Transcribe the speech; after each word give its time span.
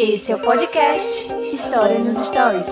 Esse 0.00 0.30
é 0.30 0.36
o 0.36 0.38
podcast 0.38 1.26
História 1.42 1.98
nos 1.98 2.28
Stories. 2.28 2.68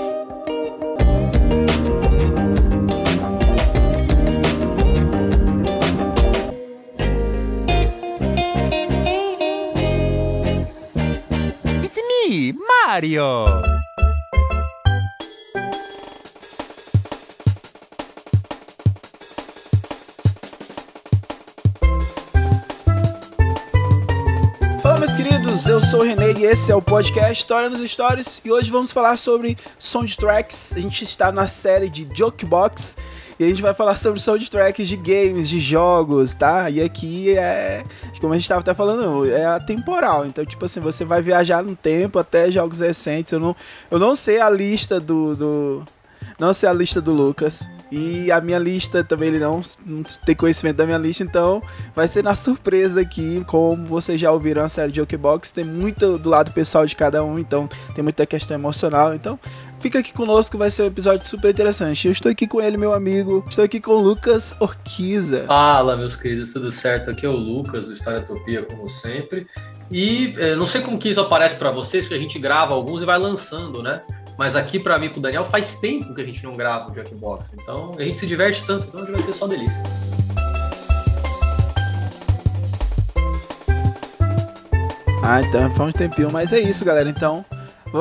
It's 11.83 11.99
me, 12.07 12.53
Mario! 12.53 13.76
E 26.39 26.45
esse 26.45 26.71
é 26.71 26.77
o 26.77 26.83
podcast 26.83 27.33
História 27.33 27.71
nos 27.71 27.81
Stories 27.91 28.43
e 28.45 28.53
hoje 28.53 28.71
vamos 28.71 28.93
falar 28.93 29.17
sobre 29.17 29.57
soundtracks. 29.79 30.77
A 30.77 30.81
gente 30.81 31.03
está 31.03 31.33
na 31.33 31.49
série 31.49 31.89
de 31.89 32.07
Jokebox 32.15 32.95
e 33.41 33.45
a 33.45 33.49
gente 33.49 33.63
vai 33.63 33.73
falar 33.73 33.97
sobre 33.97 34.21
soundtracks 34.21 34.87
de 34.87 34.97
games, 34.97 35.49
de 35.49 35.59
jogos, 35.59 36.35
tá? 36.35 36.69
E 36.69 36.83
aqui 36.83 37.37
é, 37.37 37.83
como 38.21 38.35
a 38.35 38.37
gente 38.37 38.45
estava 38.45 38.61
até 38.61 38.75
falando, 38.75 39.31
é 39.31 39.47
atemporal. 39.47 40.27
Então, 40.27 40.45
tipo 40.45 40.65
assim, 40.67 40.79
você 40.79 41.07
vai 41.07 41.23
viajar 41.23 41.63
no 41.63 41.75
tempo 41.75 42.19
até 42.19 42.51
jogos 42.51 42.81
recentes. 42.81 43.33
Eu 43.33 43.41
não, 43.41 43.57
eu 43.91 43.99
não 43.99 44.15
sei 44.15 44.39
a 44.39 44.51
lista 44.51 45.01
do, 45.01 45.35
do 45.35 45.85
não 46.39 46.53
sei 46.53 46.69
a 46.69 46.73
lista 46.73 47.01
do 47.01 47.15
Lucas. 47.15 47.67
E 47.91 48.33
a 48.33 48.41
minha 48.41 48.59
lista 48.59 49.05
também 49.05 49.29
ele 49.29 49.39
não, 49.39 49.63
não 49.85 50.03
tem 50.03 50.35
conhecimento 50.35 50.77
da 50.77 50.87
minha 50.87 50.99
lista, 50.99 51.23
então 51.23 51.63
vai 51.95 52.09
ser 52.09 52.25
na 52.25 52.35
surpresa 52.35 53.01
aqui, 53.01 53.45
como 53.47 53.87
vocês 53.87 54.21
já 54.21 54.31
ouviram 54.33 54.65
a 54.65 54.69
série 54.69 54.91
de 54.91 54.97
Jokebox, 54.97 55.51
tem 55.51 55.65
muito 55.65 56.19
do 56.19 56.29
lado 56.29 56.51
pessoal 56.51 56.85
de 56.85 56.97
cada 56.97 57.23
um, 57.23 57.39
então 57.39 57.69
tem 57.95 58.03
muita 58.03 58.27
questão 58.27 58.57
emocional, 58.57 59.15
então 59.15 59.39
fica 59.79 60.01
aqui 60.01 60.13
conosco, 60.13 60.59
vai 60.59 60.71
ser 60.71 60.83
um 60.83 60.87
episódio 60.87 61.27
super 61.29 61.51
interessante. 61.51 62.07
Eu 62.07 62.13
estou 62.13 62.31
aqui 62.31 62.47
com 62.47 62.61
ele, 62.61 62.77
meu 62.77 62.93
amigo, 62.93 63.45
estou 63.49 63.65
aqui 63.65 63.81
com 63.81 63.93
o 63.93 63.99
Lucas 63.99 64.57
Orquiza. 64.59 65.45
Fala, 65.47 65.97
meus 65.97 66.17
queridos, 66.17 66.53
tudo 66.53 66.73
certo? 66.73 67.11
Aqui 67.11 67.25
é 67.25 67.29
o 67.29 67.37
Lucas 67.37 67.85
do 67.85 67.93
História 67.93 68.21
Utopia, 68.21 68.63
como 68.63 68.89
sempre. 68.89 69.47
E 69.91 70.35
eh, 70.37 70.57
não 70.57 70.67
sei 70.67 70.81
como 70.81 70.99
que 70.99 71.09
isso 71.09 71.21
aparece 71.21 71.55
para 71.55 71.71
vocês, 71.71 72.05
porque 72.05 72.17
a 72.17 72.21
gente 72.21 72.39
grava 72.39 72.75
alguns 72.75 73.03
e 73.03 73.05
vai 73.05 73.19
lançando, 73.19 73.83
né? 73.83 74.03
Mas 74.39 74.55
aqui 74.55 74.79
para 74.79 74.99
mim, 74.99 75.09
pro 75.09 75.21
Daniel, 75.21 75.45
faz 75.45 75.77
tempo 75.77 76.15
que 76.15 76.21
a 76.21 76.25
gente 76.25 76.45
não 76.45 76.53
grava 76.53 76.91
o 76.91 76.95
Jackbox. 76.95 77.53
Então 77.55 77.93
a 77.99 78.03
gente 78.03 78.19
se 78.19 78.27
diverte 78.27 78.65
tanto, 78.67 78.87
então 78.87 79.01
hoje 79.01 79.13
vai 79.13 79.23
ser 79.23 79.33
só 79.33 79.47
delícia. 79.47 79.83
Ah, 85.23 85.41
então 85.41 85.69
foi 85.73 85.87
um 85.87 85.93
tempinho, 85.93 86.31
mas 86.31 86.53
é 86.53 86.61
isso, 86.61 86.85
galera. 86.85 87.09
Então, 87.09 87.45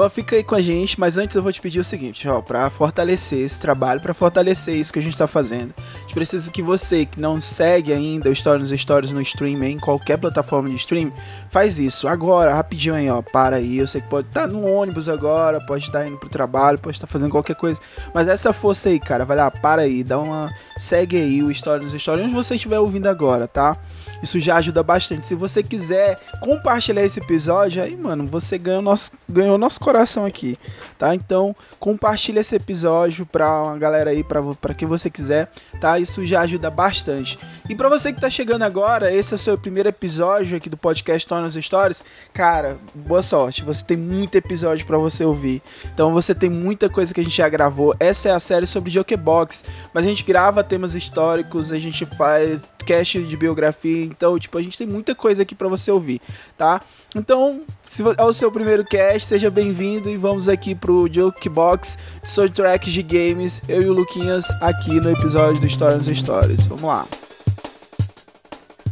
fica 0.09 0.35
aí 0.35 0.43
com 0.43 0.55
a 0.55 0.61
gente, 0.61 0.99
mas 0.99 1.17
antes 1.17 1.35
eu 1.35 1.41
vou 1.41 1.51
te 1.51 1.61
pedir 1.61 1.79
o 1.79 1.83
seguinte, 1.83 2.27
ó, 2.27 2.41
para 2.41 2.69
fortalecer 2.69 3.39
esse 3.39 3.59
trabalho, 3.59 4.01
para 4.01 4.13
fortalecer 4.13 4.75
isso 4.75 4.91
que 4.91 4.99
a 4.99 5.01
gente 5.01 5.17
tá 5.17 5.27
fazendo. 5.27 5.73
A 5.77 6.01
gente 6.01 6.13
precisa 6.13 6.51
que 6.51 6.61
você 6.61 7.05
que 7.05 7.19
não 7.19 7.39
segue 7.39 7.93
ainda 7.93 8.29
o 8.29 8.33
Story 8.33 8.61
nos 8.61 8.71
Stories 8.71 9.11
no 9.11 9.21
stream, 9.21 9.63
em 9.63 9.79
qualquer 9.79 10.17
plataforma 10.17 10.69
de 10.69 10.75
stream, 10.75 11.11
faz 11.49 11.79
isso 11.79 12.07
agora, 12.07 12.53
rapidinho 12.53 12.95
aí, 12.95 13.09
ó, 13.09 13.21
para 13.21 13.57
aí. 13.57 13.77
Eu 13.77 13.87
sei 13.87 14.01
que 14.01 14.07
pode 14.07 14.27
estar 14.27 14.41
tá 14.41 14.47
no 14.47 14.65
ônibus 14.65 15.07
agora, 15.07 15.59
pode 15.65 15.85
estar 15.85 15.99
tá 15.99 16.07
indo 16.07 16.17
pro 16.17 16.29
trabalho, 16.29 16.79
pode 16.79 16.97
estar 16.97 17.07
tá 17.07 17.13
fazendo 17.13 17.31
qualquer 17.31 17.55
coisa, 17.55 17.79
mas 18.13 18.27
essa 18.27 18.51
força 18.51 18.89
aí, 18.89 18.99
cara, 18.99 19.25
vai 19.25 19.37
lá, 19.37 19.49
para 19.49 19.83
aí, 19.83 20.03
dá 20.03 20.19
uma 20.19 20.49
segue 20.77 21.17
aí 21.17 21.41
o 21.41 21.51
Story 21.51 21.83
nos 21.83 21.93
Stories 21.93 22.25
onde 22.25 22.33
você 22.33 22.55
estiver 22.55 22.79
ouvindo 22.79 23.07
agora, 23.07 23.47
tá? 23.47 23.77
Isso 24.21 24.39
já 24.39 24.57
ajuda 24.57 24.81
bastante. 24.81 25.27
Se 25.27 25.35
você 25.35 25.61
quiser 25.61 26.17
compartilhar 26.39 27.03
esse 27.03 27.19
episódio, 27.19 27.83
aí, 27.83 27.95
mano, 27.95 28.25
você 28.25 28.57
ganhou 28.57 28.81
nosso, 28.81 29.11
ganhou 29.29 29.57
nosso 29.57 29.79
coração 29.85 30.25
aqui, 30.25 30.57
tá? 30.97 31.13
Então, 31.13 31.55
compartilha 31.79 32.39
esse 32.39 32.55
episódio 32.55 33.23
pra 33.23 33.61
uma 33.61 33.77
galera 33.77 34.09
aí, 34.09 34.23
pra, 34.23 34.41
pra 34.59 34.73
quem 34.73 34.87
você 34.87 35.11
quiser, 35.11 35.51
tá? 35.79 35.99
Isso 35.99 36.25
já 36.25 36.41
ajuda 36.41 36.71
bastante. 36.71 37.37
E 37.69 37.75
pra 37.75 37.87
você 37.87 38.11
que 38.11 38.19
tá 38.19 38.27
chegando 38.27 38.63
agora, 38.63 39.13
esse 39.13 39.31
é 39.31 39.35
o 39.35 39.39
seu 39.39 39.55
primeiro 39.55 39.87
episódio 39.87 40.57
aqui 40.57 40.71
do 40.71 40.75
podcast 40.75 41.27
Tornas 41.27 41.53
Stories, 41.53 42.03
cara, 42.33 42.77
boa 42.95 43.21
sorte. 43.21 43.63
Você 43.63 43.85
tem 43.85 43.95
muito 43.95 44.35
episódio 44.35 44.87
para 44.87 44.97
você 44.97 45.23
ouvir. 45.23 45.61
Então, 45.93 46.11
você 46.11 46.33
tem 46.33 46.49
muita 46.49 46.89
coisa 46.89 47.13
que 47.13 47.21
a 47.21 47.23
gente 47.23 47.37
já 47.37 47.47
gravou. 47.47 47.93
Essa 47.99 48.29
é 48.29 48.31
a 48.31 48.39
série 48.39 48.65
sobre 48.65 48.89
Jokebox, 48.89 49.65
mas 49.93 50.03
a 50.03 50.07
gente 50.07 50.23
grava 50.23 50.63
temas 50.63 50.95
históricos, 50.95 51.71
a 51.71 51.77
gente 51.77 52.07
faz 52.07 52.63
cast 52.85 53.21
de 53.21 53.35
biografia, 53.35 54.05
então, 54.05 54.37
tipo, 54.37 54.57
a 54.57 54.61
gente 54.61 54.77
tem 54.77 54.87
muita 54.87 55.15
coisa 55.15 55.41
aqui 55.41 55.55
para 55.55 55.67
você 55.67 55.91
ouvir, 55.91 56.21
tá? 56.55 56.79
Então, 57.15 57.61
se 57.85 58.03
é 58.17 58.23
o 58.23 58.33
seu 58.33 58.51
primeiro 58.51 58.83
cast, 58.83 59.29
seja 59.29 59.49
bem-vindo 59.49 60.09
e 60.09 60.17
vamos 60.17 60.49
aqui 60.49 60.73
pro 60.73 61.07
Jokebox 61.11 61.97
Soundtrack 62.23 62.91
de 62.91 63.03
Games, 63.03 63.61
eu 63.69 63.81
e 63.81 63.85
o 63.87 63.93
Luquinhas 63.93 64.49
aqui 64.61 64.99
no 64.99 65.11
episódio 65.11 65.61
do 65.61 65.67
História 65.67 65.97
nos 65.97 66.07
Stories. 66.07 66.65
Vamos 66.65 66.83
lá. 66.83 67.05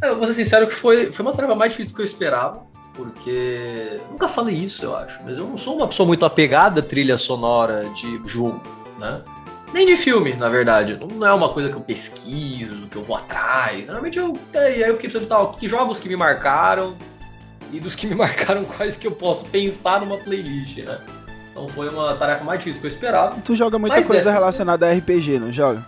Eu 0.01 0.17
vou 0.17 0.27
ser 0.27 0.35
sincero 0.35 0.67
que 0.67 0.75
foi, 0.75 1.11
foi 1.11 1.25
uma 1.25 1.33
tarefa 1.33 1.55
mais 1.55 1.71
difícil 1.71 1.91
do 1.91 1.95
que 1.95 2.01
eu 2.01 2.05
esperava, 2.05 2.61
porque 2.93 3.99
nunca 4.11 4.27
falei 4.27 4.55
isso, 4.55 4.85
eu 4.85 4.95
acho, 4.95 5.19
mas 5.23 5.37
eu 5.37 5.47
não 5.47 5.57
sou 5.57 5.77
uma 5.77 5.87
pessoa 5.87 6.05
muito 6.05 6.25
apegada 6.25 6.81
à 6.81 6.83
trilha 6.83 7.17
sonora 7.17 7.89
de 7.89 8.21
jogo, 8.25 8.61
né? 8.99 9.21
Nem 9.73 9.87
de 9.87 9.95
filme, 9.95 10.33
na 10.33 10.49
verdade. 10.49 10.99
Não 11.15 11.25
é 11.25 11.33
uma 11.33 11.49
coisa 11.49 11.67
que 11.67 11.75
eu 11.75 11.81
pesquiso, 11.81 12.87
que 12.89 12.95
eu 12.95 13.03
vou 13.03 13.15
atrás. 13.15 13.87
Normalmente 13.87 14.19
eu. 14.19 14.37
Aí 14.53 14.81
eu 14.81 14.93
fiquei 14.93 15.09
pensando, 15.09 15.25
tal, 15.25 15.53
que 15.53 15.67
jogos 15.67 15.99
que 15.99 16.07
me 16.07 16.15
marcaram 16.15 16.95
e 17.73 17.79
dos 17.79 17.95
que 17.95 18.07
me 18.07 18.16
marcaram, 18.16 18.63
quais 18.63 18.97
que 18.97 19.07
eu 19.07 19.11
posso 19.11 19.45
pensar 19.45 20.01
numa 20.01 20.17
playlist, 20.17 20.78
né? 20.79 21.00
Então 21.51 21.67
foi 21.67 21.89
uma 21.89 22.16
tarefa 22.16 22.44
mais 22.44 22.59
difícil 22.59 22.79
do 22.79 22.81
que 22.81 22.88
eu 22.88 22.95
esperava. 22.95 23.39
Tu 23.41 23.56
joga 23.56 23.78
muita 23.78 23.97
Mas 23.97 24.07
coisa 24.07 24.31
relacionada 24.31 24.88
a 24.88 24.94
RPG, 24.94 25.39
não 25.39 25.51
joga? 25.51 25.85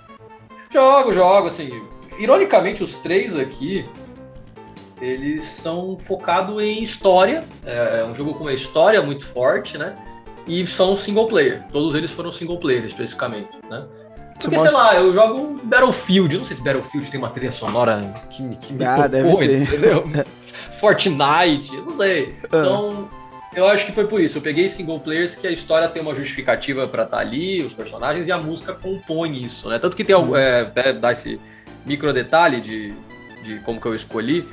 Jogo, 0.72 1.14
jogo, 1.14 1.48
assim. 1.48 1.82
Ironicamente, 2.20 2.84
os 2.84 2.96
três 2.98 3.36
aqui, 3.36 3.84
eles 5.02 5.44
são 5.44 5.98
focados 6.00 6.62
em 6.62 6.84
história. 6.84 7.44
É 7.64 8.06
um 8.06 8.14
jogo 8.14 8.36
com 8.36 8.44
uma 8.44 8.54
história 8.54 9.02
muito 9.02 9.26
forte, 9.26 9.78
né? 9.78 9.96
e 10.48 10.66
são 10.68 10.96
single 10.96 11.28
player. 11.28 11.64
Todos 11.72 11.96
eles 11.96 12.12
foram 12.12 12.32
single 12.32 12.58
player, 12.58 12.86
especificamente, 12.86 13.50
né? 13.70 13.86
Porque, 14.40 14.60
sei 14.60 14.72
lá, 14.72 14.96
eu 14.96 15.14
jogo 15.14 15.60
Battlefield. 15.64 16.36
Eu 16.36 16.40
não 16.40 16.46
sei 16.46 16.58
se 16.58 16.62
Battlefield 16.62 17.10
tem 17.10 17.18
uma 17.18 17.30
trilha 17.30 17.52
sonora 17.52 18.14
que, 18.30 18.44
que 18.58 18.74
me 18.74 18.84
ah, 18.84 19.10
tocou, 19.10 19.42
entendeu? 19.42 20.04
Fortnite, 20.74 21.76
não 21.78 21.92
sei. 21.92 22.36
Ah. 22.44 22.48
Então, 22.48 23.10
eu 23.56 23.68
acho 23.68 23.86
que 23.86 23.92
foi 23.92 24.08
por 24.08 24.22
isso. 24.22 24.38
Eu 24.38 24.42
peguei 24.42 24.68
single 24.70 25.00
players 25.00 25.36
que 25.36 25.48
a 25.48 25.52
história 25.52 25.88
tem 25.88 26.02
uma 26.02 26.14
justificativa 26.14 26.88
para 26.88 27.04
estar 27.04 27.18
tá 27.18 27.22
ali, 27.22 27.62
os 27.62 27.74
personagens, 27.74 28.28
e 28.28 28.32
a 28.32 28.38
música 28.38 28.74
compõe 28.74 29.44
isso, 29.44 29.70
né? 29.70 29.80
Tanto 29.80 29.96
que 29.96 30.04
tem, 30.04 30.16
uhum. 30.16 30.36
é, 30.36 30.72
é, 30.76 30.94
dá 30.94 31.12
esse 31.12 31.40
micro 31.86 32.12
detalhe 32.12 32.60
de, 32.62 32.94
de 33.44 33.60
como 33.60 33.80
que 33.80 33.88
eu 33.88 33.96
escolhi. 33.96 34.48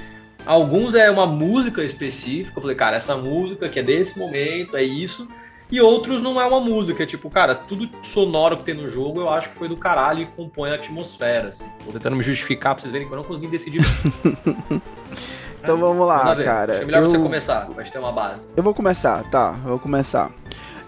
Alguns 0.44 0.94
é 0.94 1.10
uma 1.10 1.26
música 1.26 1.82
específica. 1.84 2.52
Eu 2.56 2.62
falei, 2.62 2.76
cara, 2.76 2.96
essa 2.96 3.16
música 3.16 3.68
que 3.68 3.78
é 3.78 3.82
desse 3.82 4.18
momento, 4.18 4.76
é 4.76 4.82
isso 4.82 5.28
e 5.72 5.80
outros 5.80 6.20
não 6.20 6.38
é 6.38 6.44
uma 6.44 6.60
música, 6.60 7.02
é 7.02 7.06
tipo, 7.06 7.30
cara, 7.30 7.54
tudo 7.54 7.88
sonoro 8.02 8.58
que 8.58 8.62
tem 8.62 8.74
no 8.74 8.90
jogo 8.90 9.20
eu 9.22 9.30
acho 9.30 9.48
que 9.48 9.54
foi 9.54 9.68
do 9.68 9.76
caralho 9.76 10.20
e 10.20 10.26
compõe 10.26 10.70
a 10.70 10.74
atmosfera, 10.74 11.48
assim. 11.48 11.64
Tô 11.82 11.92
tentando 11.92 12.14
me 12.14 12.22
justificar 12.22 12.74
pra 12.74 12.82
vocês 12.82 12.92
verem 12.92 13.08
que 13.08 13.12
eu 13.14 13.16
não 13.16 13.24
consegui 13.24 13.46
decidir. 13.46 13.80
então 15.62 15.78
vamos 15.78 16.06
lá, 16.06 16.34
cara. 16.36 16.72
Acho 16.74 16.86
melhor 16.86 17.02
eu... 17.02 17.06
você 17.06 17.18
começar, 17.18 17.66
vai 17.66 17.84
ter 17.84 17.98
uma 17.98 18.12
base. 18.12 18.42
Eu 18.56 18.62
vou 18.62 18.74
começar, 18.74 19.22
tá, 19.30 19.54
eu 19.62 19.70
vou 19.70 19.78
começar. 19.78 20.30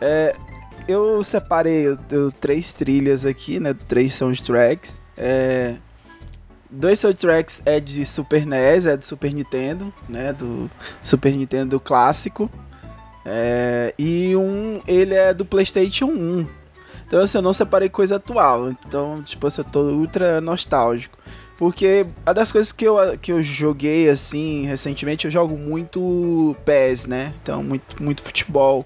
É, 0.00 0.34
eu 0.88 1.22
separei 1.22 1.96
eu, 2.10 2.32
três 2.32 2.72
trilhas 2.72 3.24
aqui, 3.24 3.60
né, 3.60 3.74
três 3.88 4.14
soundtracks. 4.14 5.00
É, 5.16 5.76
dois 6.70 6.98
soundtracks 6.98 7.62
é 7.64 7.78
de 7.78 8.04
Super 8.04 8.44
NES, 8.44 8.86
é 8.86 8.96
do 8.96 9.04
Super 9.04 9.32
Nintendo, 9.32 9.92
né, 10.08 10.32
do 10.32 10.70
Super 11.02 11.34
Nintendo 11.34 11.78
clássico. 11.78 12.50
É, 13.24 13.94
e 13.98 14.36
um, 14.36 14.82
ele 14.86 15.14
é 15.14 15.32
do 15.32 15.44
PlayStation 15.44 16.06
1. 16.06 16.46
Então, 17.06 17.22
assim, 17.22 17.38
eu 17.38 17.42
não 17.42 17.52
separei 17.52 17.88
coisa 17.88 18.16
atual. 18.16 18.70
Então, 18.70 19.22
tipo, 19.22 19.46
assim, 19.46 19.60
eu 19.60 19.64
tô 19.64 19.80
ultra 19.82 20.40
nostálgico. 20.40 21.16
Porque 21.56 22.06
a 22.26 22.32
das 22.32 22.50
coisas 22.50 22.72
que 22.72 22.84
eu, 22.84 22.96
que 23.18 23.32
eu 23.32 23.42
joguei, 23.42 24.08
assim, 24.08 24.64
recentemente, 24.66 25.24
eu 25.24 25.30
jogo 25.30 25.56
muito 25.56 26.56
PES, 26.64 27.06
né? 27.06 27.32
Então, 27.42 27.62
muito, 27.62 28.02
muito 28.02 28.22
futebol. 28.22 28.84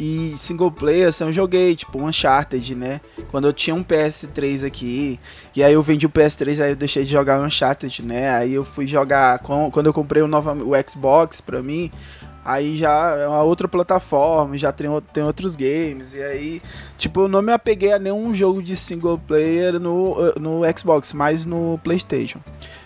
E 0.00 0.34
single 0.40 0.70
player, 0.70 1.08
assim, 1.08 1.22
eu 1.22 1.32
joguei, 1.32 1.76
tipo, 1.76 2.02
Uncharted, 2.02 2.74
né? 2.74 3.00
Quando 3.30 3.46
eu 3.46 3.52
tinha 3.52 3.72
um 3.72 3.84
PS3 3.84 4.66
aqui, 4.66 5.20
e 5.54 5.62
aí 5.62 5.74
eu 5.74 5.82
vendi 5.82 6.06
o 6.06 6.10
PS3, 6.10 6.60
aí 6.60 6.70
eu 6.72 6.76
deixei 6.76 7.04
de 7.04 7.12
jogar 7.12 7.40
Uncharted, 7.40 8.02
né? 8.04 8.30
Aí 8.30 8.52
eu 8.52 8.64
fui 8.64 8.84
jogar, 8.84 9.38
quando 9.38 9.86
eu 9.86 9.92
comprei 9.92 10.20
o, 10.20 10.26
novo, 10.26 10.50
o 10.50 10.90
Xbox 10.90 11.40
pra 11.40 11.62
mim, 11.62 11.88
Aí 12.44 12.76
já 12.76 13.16
é 13.16 13.28
uma 13.28 13.42
outra 13.42 13.68
plataforma, 13.68 14.58
já 14.58 14.72
tem, 14.72 14.88
tem 15.12 15.22
outros 15.22 15.54
games. 15.54 16.12
E 16.14 16.22
aí, 16.22 16.62
tipo, 16.98 17.20
eu 17.22 17.28
não 17.28 17.40
me 17.40 17.52
apeguei 17.52 17.92
a 17.92 17.98
nenhum 17.98 18.34
jogo 18.34 18.62
de 18.62 18.74
single 18.74 19.18
player 19.18 19.78
no, 19.78 20.16
no 20.40 20.60
Xbox, 20.76 21.12
mas 21.12 21.46
no 21.46 21.78
PlayStation. 21.84 22.40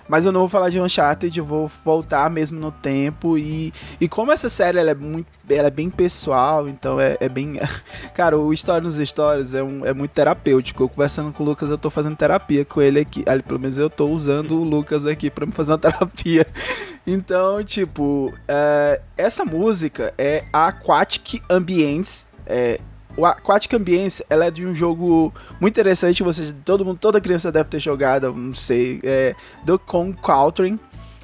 Mas 0.09 0.25
eu 0.25 0.33
não 0.33 0.41
vou 0.41 0.49
falar 0.49 0.71
de 0.71 0.81
Uncharted, 0.81 1.37
eu 1.39 1.45
vou 1.45 1.71
voltar 1.85 2.31
mesmo 2.31 2.59
no 2.59 2.71
tempo. 2.71 3.37
E, 3.37 3.73
e 4.01 4.09
como 4.09 4.33
essa 4.33 4.49
série 4.49 4.79
ela 4.79 4.91
é, 4.91 4.95
muito, 4.95 5.27
ela 5.49 5.69
é 5.69 5.71
bem 5.71 5.91
pessoal, 5.91 6.69
então 6.69 7.01
é, 7.01 7.17
é 7.21 7.29
bem. 7.29 7.59
Cara, 8.15 8.39
o 8.39 8.53
História 8.53 8.83
nos 8.83 8.97
Stories 8.97 9.55
é, 9.55 9.63
um, 9.63 9.85
é 9.85 9.93
muito 9.93 10.13
terapêutico. 10.13 10.83
Eu 10.83 10.89
conversando 10.89 11.33
com 11.33 11.43
o 11.43 11.47
Lucas, 11.47 11.71
eu 11.71 11.79
tô 11.79 11.91
fazendo 11.91 12.17
terapia 12.17 12.65
com 12.65 12.81
ele 12.81 13.01
aqui. 13.01 13.25
Ali, 13.27 13.43
pelo 13.43 13.61
menos 13.61 13.79
eu 13.79 13.91
tô 13.91 14.07
usando 14.07 14.61
o 14.61 14.65
Lucas 14.65 15.07
aqui 15.07 15.31
pra 15.31 15.47
me 15.47 15.53
fazer 15.53 15.73
uma 15.73 15.79
terapia. 15.79 16.47
Então, 17.07 17.63
tipo, 17.63 18.33
é, 18.49 19.01
essa 19.17 19.45
música 19.45 20.13
é 20.19 20.45
a 20.53 20.69
Aquatic 20.69 21.43
Ambience. 21.49 22.27
É, 22.47 22.81
o 23.17 23.25
Aquatic 23.25 23.73
Ambience, 23.75 24.25
ela 24.29 24.47
é 24.47 24.51
de 24.51 24.67
um 24.67 24.75
jogo 24.75 25.33
muito 25.61 25.75
interessante, 25.75 26.23
você, 26.23 26.53
todo 26.65 26.85
mundo, 26.85 26.99
toda 27.01 27.21
criança 27.21 27.51
deve 27.51 27.69
ter 27.71 27.81
jogado, 27.81 28.33
não 28.33 28.55
sei, 28.55 29.01
é 29.03 29.35
do 29.65 29.79
Kong 29.79 30.17
Country, 30.23 30.79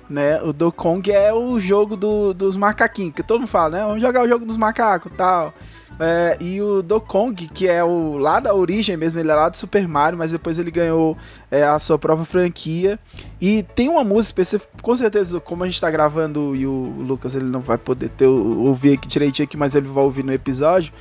né? 0.09 0.41
O 0.43 0.53
do 0.53 0.73
Kong 0.73 1.11
é 1.11 1.33
o 1.33 1.59
jogo 1.59 1.97
do, 1.97 2.33
dos 2.33 2.57
macaquinhos, 2.57 3.15
que 3.15 3.23
todo 3.23 3.41
mundo 3.41 3.49
fala, 3.49 3.79
né? 3.79 3.85
Vamos 3.85 4.01
jogar 4.01 4.23
o 4.23 4.29
jogo 4.29 4.45
dos 4.45 4.57
macacos, 4.57 5.13
tal. 5.17 5.53
É, 6.01 6.37
e 6.41 6.61
o 6.61 6.83
do 6.83 7.01
Kong, 7.01 7.49
que 7.49 7.69
é 7.69 7.83
o 7.85 8.17
lá 8.17 8.41
da 8.41 8.55
origem 8.55 8.97
mesmo, 8.97 9.21
ele 9.21 9.31
é 9.31 9.35
lá 9.35 9.49
do 9.49 9.57
Super 9.57 9.87
Mario, 9.87 10.19
mas 10.19 10.33
depois 10.33 10.59
ele 10.59 10.71
ganhou 10.71 11.17
é, 11.51 11.63
a 11.63 11.79
sua 11.79 11.99
própria 11.99 12.27
franquia. 12.27 12.99
E 13.41 13.63
tem 13.75 13.89
uma 13.89 14.03
música 14.03 14.43
específica, 14.43 14.73
com 14.81 14.95
certeza, 14.97 15.41
como 15.41 15.63
a 15.63 15.67
gente 15.67 15.81
tá 15.81 15.91
gravando 15.91 16.57
e 16.57 16.67
o 16.67 16.95
Lucas 16.99 17.35
ele 17.35 17.45
não 17.45 17.61
vai 17.61 17.79
poder 17.79 18.09
ter, 18.11 18.27
ouvir 18.27 18.95
aqui 18.95 19.07
direitinho 19.07 19.45
aqui, 19.45 19.57
mas 19.57 19.75
ele 19.75 19.89
vai 19.89 20.03
ouvir 20.03 20.25
no 20.25 20.33
episódio. 20.33 20.93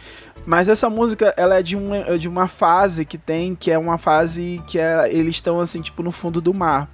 Mas 0.45 0.67
essa 0.67 0.89
música, 0.89 1.33
ela 1.37 1.59
é 1.59 1.63
de 1.63 1.75
uma, 1.75 2.17
de 2.17 2.27
uma 2.27 2.47
fase 2.47 3.05
que 3.05 3.17
tem, 3.17 3.55
que 3.55 3.69
é 3.69 3.77
uma 3.77 3.97
fase 3.97 4.61
que 4.67 4.79
é, 4.79 5.07
eles 5.13 5.35
estão 5.35 5.59
assim, 5.59 5.81
tipo, 5.81 6.01
no 6.01 6.11
fundo 6.11 6.41
do 6.41 6.53
mar. 6.53 6.89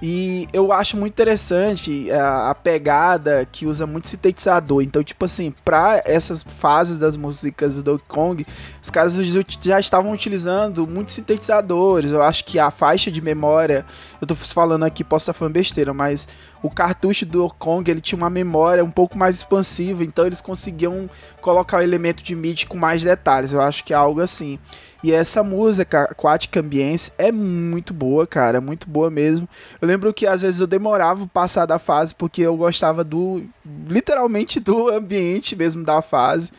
E 0.00 0.46
eu 0.52 0.72
acho 0.72 0.96
muito 0.96 1.14
interessante 1.14 2.10
a, 2.10 2.50
a, 2.50 2.54
pegada 2.54 3.48
que 3.50 3.64
usa 3.64 3.86
muito 3.86 4.08
sintetizador. 4.08 4.82
Então, 4.82 5.02
tipo 5.02 5.24
assim, 5.24 5.54
pra 5.64 6.02
essas 6.04 6.42
fases 6.42 6.98
das 6.98 7.16
músicas 7.16 7.76
do 7.76 7.82
Donkey 7.82 8.04
Kong, 8.06 8.46
os 8.82 8.90
caras 8.90 9.14
já 9.62 9.80
estavam 9.80 10.12
utilizando 10.12 10.86
muitos 10.86 11.14
sintetizadores. 11.14 12.12
Eu 12.12 12.22
acho 12.22 12.44
que 12.44 12.58
a 12.58 12.70
faixa 12.70 13.10
de 13.10 13.22
memória, 13.22 13.86
eu 14.20 14.26
tô 14.26 14.34
falando 14.34 14.84
aqui, 14.84 15.02
posso 15.02 15.22
estar 15.22 15.32
falando 15.32 15.54
besteira, 15.54 15.94
mas 15.94 16.28
o 16.62 16.68
cartucho 16.68 17.24
do 17.24 17.48
Kong 17.48 17.90
ele 17.90 18.00
tinha 18.00 18.18
uma 18.18 18.28
memória 18.28 18.84
um 18.84 18.90
pouco 18.90 19.16
mais 19.16 19.36
expansiva, 19.36 20.04
então 20.04 20.26
eles 20.26 20.40
conseguiam 20.40 21.08
colocar 21.40 21.78
o 21.78 21.82
elemento 21.82 22.22
de 22.22 22.34
MIDI 22.34 22.66
com 22.66 22.76
mais 22.76 23.02
detalhes. 23.02 23.52
Eu 23.52 23.62
acho 23.62 23.82
que 23.82 23.94
é 23.94 23.96
algo 23.96 24.20
assim. 24.20 24.58
E 25.06 25.12
essa 25.12 25.40
música, 25.40 26.02
Aquatic 26.02 26.56
Ambience, 26.56 27.12
é 27.16 27.30
muito 27.30 27.94
boa, 27.94 28.26
cara, 28.26 28.60
muito 28.60 28.90
boa 28.90 29.08
mesmo. 29.08 29.48
Eu 29.80 29.86
lembro 29.86 30.12
que 30.12 30.26
às 30.26 30.42
vezes 30.42 30.58
eu 30.58 30.66
demorava 30.66 31.28
passar 31.28 31.64
da 31.64 31.78
fase 31.78 32.12
porque 32.12 32.42
eu 32.42 32.56
gostava 32.56 33.04
do, 33.04 33.44
literalmente 33.86 34.58
do 34.58 34.88
ambiente 34.90 35.54
mesmo 35.54 35.84
da 35.84 36.02
fase. 36.02 36.50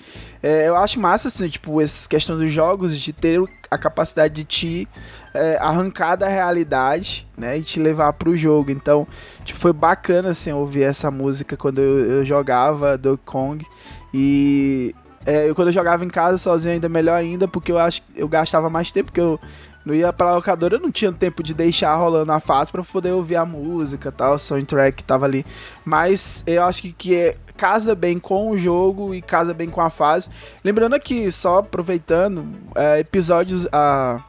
É, 0.41 0.65
eu 0.65 0.77
acho 0.77 0.97
massa, 0.97 1.27
assim, 1.27 1.49
tipo, 1.49 1.81
essa 1.81 2.07
questão 2.07 2.37
dos 2.37 2.49
jogos, 2.49 2.97
de 2.97 3.11
ter 3.11 3.37
a 3.69 3.77
capacidade 3.77 4.33
de 4.33 4.45
te 4.45 4.87
é, 5.33 5.57
arrancar 5.59 6.15
da 6.15 6.29
realidade, 6.29 7.27
né, 7.37 7.57
e 7.57 7.63
te 7.63 7.81
levar 7.81 8.13
pro 8.13 8.37
jogo. 8.37 8.71
Então, 8.71 9.05
tipo, 9.43 9.59
foi 9.59 9.73
bacana, 9.73 10.29
assim, 10.29 10.53
ouvir 10.53 10.83
essa 10.83 11.11
música 11.11 11.57
quando 11.57 11.79
eu, 11.79 12.11
eu 12.11 12.25
jogava 12.25 12.97
Donkey 12.97 13.25
Kong. 13.25 13.65
E 14.13 14.95
é, 15.27 15.49
eu, 15.49 15.53
quando 15.53 15.67
eu 15.67 15.73
jogava 15.73 16.05
em 16.05 16.07
casa 16.07 16.37
sozinho 16.37 16.75
ainda 16.75 16.87
melhor 16.87 17.15
ainda, 17.15 17.49
porque 17.49 17.69
eu 17.69 17.77
acho 17.77 18.01
eu 18.15 18.29
gastava 18.29 18.69
mais 18.69 18.93
tempo, 18.93 19.07
porque 19.07 19.19
eu 19.19 19.37
não 19.85 19.93
ia 19.93 20.13
pra 20.13 20.33
locadora, 20.33 20.75
eu 20.75 20.79
não 20.79 20.89
tinha 20.89 21.11
tempo 21.11 21.43
de 21.43 21.53
deixar 21.53 21.93
rolando 21.97 22.31
a 22.31 22.39
fase 22.39 22.71
para 22.71 22.81
poder 22.81 23.11
ouvir 23.11 23.35
a 23.35 23.45
música 23.45 24.09
tal, 24.09 24.35
o 24.35 24.39
soundtrack 24.39 25.03
tava 25.03 25.25
ali. 25.25 25.45
Mas 25.83 26.43
eu 26.47 26.63
acho 26.63 26.81
que, 26.81 26.93
que 26.93 27.13
é, 27.13 27.35
casa 27.57 27.93
bem 27.93 28.17
com 28.17 28.51
o 28.51 28.57
jogo 28.57 29.13
e 29.13 29.21
casa 29.21 29.53
bem 29.53 29.69
com 29.69 29.81
a 29.81 29.89
fase. 29.89 30.29
Lembrando 30.63 30.93
aqui, 30.93 31.29
só 31.29 31.57
aproveitando, 31.57 32.45
é, 32.73 32.99
episódios, 32.99 33.67
a 33.69 34.23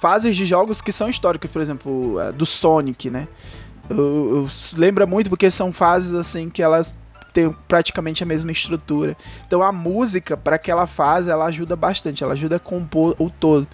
fases 0.00 0.34
de 0.34 0.46
jogos 0.46 0.80
que 0.80 0.90
são 0.90 1.10
históricos, 1.10 1.50
por 1.50 1.60
exemplo, 1.60 2.16
do 2.34 2.46
Sonic, 2.46 3.10
né? 3.10 3.28
Eu, 3.90 3.96
eu, 3.96 4.48
lembra 4.78 5.04
muito 5.04 5.28
porque 5.28 5.50
são 5.50 5.70
fases 5.70 6.14
assim 6.14 6.48
que 6.48 6.62
elas 6.62 6.94
tem 7.32 7.54
praticamente 7.68 8.22
a 8.22 8.26
mesma 8.26 8.52
estrutura. 8.52 9.16
Então 9.46 9.62
a 9.62 9.72
música 9.72 10.36
para 10.36 10.56
aquela 10.56 10.86
fase 10.86 11.30
ela 11.30 11.46
ajuda 11.46 11.76
bastante, 11.76 12.22
ela 12.22 12.32
ajuda 12.32 12.56
a 12.56 12.60
compor 12.60 13.14
o 13.18 13.30
todo. 13.30 13.66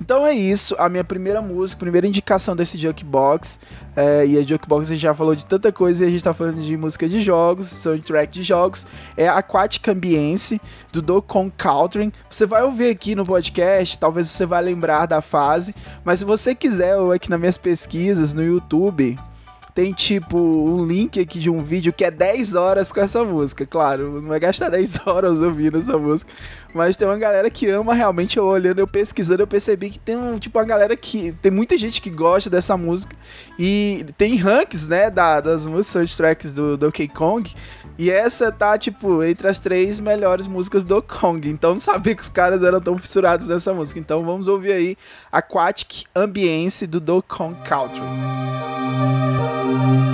Então 0.00 0.26
é 0.26 0.32
isso, 0.32 0.74
a 0.78 0.88
minha 0.88 1.04
primeira 1.04 1.40
música, 1.40 1.78
primeira 1.78 2.06
indicação 2.06 2.56
desse 2.56 2.76
Jukebox. 2.76 3.58
É, 3.94 4.26
e 4.26 4.36
a 4.36 4.42
Jukebox 4.42 4.88
a 4.88 4.94
gente 4.94 5.02
já 5.02 5.14
falou 5.14 5.36
de 5.36 5.46
tanta 5.46 5.70
coisa 5.70 6.04
e 6.04 6.08
a 6.08 6.10
gente 6.10 6.24
tá 6.24 6.34
falando 6.34 6.60
de 6.60 6.76
música 6.76 7.08
de 7.08 7.20
jogos, 7.20 7.68
soundtrack 7.68 8.32
de 8.32 8.42
jogos. 8.42 8.86
É 9.16 9.28
Aquatic 9.28 9.86
Ambience, 9.86 10.60
do 10.92 11.00
Dokon 11.00 11.50
Country. 11.56 12.12
Você 12.28 12.46
vai 12.46 12.62
ouvir 12.62 12.90
aqui 12.90 13.14
no 13.14 13.24
podcast, 13.24 13.96
talvez 13.98 14.28
você 14.28 14.44
vá 14.44 14.58
lembrar 14.58 15.06
da 15.06 15.22
fase. 15.22 15.74
Mas 16.04 16.18
se 16.18 16.24
você 16.24 16.54
quiser, 16.54 16.96
ou 16.96 17.12
aqui 17.12 17.30
nas 17.30 17.38
minhas 17.38 17.58
pesquisas 17.58 18.34
no 18.34 18.42
YouTube, 18.42 19.16
tem 19.74 19.92
tipo 19.92 20.36
um 20.38 20.84
link 20.84 21.18
aqui 21.18 21.38
de 21.38 21.48
um 21.48 21.62
vídeo 21.62 21.92
que 21.92 22.04
é 22.04 22.10
10 22.10 22.54
horas 22.54 22.92
com 22.92 23.00
essa 23.00 23.24
música. 23.24 23.64
Claro, 23.64 24.20
não 24.20 24.28
vai 24.28 24.38
gastar 24.38 24.68
10 24.68 25.06
horas 25.06 25.40
ouvindo 25.40 25.78
essa 25.78 25.96
música. 25.96 26.30
Mas 26.74 26.96
tem 26.96 27.06
uma 27.06 27.18
galera 27.18 27.48
que 27.48 27.68
ama 27.68 27.94
realmente. 27.94 28.36
Eu 28.36 28.44
olhando, 28.44 28.78
eu 28.78 28.86
pesquisando, 28.86 29.42
eu 29.42 29.46
percebi 29.46 29.90
que 29.90 29.98
tem 29.98 30.16
um, 30.16 30.38
tipo 30.38 30.58
uma 30.58 30.64
galera 30.64 30.94
que. 30.96 31.32
Tem 31.40 31.50
muita 31.50 31.76
gente 31.78 32.02
que 32.02 32.10
gosta 32.10 32.50
dessa 32.50 32.76
música. 32.76 33.16
E 33.58 34.04
tem 34.18 34.36
ranks, 34.36 34.88
né? 34.88 35.08
Da, 35.08 35.40
das 35.40 35.66
músicas 35.66 35.86
soundtracks 35.86 36.52
do 36.52 36.76
Donkey 36.76 37.08
Kong. 37.08 37.50
E 37.98 38.10
essa 38.10 38.50
tá, 38.52 38.76
tipo, 38.76 39.22
entre 39.22 39.48
as 39.48 39.58
três 39.58 40.00
melhores 40.00 40.46
músicas 40.46 40.84
do 40.84 41.00
Kong. 41.00 41.48
Então 41.48 41.72
não 41.72 41.80
sabia 41.80 42.14
que 42.14 42.22
os 42.22 42.28
caras 42.28 42.62
eram 42.62 42.80
tão 42.80 42.98
fissurados 42.98 43.48
nessa 43.48 43.72
música. 43.72 43.98
Então 43.98 44.22
vamos 44.22 44.48
ouvir 44.48 44.72
aí 44.72 44.98
Aquatic 45.30 46.04
Ambience 46.14 46.86
do 46.86 47.00
Donkey 47.00 47.28
Kong 47.28 47.56
Country. 47.64 48.02
Um 49.72 50.11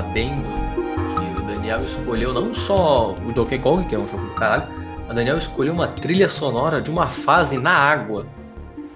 adendo 0.00 0.42
que 0.42 1.40
o 1.40 1.46
Daniel 1.46 1.84
escolheu 1.84 2.32
não 2.34 2.54
só 2.54 3.12
o 3.12 3.32
Donkey 3.32 3.58
Kong, 3.58 3.84
que 3.86 3.94
é 3.94 3.98
um 3.98 4.08
jogo 4.08 4.24
do 4.26 4.34
caralho, 4.34 4.64
a 5.08 5.12
Daniel 5.12 5.38
escolheu 5.38 5.72
uma 5.72 5.88
trilha 5.88 6.28
sonora 6.28 6.80
de 6.80 6.90
uma 6.90 7.06
fase 7.06 7.58
na 7.58 7.72
água. 7.72 8.26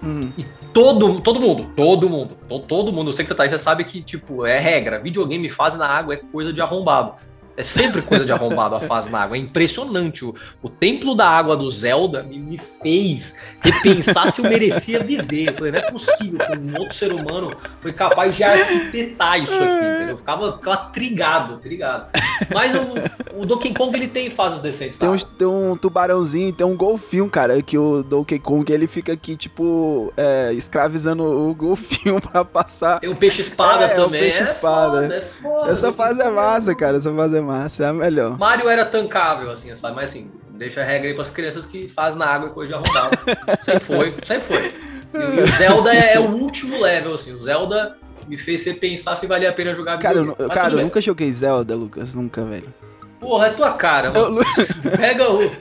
Hum. 0.03 0.31
E 0.37 0.43
todo, 0.73 1.19
todo 1.21 1.39
mundo, 1.41 1.67
todo 1.75 2.09
mundo, 2.09 2.35
to- 2.47 2.59
todo 2.59 2.91
mundo, 2.93 3.09
eu 3.09 3.13
sei 3.13 3.23
que 3.23 3.29
você 3.29 3.35
tá 3.35 3.43
aí, 3.43 3.49
você 3.49 3.57
sabe 3.59 3.83
que, 3.83 4.01
tipo, 4.01 4.45
é 4.45 4.59
regra, 4.59 4.99
videogame 4.99 5.49
fase 5.49 5.77
na 5.77 5.87
água 5.87 6.13
é 6.13 6.17
coisa 6.17 6.53
de 6.53 6.61
arrombado. 6.61 7.13
É 7.57 7.63
sempre 7.63 8.01
coisa 8.01 8.25
de 8.25 8.31
arrombado 8.31 8.75
a 8.75 8.79
fase 8.81 9.09
na 9.09 9.19
água. 9.21 9.37
É 9.37 9.39
impressionante. 9.39 10.25
O, 10.25 10.33
o 10.61 10.69
templo 10.69 11.15
da 11.15 11.27
água 11.29 11.55
do 11.55 11.69
Zelda 11.69 12.21
me, 12.21 12.37
me 12.37 12.57
fez 12.57 13.37
repensar 13.61 14.29
se 14.31 14.41
eu 14.41 14.49
merecia 14.49 14.99
viver. 15.01 15.49
Eu 15.49 15.53
falei, 15.53 15.71
não 15.71 15.79
é 15.79 15.91
possível 15.91 16.39
que 16.39 16.57
um 16.57 16.77
outro 16.79 16.95
ser 16.95 17.13
humano 17.13 17.53
foi 17.79 17.93
capaz 17.93 18.35
de 18.35 18.43
arquitetar 18.43 19.41
isso 19.41 19.53
aqui, 19.55 19.63
entendeu? 19.85 20.09
Eu 20.09 20.17
ficava, 20.17 20.53
ficava 20.57 20.77
trigado, 20.91 21.57
trigado. 21.57 22.07
Mas 22.53 22.73
o, 22.75 23.41
o 23.41 23.45
Donkey 23.45 23.73
Kong, 23.73 23.95
ele 23.97 24.07
tem 24.07 24.29
fases 24.29 24.59
decentes, 24.59 24.97
Tem, 24.97 25.07
tá? 25.07 25.15
uns- 25.15 25.23
tem 25.23 25.47
um 25.47 25.77
tubarãozinho, 25.77 26.51
tem 26.53 26.65
um 26.65 26.75
golfinho, 26.75 27.29
cara, 27.29 27.61
que 27.61 27.77
o 27.77 28.03
Donkey 28.03 28.37
Kong 28.39 28.71
ele 28.71 28.87
fica 28.87 29.13
aqui, 29.13 29.35
tipo, 29.37 30.11
é, 30.17 30.51
escravizando 30.53 31.23
o 31.23 31.53
golfinho 31.53 32.19
pra 32.21 32.43
passar. 32.43 32.99
Tem 32.99 33.09
o 33.09 33.15
peixe-espada 33.15 33.85
É, 33.85 33.87
também. 33.95 34.19
peixe-espada. 34.21 34.97
É 34.97 35.01
foda, 35.01 35.15
é 35.15 35.21
foda. 35.21 35.71
Essa 35.71 35.93
fase 35.93 36.21
é 36.21 36.29
massa, 36.29 36.75
cara, 36.75 36.97
essa 36.97 37.13
fase 37.13 37.37
é 37.37 37.41
massa, 37.45 37.83
é 37.83 37.87
a 37.87 37.93
melhor. 37.93 38.37
Mario 38.37 38.67
era 38.69 38.85
tancável, 38.85 39.51
assim, 39.51 39.73
sabe? 39.75 39.95
Mas 39.95 40.11
assim, 40.11 40.31
deixa 40.49 40.81
a 40.81 40.83
regra 40.83 41.07
aí 41.09 41.13
pras 41.15 41.29
crianças 41.29 41.65
que 41.65 41.87
fazem 41.87 42.19
na 42.19 42.25
água 42.25 42.49
e 42.49 42.51
coisa 42.51 42.73
de 42.73 42.79
arrombado. 42.83 43.17
sempre 43.61 43.85
foi, 43.85 44.15
sempre 44.23 44.43
foi. 44.45 44.73
E, 45.13 45.17
e 45.39 45.43
o 45.43 45.47
Zelda 45.47 45.93
é, 45.93 46.15
é 46.15 46.19
o 46.19 46.31
último 46.31 46.81
level, 46.81 47.13
assim. 47.13 47.33
O 47.33 47.41
Zelda 47.43 47.95
me 48.27 48.35
fez 48.37 48.65
repensar 48.65 49.17
se 49.17 49.27
valia 49.27 49.49
a 49.49 49.53
pena 49.53 49.73
jogar 49.75 49.97
Cara, 49.99 50.17
eu, 50.17 50.25
Mas 50.37 50.47
cara, 50.53 50.71
eu 50.73 50.75
bem. 50.77 50.85
nunca 50.85 50.99
joguei 50.99 51.31
Zelda, 51.31 51.75
Lucas, 51.75 52.13
nunca, 52.15 52.43
velho. 52.43 52.73
Porra, 53.19 53.47
é 53.47 53.49
tua 53.51 53.73
cara, 53.73 54.07
Eu- 54.13 54.31
mano. 54.31 54.41
Pega 54.97 55.31
o. 55.31 55.51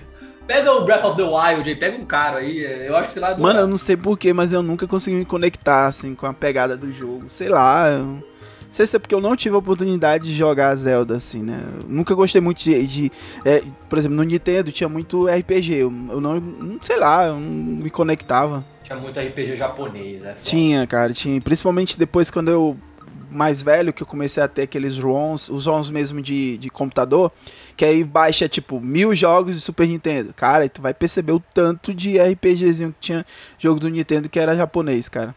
Pega 0.46 0.70
o 0.72 0.84
Breath 0.84 1.04
of 1.04 1.16
the 1.16 1.22
Wild 1.22 1.70
aí, 1.70 1.74
pega 1.76 1.96
um 1.96 2.04
cara 2.04 2.38
aí. 2.38 2.62
é, 2.64 2.86
Eu 2.88 2.96
acho 2.96 3.08
que 3.08 3.14
você 3.14 3.20
vai 3.20 3.30
adorar. 3.30 3.54
Mano, 3.54 3.64
eu 3.64 3.66
não 3.68 3.78
sei 3.78 3.96
porquê, 3.96 4.30
mas 4.32 4.52
eu 4.52 4.62
nunca 4.62 4.86
consegui 4.86 5.16
me 5.16 5.24
conectar, 5.24 5.86
assim, 5.86 6.14
com 6.14 6.26
a 6.26 6.34
pegada 6.34 6.76
do 6.76 6.92
jogo. 6.92 7.28
Sei 7.30 7.48
lá, 7.48 7.88
eu... 7.88 8.22
não 8.74 8.76
sei 8.76 8.86
se 8.88 8.96
é 8.96 8.98
porque 8.98 9.14
eu 9.14 9.20
não 9.20 9.36
tive 9.36 9.54
a 9.54 9.58
oportunidade 9.58 10.24
de 10.24 10.34
jogar 10.34 10.74
Zelda, 10.74 11.14
assim, 11.14 11.44
né? 11.44 11.62
Eu 11.80 11.88
nunca 11.88 12.12
gostei 12.12 12.40
muito 12.40 12.60
de... 12.60 12.84
de- 12.84 13.12
é, 13.44 13.62
por 13.88 13.96
exemplo, 13.96 14.16
no 14.16 14.24
Nintendo 14.24 14.72
tinha 14.72 14.88
muito 14.88 15.28
RPG, 15.28 15.74
eu, 15.74 15.92
eu 16.10 16.20
não, 16.20 16.40
não... 16.40 16.78
Sei 16.82 16.96
lá, 16.96 17.28
eu 17.28 17.34
não 17.34 17.40
me 17.40 17.88
conectava. 17.88 18.64
Tinha 18.82 18.98
muito 18.98 19.20
RPG 19.20 19.54
japonês, 19.54 20.24
é 20.24 20.30
foda. 20.30 20.40
Tinha, 20.42 20.84
cara, 20.88 21.12
tinha. 21.12 21.40
Principalmente 21.40 21.96
depois 21.96 22.32
quando 22.32 22.50
eu 22.50 22.76
mais 23.30 23.62
velho, 23.62 23.92
que 23.92 24.02
eu 24.02 24.06
comecei 24.08 24.42
a 24.42 24.48
ter 24.48 24.62
aqueles 24.62 24.98
ROMs, 24.98 25.52
os 25.52 25.66
ROMs 25.66 25.92
mesmo 25.92 26.20
de, 26.20 26.58
de 26.58 26.68
computador, 26.68 27.30
que 27.76 27.84
aí 27.84 28.02
baixa, 28.02 28.48
tipo, 28.48 28.80
mil 28.80 29.14
jogos 29.14 29.54
de 29.54 29.60
Super 29.60 29.86
Nintendo. 29.86 30.34
Cara, 30.34 30.64
e 30.64 30.68
tu 30.68 30.82
vai 30.82 30.92
perceber 30.92 31.30
o 31.30 31.42
tanto 31.54 31.94
de 31.94 32.18
RPGzinho 32.18 32.90
que 32.92 32.98
tinha 33.00 33.24
jogo 33.56 33.78
do 33.78 33.88
Nintendo 33.88 34.28
que 34.28 34.40
era 34.40 34.56
japonês, 34.56 35.08
cara. 35.08 35.32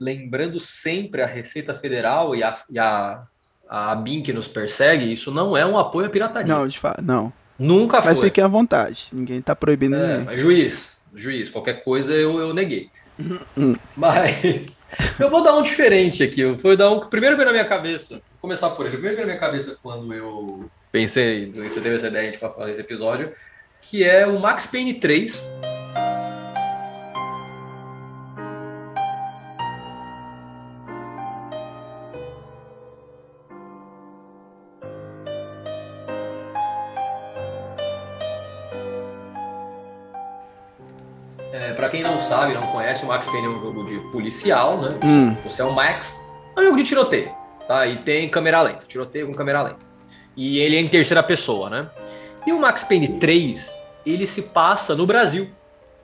Lembrando 0.00 0.58
sempre 0.60 1.22
a 1.22 1.26
Receita 1.26 1.74
Federal 1.74 2.34
e 2.34 2.42
a, 2.42 2.56
e 2.70 2.78
a, 2.78 3.22
a 3.68 3.94
BIM 3.94 4.22
que 4.22 4.32
nos 4.32 4.48
persegue, 4.48 5.12
isso 5.12 5.30
não 5.30 5.56
é 5.56 5.64
um 5.66 5.76
apoio 5.78 6.06
à 6.06 6.10
pirataria. 6.10 6.52
Não, 6.54 6.66
de 6.66 6.78
fato, 6.78 7.02
não. 7.02 7.32
Nunca 7.58 8.00
Mas 8.00 8.18
foi. 8.18 8.28
fiquem 8.28 8.44
à 8.44 8.48
vontade. 8.48 9.08
Ninguém 9.12 9.42
tá 9.42 9.54
proibindo 9.56 9.96
É, 9.96 10.06
ninguém. 10.08 10.24
mas 10.24 10.40
juiz, 10.40 11.02
juiz, 11.14 11.50
qualquer 11.50 11.82
coisa 11.82 12.12
eu, 12.14 12.38
eu 12.38 12.54
neguei. 12.54 12.88
Hum. 13.56 13.74
Mas 13.96 14.86
eu 15.18 15.28
vou 15.28 15.42
dar 15.42 15.56
um 15.56 15.62
diferente 15.64 16.22
aqui. 16.22 16.40
Eu 16.42 16.56
vou 16.56 16.76
dar 16.76 16.90
um 16.90 17.00
que 17.00 17.08
primeiro 17.08 17.34
veio 17.36 17.46
na 17.46 17.52
minha 17.52 17.64
cabeça. 17.64 18.14
Vou 18.14 18.22
começar 18.42 18.70
por 18.70 18.86
ele. 18.86 18.94
O 18.96 19.00
Primeiro 19.00 19.16
veio 19.16 19.26
na 19.26 19.34
minha 19.34 19.40
cabeça 19.40 19.76
quando 19.82 20.14
eu 20.14 20.70
pensei, 20.92 21.50
você 21.52 21.80
teve 21.80 21.96
essa 21.96 22.06
ideia 22.06 22.30
de 22.30 22.38
fazer 22.38 22.70
esse 22.70 22.80
episódio, 22.80 23.32
que 23.82 24.04
é 24.04 24.24
o 24.26 24.38
Max 24.38 24.66
Payne 24.66 24.94
3. 24.94 25.44
Sabe, 42.28 42.52
não 42.52 42.66
conhece, 42.68 43.04
o 43.04 43.08
Max 43.08 43.26
Payne 43.26 43.46
é 43.46 43.50
um 43.50 43.60
jogo 43.60 43.84
de 43.86 43.98
policial, 44.12 44.76
né? 44.78 44.98
Hum. 45.02 45.34
Você 45.44 45.62
é 45.62 45.64
o 45.64 45.72
Max. 45.72 46.14
É 46.54 46.60
um 46.60 46.64
jogo 46.64 46.76
de 46.76 46.84
tiroteio, 46.84 47.30
tá? 47.66 47.86
E 47.86 47.96
tem 47.98 48.28
câmera 48.28 48.60
lenta, 48.60 48.84
tiroteio 48.86 49.26
com 49.26 49.34
câmera 49.34 49.62
lenta. 49.62 49.78
E 50.36 50.58
ele 50.58 50.76
é 50.76 50.80
em 50.80 50.88
terceira 50.88 51.22
pessoa, 51.22 51.70
né? 51.70 51.88
E 52.46 52.52
o 52.52 52.60
Max 52.60 52.84
Payne 52.84 53.18
3, 53.18 53.82
ele 54.04 54.26
se 54.26 54.42
passa 54.42 54.94
no 54.94 55.06
Brasil. 55.06 55.48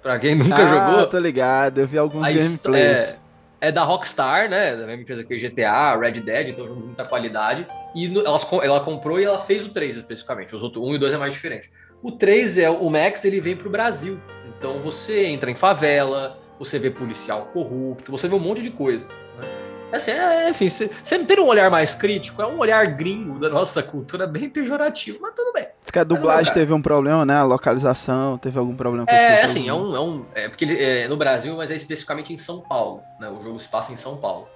Pra 0.02 0.18
quem 0.18 0.34
nunca 0.34 0.62
ah, 0.62 0.66
jogou, 0.66 1.06
tô 1.06 1.18
ligado. 1.18 1.78
Eu 1.78 1.86
vi 1.86 1.98
alguns 1.98 2.26
gameplays. 2.26 3.20
é 3.60 3.70
da 3.72 3.82
Rockstar, 3.84 4.48
né? 4.50 4.76
Da 4.76 4.86
mesma 4.86 5.02
empresa 5.02 5.24
que 5.24 5.34
o 5.34 5.38
GTA, 5.38 5.96
Red 5.96 6.20
Dead, 6.20 6.48
então 6.48 6.64
é 6.64 6.66
um 6.66 6.68
jogo 6.68 6.80
de 6.80 6.86
muita 6.86 7.04
qualidade. 7.04 7.66
E 7.94 8.08
no- 8.08 8.20
elas, 8.20 8.46
ela 8.62 8.80
comprou 8.80 9.20
e 9.20 9.24
ela 9.24 9.38
fez 9.38 9.66
o 9.66 9.70
3 9.70 9.96
especificamente. 9.96 10.54
Os 10.54 10.62
outros, 10.62 10.84
um 10.84 10.94
e 10.94 10.98
dois 10.98 11.12
é 11.12 11.18
mais 11.18 11.32
diferente. 11.32 11.70
O 12.02 12.12
3 12.12 12.58
é 12.58 12.68
o 12.68 12.90
Max, 12.90 13.24
ele 13.24 13.40
vem 13.40 13.56
pro 13.56 13.70
Brasil. 13.70 14.20
Então 14.64 14.80
você 14.80 15.26
entra 15.26 15.50
em 15.50 15.54
favela, 15.54 16.38
você 16.58 16.78
vê 16.78 16.88
policial 16.88 17.50
corrupto, 17.52 18.10
você 18.10 18.26
vê 18.26 18.34
um 18.34 18.38
monte 18.38 18.62
de 18.62 18.70
coisa. 18.70 19.06
Né? 19.38 19.46
Assim, 19.92 20.10
é, 20.12 20.48
enfim, 20.48 20.70
você 20.70 20.90
você 21.02 21.18
não 21.18 21.26
tem 21.26 21.38
um 21.38 21.46
olhar 21.46 21.70
mais 21.70 21.94
crítico, 21.94 22.40
é 22.40 22.46
um 22.46 22.58
olhar 22.58 22.86
gringo 22.86 23.38
da 23.38 23.50
nossa 23.50 23.82
cultura 23.84 24.26
bem 24.26 24.48
pejorativo, 24.48 25.18
mas 25.20 25.34
tudo 25.34 25.52
bem. 25.52 25.66
Diz 25.82 25.90
que 25.90 25.98
a 25.98 26.02
dublagem 26.04 26.46
cara. 26.46 26.54
teve 26.60 26.72
um 26.72 26.80
problema, 26.80 27.26
né? 27.26 27.36
A 27.36 27.42
localização 27.42 28.38
teve 28.38 28.58
algum 28.58 28.74
problema 28.74 29.04
com 29.04 29.12
É, 29.12 29.34
esse 29.34 29.44
assim, 29.44 29.64
é 29.64 29.66
jogo. 29.66 29.90
um, 29.90 29.94
é 29.96 30.00
um. 30.00 30.24
É 30.34 30.48
porque 30.48 30.64
ele 30.64 30.82
é 30.82 31.08
no 31.08 31.16
Brasil, 31.18 31.54
mas 31.58 31.70
é 31.70 31.76
especificamente 31.76 32.32
em 32.32 32.38
São 32.38 32.60
Paulo. 32.60 33.02
Né? 33.20 33.28
O 33.28 33.42
jogo 33.42 33.60
se 33.60 33.68
passa 33.68 33.92
em 33.92 33.98
São 33.98 34.16
Paulo. 34.16 34.48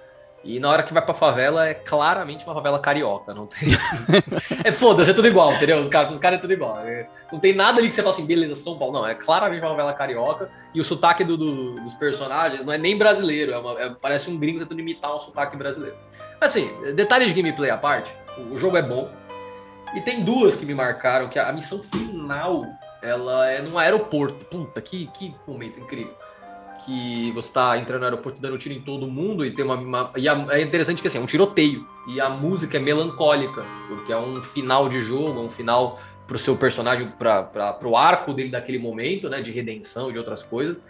E 0.43 0.59
na 0.59 0.69
hora 0.69 0.83
que 0.83 0.93
vai 0.93 1.03
pra 1.03 1.13
favela, 1.13 1.67
é 1.67 1.73
claramente 1.73 2.45
uma 2.45 2.53
favela 2.53 2.79
carioca. 2.79 3.33
Não 3.33 3.45
tem. 3.45 3.69
é 4.63 4.71
foda-se, 4.71 5.11
é 5.11 5.13
tudo 5.13 5.27
igual, 5.27 5.53
entendeu? 5.53 5.79
Os 5.79 5.87
caras 5.89 6.13
os 6.13 6.17
caras 6.19 6.39
é 6.39 6.41
tudo 6.41 6.53
igual. 6.53 6.79
É- 6.79 7.07
não 7.31 7.39
tem 7.39 7.53
nada 7.53 7.79
ali 7.79 7.87
que 7.89 7.93
você 7.93 8.01
fala 8.01 8.13
assim, 8.15 8.25
beleza, 8.25 8.55
São 8.55 8.77
Paulo. 8.77 8.93
Não, 8.93 9.05
é 9.07 9.15
claramente 9.15 9.61
uma 9.61 9.69
favela 9.71 9.93
carioca. 9.93 10.49
E 10.73 10.79
o 10.79 10.83
sotaque 10.83 11.23
do- 11.23 11.35
do- 11.37 11.75
dos 11.75 11.93
personagens 11.95 12.65
não 12.65 12.71
é 12.71 12.77
nem 12.77 12.97
brasileiro. 12.97 13.51
É 13.53 13.57
uma- 13.57 13.79
é- 13.81 13.89
parece 14.01 14.29
um 14.29 14.37
gringo 14.37 14.59
tentando 14.59 14.79
imitar 14.79 15.13
um 15.15 15.19
sotaque 15.19 15.57
brasileiro. 15.57 15.95
Assim, 16.39 16.69
detalhes 16.95 17.27
de 17.27 17.33
gameplay 17.33 17.69
à 17.69 17.77
parte, 17.77 18.13
o 18.51 18.57
jogo 18.57 18.77
é 18.77 18.81
bom. 18.81 19.09
E 19.93 20.01
tem 20.01 20.23
duas 20.23 20.55
que 20.55 20.65
me 20.65 20.73
marcaram, 20.73 21.27
que 21.29 21.37
a 21.39 21.49
a 21.49 21.51
missão 21.51 21.79
final 21.79 22.65
ela 23.01 23.49
é 23.49 23.61
num 23.61 23.77
aeroporto. 23.77 24.45
Puta, 24.45 24.79
que, 24.81 25.07
que 25.07 25.35
momento 25.47 25.79
incrível. 25.79 26.13
Que 26.85 27.31
você 27.33 27.51
tá 27.53 27.77
entrando 27.77 27.99
no 27.99 28.05
aeroporto 28.05 28.39
dando 28.41 28.57
tiro 28.57 28.73
em 28.73 28.81
todo 28.81 29.05
mundo 29.07 29.45
e 29.45 29.53
tem 29.53 29.65
uma. 29.65 29.75
uma- 29.75 30.11
e 30.15 30.27
a- 30.27 30.47
é 30.51 30.61
interessante 30.61 31.01
que 31.01 31.07
assim, 31.07 31.17
é 31.17 31.21
um 31.21 31.25
tiroteio. 31.25 31.85
E 32.07 32.19
a 32.21 32.29
música 32.29 32.77
é 32.77 32.79
melancólica, 32.79 33.63
porque 33.87 34.11
é 34.13 34.17
um 34.17 34.41
final 34.41 34.87
de 34.89 35.01
jogo, 35.01 35.39
é 35.39 35.43
um 35.43 35.49
final 35.51 35.99
pro 36.25 36.39
seu 36.39 36.55
personagem, 36.55 37.07
pra, 37.17 37.43
pro 37.43 37.95
arco 37.95 38.33
dele 38.33 38.49
daquele 38.49 38.77
momento, 38.79 39.29
né? 39.29 39.41
De 39.41 39.51
redenção 39.51 40.11
de 40.11 40.17
outras 40.17 40.41
coisas. 40.43 40.83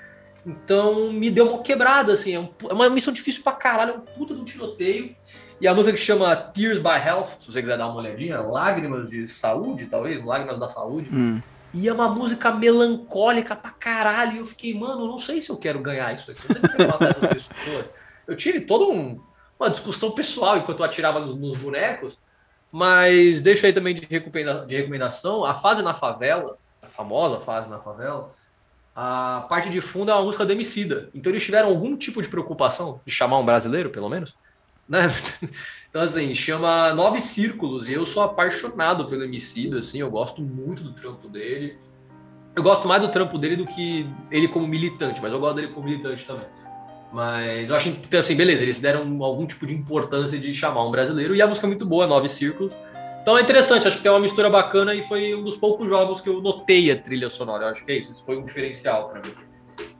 Então 0.46 1.12
me 1.12 1.30
deu 1.30 1.48
uma 1.50 1.62
quebrada, 1.62 2.14
assim. 2.14 2.36
É, 2.36 2.40
um 2.40 2.50
é 2.70 2.74
uma 2.74 2.90
missão 2.90 3.14
difícil 3.14 3.44
pra 3.44 3.52
caralho, 3.54 3.92
é 3.92 3.96
um 3.96 4.02
puta 4.02 4.34
de 4.34 4.42
um 4.42 4.46
tiroteio. 4.46 5.16
E 5.62 5.68
a 5.68 5.74
música 5.74 5.94
que 5.98 6.02
chama 6.02 6.34
Tears 6.36 6.80
by 6.80 7.06
Health, 7.06 7.28
se 7.42 7.52
você 7.52 7.62
quiser 7.62 7.78
dar 7.78 7.88
uma 7.88 7.98
olhadinha, 7.98 8.40
Lágrimas 8.40 9.10
de 9.10 9.28
Saúde, 9.28 9.88
talvez, 9.88 10.24
Lágrimas 10.24 10.58
da 10.60 10.70
Saúde. 10.70 11.10
Hum. 11.12 11.42
E 11.74 11.88
é 11.88 11.94
uma 11.94 12.10
música 12.10 12.52
melancólica 12.52 13.56
pra 13.56 13.72
caralho. 13.72 14.36
E 14.36 14.38
eu 14.40 14.46
fiquei, 14.46 14.74
mano, 14.78 15.08
não 15.08 15.20
sei 15.20 15.42
se 15.42 15.50
eu 15.50 15.58
quero 15.58 15.80
ganhar 15.80 16.14
isso 16.14 16.32
aqui. 16.32 16.42
Eu 16.78 16.88
matar 16.88 17.12
essas 17.12 17.28
pessoas. 17.48 17.92
Eu 18.28 18.36
tive 18.36 18.62
toda 18.62 18.86
um- 18.86 19.20
uma 19.60 19.70
discussão 19.70 20.12
pessoal 20.12 20.58
enquanto 20.58 20.80
eu 20.80 20.86
atirava 20.86 21.20
nos, 21.20 21.36
nos 21.36 21.56
bonecos. 21.58 22.18
Mas 22.72 23.42
deixo 23.42 23.66
aí 23.66 23.74
também 23.74 23.96
de, 23.96 24.02
de 24.06 24.76
recomendação 24.76 25.44
a 25.44 25.56
fase 25.56 25.82
na 25.82 25.94
favela, 25.94 26.58
a 26.82 26.88
famosa 26.88 27.40
fase 27.40 27.70
na 27.70 27.80
favela. 27.80 28.34
A 28.96 29.46
parte 29.50 29.70
de 29.70 29.80
fundo 29.82 30.12
é 30.12 30.14
uma 30.14 30.24
música 30.24 30.46
do 30.46 30.52
Emicida. 30.52 31.10
Então 31.14 31.32
eles 31.32 31.44
tiveram 31.44 31.70
algum 31.70 31.96
tipo 31.96 32.22
de 32.22 32.28
preocupação 32.28 33.00
de 33.06 33.12
chamar 33.12 33.38
um 33.40 33.46
brasileiro, 33.46 33.90
pelo 33.90 34.10
menos. 34.10 34.36
Né? 34.88 35.02
Então, 35.90 36.04
assim, 36.04 36.36
chama 36.36 36.94
Nove 36.94 37.20
Círculos, 37.20 37.90
e 37.90 37.94
eu 37.94 38.06
sou 38.06 38.22
apaixonado 38.22 39.06
pelo 39.06 39.24
Emicida, 39.24 39.80
assim, 39.80 40.00
eu 40.00 40.12
gosto 40.12 40.42
muito 40.42 40.84
do 40.84 40.94
trampo 40.94 41.28
dele. 41.28 41.78
Eu 42.56 42.62
gosto 42.62 42.88
mais 42.88 43.02
do 43.02 43.08
trampo 43.10 43.38
dele 43.40 43.56
do 43.56 43.66
que 43.66 44.08
ele 44.30 44.48
como 44.48 44.68
militante, 44.68 45.20
mas 45.22 45.34
eu 45.34 45.40
gosto 45.40 45.56
dele 45.56 45.70
como 45.70 45.88
militante 45.88 46.26
também. 46.26 46.46
Mas 47.12 47.70
eu 47.70 47.76
acho 47.76 47.92
que, 47.92 48.18
assim, 48.18 48.36
beleza, 48.36 48.62
eles 48.62 48.80
deram 48.80 49.24
algum 49.24 49.48
tipo 49.48 49.66
de 49.66 49.74
importância 49.74 50.38
de 50.38 50.54
chamar 50.54 50.86
um 50.86 50.92
brasileiro, 50.92 51.36
e 51.36 51.42
a 51.42 51.48
música 51.48 51.66
é 51.66 51.70
muito 51.70 51.88
boa, 51.88 52.06
Nove 52.06 52.30
Círculos. 52.30 52.76
Então 53.22 53.36
é 53.38 53.42
interessante, 53.42 53.88
acho 53.88 53.98
que 53.98 54.04
tem 54.04 54.12
uma 54.12 54.20
mistura 54.20 54.50
bacana 54.50 54.94
e 54.94 55.04
foi 55.04 55.34
um 55.34 55.44
dos 55.44 55.58
poucos 55.58 55.90
jogos 55.90 56.22
que 56.22 56.30
eu 56.30 56.40
notei 56.40 56.92
a 56.92 56.96
trilha 56.96 57.30
sonora. 57.30 57.66
Eu 57.66 57.70
acho 57.70 57.84
que 57.84 57.92
é 57.92 57.98
isso, 57.98 58.12
isso 58.12 58.24
foi 58.24 58.38
um 58.38 58.46
diferencial 58.46 59.10
pra 59.10 59.22
mim. 59.22 59.34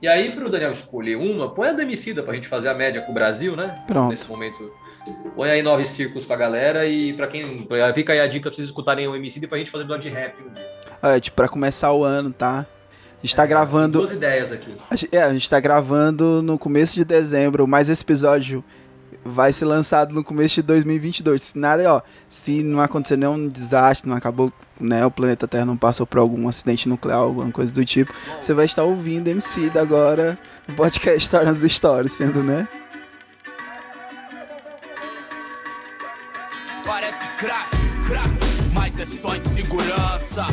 E 0.02 0.08
aí, 0.08 0.32
para 0.32 0.46
o 0.46 0.48
Daniel 0.50 0.70
escolher 0.70 1.16
uma, 1.16 1.50
põe 1.50 1.68
a 1.68 1.72
do 1.72 1.82
Emicida 1.82 2.22
pra 2.22 2.32
gente 2.34 2.48
fazer 2.48 2.68
a 2.70 2.74
média 2.74 3.02
com 3.02 3.10
o 3.12 3.14
Brasil, 3.14 3.54
né? 3.54 3.82
Pronto. 3.86 4.10
Nesse 4.10 4.28
momento. 4.28 4.72
Põe 5.36 5.50
aí 5.50 5.62
nove 5.62 5.84
círculos 5.84 6.24
pra 6.24 6.36
galera 6.36 6.86
e 6.86 7.12
pra 7.12 7.26
quem. 7.26 7.44
Fica 7.94 8.12
aí 8.14 8.20
a 8.20 8.26
dica 8.26 8.48
pra 8.48 8.54
vocês 8.56 8.66
escutarem 8.66 9.06
o 9.06 9.14
Emicida 9.14 9.44
e 9.44 9.48
pra 9.48 9.58
gente 9.58 9.70
fazer 9.70 9.84
episódio 9.84 10.10
de 10.10 10.16
rap 10.16 10.34
um 10.42 10.52
dia. 10.52 10.66
É, 11.02 11.20
tipo, 11.20 11.36
pra 11.36 11.48
começar 11.48 11.92
o 11.92 12.02
ano, 12.04 12.30
tá? 12.32 12.66
A 13.22 13.26
gente 13.26 13.36
tá 13.36 13.44
gravando. 13.44 13.98
Duas 13.98 14.12
ideias 14.12 14.50
aqui. 14.50 14.74
A 14.90 14.96
gente- 14.96 15.14
É, 15.14 15.22
a 15.22 15.32
gente 15.32 15.48
tá 15.50 15.60
gravando 15.60 16.40
no 16.42 16.58
começo 16.58 16.94
de 16.94 17.04
dezembro, 17.04 17.66
mas 17.66 17.90
esse 17.90 18.02
episódio 18.02 18.64
vai 19.24 19.52
ser 19.52 19.64
lançado 19.64 20.14
no 20.14 20.24
começo 20.24 20.56
de 20.56 20.62
2022. 20.62 21.42
Se 21.42 21.58
nada, 21.58 21.94
ó, 21.94 22.02
se 22.28 22.62
não 22.62 22.80
acontecer 22.80 23.16
nenhum 23.16 23.48
desastre, 23.48 24.08
não 24.08 24.16
acabou, 24.16 24.52
né, 24.80 25.04
o 25.04 25.10
planeta 25.10 25.46
Terra 25.46 25.66
não 25.66 25.76
passou 25.76 26.06
por 26.06 26.18
algum 26.18 26.48
acidente 26.48 26.88
nuclear, 26.88 27.18
alguma 27.18 27.50
coisa 27.50 27.72
do 27.72 27.84
tipo, 27.84 28.12
você 28.40 28.54
vai 28.54 28.64
estar 28.64 28.82
ouvindo 28.82 29.28
MC 29.28 29.70
da 29.70 29.82
agora 29.82 30.38
no 30.68 30.74
podcast 30.74 31.18
Histórias 31.18 31.58
do 31.58 31.68
Stories, 31.68 32.12
sendo, 32.12 32.42
né? 32.42 32.66
Parece 36.84 37.26
crack, 37.38 37.70
crack, 38.06 38.30
mas 38.72 38.98
é 38.98 39.04
só 39.04 39.34
insegurança. 39.34 40.46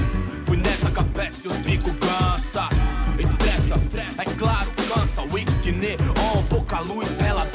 Fui 0.45 0.57
nessa 0.57 0.89
capete, 0.91 1.47
os 1.47 1.57
bico 1.57 1.91
cansa. 1.95 2.69
Estressa, 3.19 4.21
é 4.21 4.25
claro, 4.37 4.69
cansa. 4.87 5.21
Whisky 5.33 5.71
neon, 5.71 6.43
pouca 6.49 6.79
luz, 6.79 7.09
ela 7.19 7.45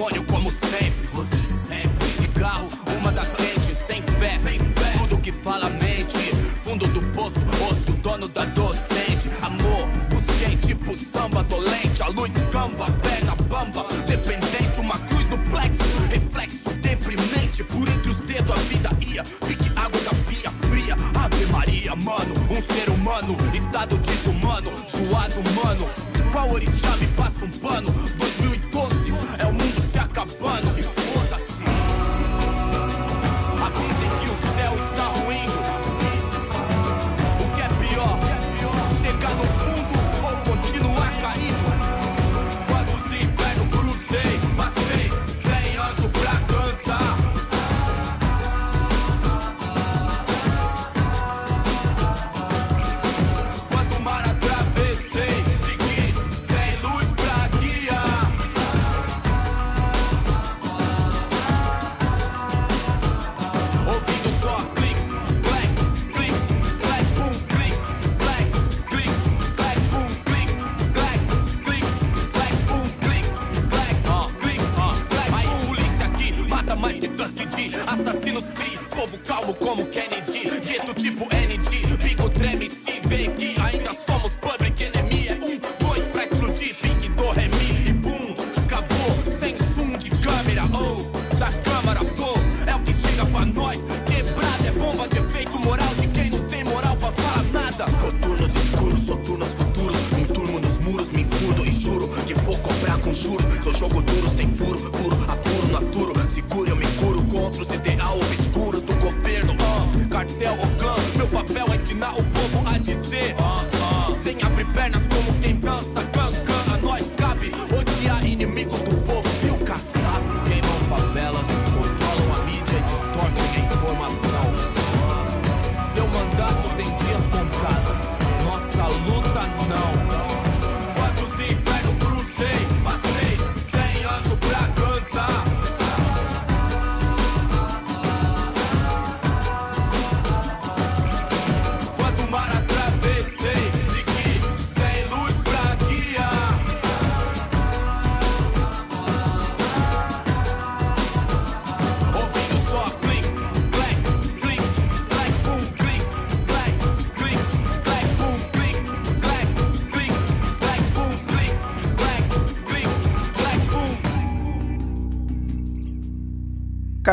meus 0.00 0.12
demônios, 0.12 0.24
como 0.26 0.50
sempre. 0.50 1.06
Você 1.12 1.36
sempre. 1.68 2.06
Cigarro, 2.16 2.68
uma 2.98 3.12
da 3.12 3.22
frente, 3.22 3.74
sem 3.74 4.00
fé, 4.02 4.38
sem 4.42 4.58
fé. 4.58 4.98
Tudo 4.98 5.18
que 5.18 5.30
fala 5.30 5.68
mente. 5.68 6.34
Fundo 6.62 6.86
do 6.88 7.02
poço, 7.12 7.40
osso, 7.70 7.92
dono 8.02 8.28
da 8.28 8.44
docente. 8.46 9.30
Amor, 9.42 9.86
busquei 10.08 10.56
tipo 10.56 10.96
samba 10.96 11.42
dolente. 11.44 12.02
A 12.02 12.08
luz 12.08 12.32
camba, 12.50 12.86
pega 13.02 13.34
bamba. 13.44 13.86
Dependente, 14.06 14.80
uma 14.80 14.98
cruz 14.98 15.26
no 15.26 15.38
plexo. 15.50 15.82
Reflexo 16.08 16.70
deprimente. 16.80 17.62
Por 17.64 17.88
entre 17.88 18.10
os 18.10 18.18
dedos 18.18 18.52
a 18.52 18.56
vida 18.56 18.90
ia. 19.00 19.24
Pique 19.24 19.70
água 19.76 20.00
da 20.00 20.10
pia 20.10 20.50
fria. 20.68 20.96
Ave 21.14 21.46
Maria, 21.46 21.94
mano. 21.94 22.34
Um 22.50 22.60
ser 22.60 22.88
humano. 22.88 23.36
Estado 23.54 23.96
desumano. 23.98 24.72
Suado, 24.88 25.36
mano. 25.54 25.88
Qual 26.32 26.48
orixá 26.52 26.96
me 26.96 27.06
passa 27.08 27.44
um 27.44 27.50
pano? 27.50 27.90
2012 28.18 28.44
é 28.44 28.46
o 28.46 28.49
mundo 30.26 30.74
se 30.82 30.99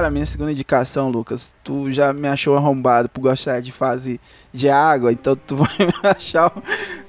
Minha 0.09 0.25
segunda 0.25 0.51
indicação, 0.51 1.09
Lucas, 1.09 1.53
tu 1.63 1.91
já 1.91 2.13
me 2.13 2.27
achou 2.27 2.55
arrombado 2.55 3.09
por 3.09 3.21
gostar 3.21 3.61
de 3.61 3.71
fase 3.71 4.19
de 4.53 4.69
água, 4.69 5.11
então 5.11 5.35
tu 5.35 5.55
vai 5.57 5.69
me 5.79 5.93
achar 6.09 6.51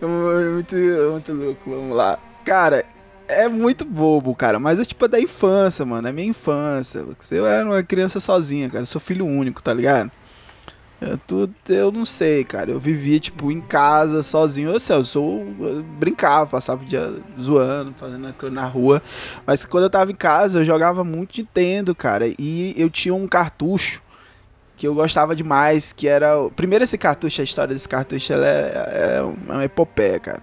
muito, 0.01 0.75
muito 1.13 1.33
louco. 1.33 1.71
Vamos 1.71 1.97
lá. 1.97 2.19
Cara, 2.45 2.85
é 3.29 3.47
muito 3.47 3.85
bobo, 3.85 4.35
cara, 4.35 4.59
mas 4.59 4.81
é 4.81 4.85
tipo 4.85 5.07
da 5.07 5.21
infância, 5.21 5.85
mano. 5.85 6.09
É 6.09 6.13
minha 6.13 6.29
infância, 6.29 7.03
Lucas. 7.03 7.31
Eu 7.31 7.47
era 7.47 7.65
uma 7.65 7.83
criança 7.83 8.19
sozinha, 8.21 8.69
cara. 8.69 8.83
Eu 8.83 8.87
sou 8.87 9.01
filho 9.01 9.27
único, 9.27 9.63
tá 9.63 9.73
ligado? 9.75 10.11
Eu, 11.01 11.49
eu 11.69 11.93
não 11.93 12.05
sei, 12.05 12.43
cara. 12.45 12.71
Eu 12.71 12.81
vivia, 12.81 13.21
tipo, 13.21 13.53
em 13.53 13.61
casa, 13.61 14.23
sozinho. 14.23 14.71
Eu 14.71 14.81
sei, 14.81 14.97
eu 14.97 15.05
sou. 15.05 15.47
eu 15.61 15.83
brincava, 15.83 16.47
passava 16.47 16.83
o 16.83 16.87
dia 16.87 17.15
zoando, 17.41 17.95
fazendo 17.97 18.27
aquilo 18.27 18.51
na 18.51 18.67
rua. 18.67 19.01
Mas 19.47 19.65
quando 19.65 19.85
eu 19.85 19.91
tava 19.91 20.11
em 20.11 20.17
casa, 20.17 20.59
eu 20.59 20.65
jogava 20.65 21.05
muito 21.05 21.39
Nintendo, 21.39 21.95
cara. 21.95 22.27
E 22.39 22.75
eu 22.77 22.91
tinha 22.91 23.15
um 23.15 23.29
cartucho 23.29 24.03
que 24.77 24.87
eu 24.87 24.95
gostava 24.95 25.37
demais, 25.37 25.93
que 25.93 26.09
era. 26.09 26.35
Primeiro 26.57 26.85
esse 26.85 26.99
cartucho, 26.99 27.41
a 27.41 27.45
história 27.45 27.75
desse 27.75 27.89
cartucho, 27.89 28.33
ela 28.33 28.47
é, 28.47 29.19
é 29.19 29.23
uma 29.23 29.65
epopeia, 29.65 30.19
cara. 30.19 30.43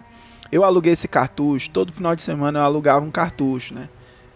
Eu 0.51 0.63
aluguei 0.63 0.93
esse 0.93 1.07
cartucho, 1.07 1.69
todo 1.69 1.91
final 1.91 2.15
de 2.15 2.21
semana 2.21 2.59
eu 2.59 2.63
alugava 2.63 3.05
um 3.05 3.11
cartucho, 3.11 3.73
né? 3.73 3.89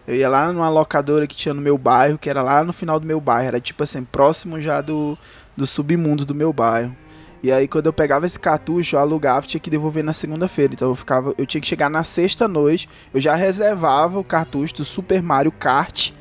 Eu 0.06 0.16
ia 0.16 0.28
lá 0.28 0.52
numa 0.52 0.68
locadora 0.68 1.26
que 1.26 1.36
tinha 1.36 1.54
no 1.54 1.60
meu 1.60 1.78
bairro, 1.78 2.18
que 2.18 2.28
era 2.28 2.42
lá 2.42 2.64
no 2.64 2.72
final 2.72 2.98
do 2.98 3.06
meu 3.06 3.20
bairro, 3.20 3.48
era 3.48 3.60
tipo 3.60 3.82
assim, 3.82 4.02
próximo 4.02 4.60
já 4.60 4.80
do, 4.80 5.16
do 5.60 5.66
submundo 5.66 6.24
do 6.24 6.34
meu 6.34 6.52
bairro. 6.52 6.94
E 7.42 7.50
aí 7.50 7.66
quando 7.68 7.86
eu 7.86 7.92
pegava 7.92 8.26
esse 8.26 8.38
cartucho, 8.38 8.96
eu 8.96 9.00
alugava, 9.00 9.46
tinha 9.46 9.60
que 9.60 9.70
devolver 9.70 10.02
na 10.04 10.12
segunda-feira. 10.12 10.74
Então 10.74 10.88
eu 10.88 10.94
ficava, 10.94 11.34
eu 11.38 11.46
tinha 11.46 11.60
que 11.60 11.66
chegar 11.66 11.88
na 11.88 12.02
sexta 12.02 12.46
noite, 12.48 12.88
eu 13.14 13.20
já 13.20 13.34
reservava 13.34 14.18
o 14.18 14.24
cartucho 14.24 14.74
do 14.74 14.84
Super 14.84 15.22
Mario 15.22 15.52
Kart 15.52 16.12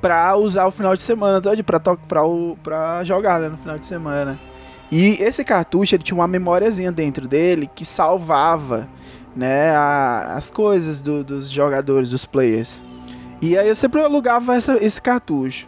pra 0.00 0.34
usar 0.36 0.66
o 0.66 0.70
final 0.70 0.96
de 0.96 1.02
semana 1.02 1.40
todo 1.40 1.56
to- 1.62 1.98
pra, 2.08 2.22
pra 2.62 3.04
jogar 3.04 3.40
né, 3.40 3.48
no 3.48 3.56
final 3.56 3.78
de 3.78 3.86
semana. 3.86 4.38
E 4.90 5.16
esse 5.22 5.44
cartucho 5.44 5.94
ele 5.94 6.02
tinha 6.02 6.16
uma 6.18 6.28
memóriazinha 6.28 6.92
dentro 6.92 7.26
dele 7.28 7.70
que 7.74 7.84
salvava 7.84 8.88
né, 9.34 9.70
a- 9.74 10.34
as 10.36 10.50
coisas 10.50 11.00
do- 11.00 11.24
dos 11.24 11.48
jogadores, 11.48 12.10
dos 12.10 12.26
players. 12.26 12.82
E 13.40 13.56
aí 13.56 13.66
eu 13.68 13.74
sempre 13.74 14.00
alugava 14.02 14.54
essa- 14.54 14.76
esse 14.84 15.00
cartucho. 15.00 15.66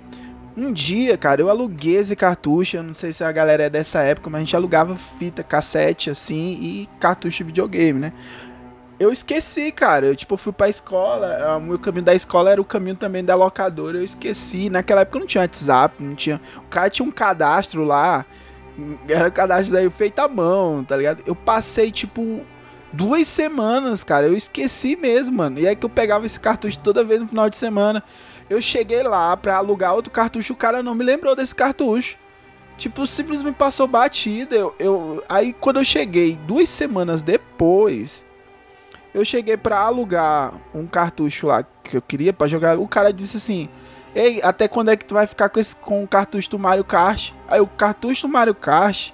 Um 0.56 0.72
dia, 0.72 1.18
cara, 1.18 1.40
eu 1.40 1.50
aluguei 1.50 1.96
esse 1.96 2.14
cartucho. 2.14 2.76
Eu 2.76 2.82
não 2.82 2.94
sei 2.94 3.12
se 3.12 3.24
a 3.24 3.32
galera 3.32 3.64
é 3.64 3.70
dessa 3.70 4.00
época, 4.02 4.30
mas 4.30 4.38
a 4.38 4.44
gente 4.44 4.56
alugava 4.56 4.94
fita, 5.18 5.42
cassete, 5.42 6.10
assim, 6.10 6.58
e 6.60 6.88
cartucho 7.00 7.38
de 7.38 7.44
videogame, 7.44 7.98
né? 7.98 8.12
Eu 8.98 9.10
esqueci, 9.10 9.72
cara. 9.72 10.06
Eu, 10.06 10.14
tipo, 10.14 10.36
fui 10.36 10.52
pra 10.52 10.68
escola. 10.68 11.58
O 11.58 11.78
caminho 11.78 12.04
da 12.04 12.14
escola 12.14 12.52
era 12.52 12.60
o 12.60 12.64
caminho 12.64 12.94
também 12.94 13.24
da 13.24 13.34
locadora. 13.34 13.98
Eu 13.98 14.04
esqueci. 14.04 14.70
Naquela 14.70 15.00
época 15.00 15.18
não 15.18 15.26
tinha 15.26 15.42
WhatsApp, 15.42 15.96
não 16.00 16.14
tinha. 16.14 16.40
O 16.58 16.68
cara 16.68 16.88
tinha 16.88 17.06
um 17.06 17.10
cadastro 17.10 17.82
lá. 17.82 18.24
Era 19.08 19.26
um 19.26 19.32
cadastro 19.32 19.76
aí 19.76 19.90
feito 19.90 20.20
à 20.20 20.28
mão, 20.28 20.84
tá 20.84 20.96
ligado? 20.96 21.24
Eu 21.26 21.34
passei, 21.34 21.90
tipo, 21.90 22.40
duas 22.92 23.26
semanas, 23.26 24.04
cara. 24.04 24.26
Eu 24.26 24.36
esqueci 24.36 24.94
mesmo, 24.94 25.38
mano. 25.38 25.58
E 25.58 25.66
aí 25.66 25.74
que 25.74 25.84
eu 25.84 25.90
pegava 25.90 26.24
esse 26.24 26.38
cartucho 26.38 26.78
toda 26.78 27.02
vez 27.02 27.20
no 27.20 27.26
final 27.26 27.50
de 27.50 27.56
semana. 27.56 28.02
Eu 28.48 28.60
cheguei 28.60 29.02
lá 29.02 29.36
pra 29.36 29.56
alugar 29.56 29.94
outro 29.94 30.10
cartucho, 30.10 30.52
o 30.52 30.56
cara 30.56 30.82
não 30.82 30.94
me 30.94 31.04
lembrou 31.04 31.34
desse 31.34 31.54
cartucho. 31.54 32.16
Tipo, 32.76 33.06
simplesmente 33.06 33.54
passou 33.54 33.86
batida. 33.86 34.54
Eu, 34.54 34.74
eu, 34.78 35.24
aí 35.28 35.52
quando 35.52 35.78
eu 35.78 35.84
cheguei, 35.84 36.36
duas 36.36 36.68
semanas 36.68 37.22
depois, 37.22 38.26
eu 39.14 39.24
cheguei 39.24 39.56
pra 39.56 39.78
alugar 39.78 40.52
um 40.74 40.86
cartucho 40.86 41.46
lá 41.46 41.64
que 41.84 41.96
eu 41.96 42.02
queria 42.02 42.32
pra 42.32 42.48
jogar. 42.48 42.78
O 42.78 42.88
cara 42.88 43.12
disse 43.12 43.36
assim: 43.36 43.68
Ei, 44.14 44.42
até 44.42 44.66
quando 44.66 44.90
é 44.90 44.96
que 44.96 45.04
tu 45.04 45.14
vai 45.14 45.26
ficar 45.26 45.48
com, 45.48 45.60
esse, 45.60 45.76
com 45.76 46.02
o 46.02 46.08
cartucho 46.08 46.50
do 46.50 46.58
Mario 46.58 46.84
Kart? 46.84 47.30
Aí 47.46 47.60
o 47.60 47.66
cartucho 47.66 48.26
do 48.26 48.32
Mario 48.32 48.54
Kart. 48.54 49.12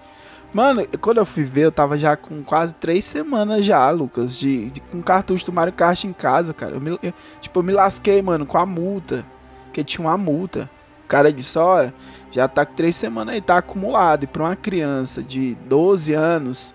Mano, 0.53 0.85
quando 1.01 1.19
eu 1.19 1.27
fui 1.27 1.45
ver, 1.45 1.67
eu 1.67 1.73
tava 1.73 1.97
já 1.97 2.17
com 2.17 2.43
quase 2.43 2.75
três 2.75 3.05
semanas 3.05 3.65
já, 3.65 3.89
Lucas, 3.91 4.37
de, 4.37 4.71
de 4.71 4.81
com 4.81 5.01
cartucho 5.01 5.47
do 5.47 5.53
Mario 5.53 5.73
Kart 5.73 6.03
em 6.05 6.13
casa, 6.13 6.53
cara. 6.53 6.75
Eu 6.75 6.81
me, 6.81 6.99
eu, 7.03 7.15
tipo, 7.41 7.61
eu 7.61 7.63
me 7.63 7.73
lasquei, 7.73 8.21
mano, 8.21 8.45
com 8.45 8.59
a 8.59 8.67
multa. 8.67 9.25
Porque 9.67 9.85
tinha 9.85 10.05
uma 10.05 10.19
multa. 10.19 10.69
O 11.05 11.09
cara 11.09 11.33
disse, 11.33 11.57
ó, 11.57 11.89
já 12.33 12.49
tá 12.49 12.67
com 12.67 12.75
três 12.75 12.97
semanas 12.97 13.35
aí, 13.35 13.41
tá 13.41 13.59
acumulado. 13.59 14.25
E 14.25 14.27
pra 14.27 14.43
uma 14.43 14.57
criança 14.57 15.23
de 15.23 15.55
12 15.67 16.15
anos, 16.15 16.75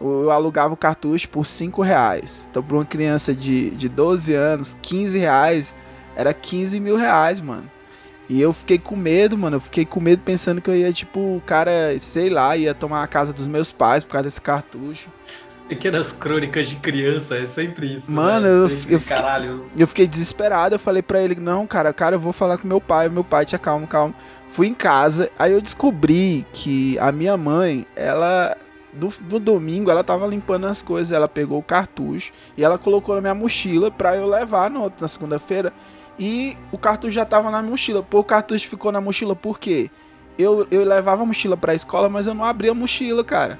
eu 0.00 0.30
alugava 0.30 0.72
o 0.72 0.76
cartucho 0.76 1.28
por 1.28 1.44
5 1.44 1.82
reais. 1.82 2.46
Então, 2.50 2.62
pra 2.62 2.76
uma 2.76 2.86
criança 2.86 3.34
de, 3.34 3.68
de 3.70 3.88
12 3.88 4.32
anos, 4.32 4.76
15 4.80 5.18
reais 5.18 5.76
era 6.16 6.32
15 6.32 6.80
mil 6.80 6.96
reais, 6.96 7.42
mano. 7.42 7.70
E 8.32 8.40
eu 8.40 8.52
fiquei 8.52 8.78
com 8.78 8.94
medo, 8.94 9.36
mano. 9.36 9.56
Eu 9.56 9.60
fiquei 9.60 9.84
com 9.84 9.98
medo 10.00 10.22
pensando 10.24 10.60
que 10.60 10.70
eu 10.70 10.76
ia, 10.76 10.92
tipo, 10.92 11.18
o 11.18 11.42
cara, 11.44 11.98
sei 11.98 12.30
lá, 12.30 12.56
ia 12.56 12.72
tomar 12.72 13.02
a 13.02 13.06
casa 13.08 13.32
dos 13.32 13.48
meus 13.48 13.72
pais 13.72 14.04
por 14.04 14.12
causa 14.12 14.22
desse 14.24 14.40
cartucho. 14.40 15.08
Pequenas 15.68 16.12
crônicas 16.12 16.68
de 16.68 16.76
criança, 16.76 17.36
é 17.36 17.44
sempre 17.46 17.92
isso. 17.96 18.10
Mano, 18.12 18.46
né? 18.46 18.52
eu- 18.52 18.68
Sempre, 18.68 18.94
eu 18.94 19.00
fiquei- 19.00 19.16
caralho. 19.16 19.66
Eu 19.76 19.86
fiquei 19.88 20.06
desesperado. 20.06 20.76
Eu 20.76 20.78
falei 20.78 21.02
pra 21.02 21.20
ele: 21.20 21.34
Não, 21.34 21.66
cara, 21.66 21.92
cara, 21.92 22.14
eu 22.16 22.20
vou 22.20 22.32
falar 22.32 22.56
com 22.58 22.68
meu 22.68 22.80
pai. 22.80 23.08
Meu 23.08 23.24
pai, 23.24 23.44
tinha 23.44 23.58
calma, 23.58 23.86
calma. 23.86 24.14
Fui 24.52 24.68
em 24.68 24.74
casa. 24.74 25.28
Aí 25.38 25.52
eu 25.52 25.60
descobri 25.60 26.46
que 26.52 26.96
a 27.00 27.10
minha 27.12 27.36
mãe, 27.36 27.84
ela. 27.96 28.56
No, 28.92 29.12
no 29.28 29.38
domingo 29.38 29.88
ela 29.88 30.02
tava 30.02 30.26
limpando 30.26 30.66
as 30.66 30.82
coisas, 30.82 31.12
ela 31.12 31.28
pegou 31.28 31.60
o 31.60 31.62
cartucho 31.62 32.32
e 32.56 32.64
ela 32.64 32.76
colocou 32.76 33.14
na 33.14 33.20
minha 33.20 33.34
mochila 33.36 33.88
pra 33.88 34.16
eu 34.16 34.26
levar 34.26 34.68
no, 34.68 34.92
na 35.00 35.06
segunda-feira. 35.06 35.72
E 36.18 36.56
o 36.70 36.78
cartucho 36.78 37.12
já 37.12 37.24
tava 37.24 37.50
na 37.50 37.62
mochila. 37.62 38.02
Pô, 38.02 38.20
o 38.20 38.24
cartucho 38.24 38.68
ficou 38.68 38.92
na 38.92 39.00
mochila 39.00 39.34
por 39.34 39.58
quê? 39.58 39.90
Eu, 40.38 40.66
eu 40.70 40.84
levava 40.84 41.22
a 41.22 41.26
mochila 41.26 41.56
pra 41.56 41.74
escola, 41.74 42.08
mas 42.08 42.26
eu 42.26 42.34
não 42.34 42.44
abria 42.44 42.70
a 42.70 42.74
mochila, 42.74 43.24
cara. 43.24 43.58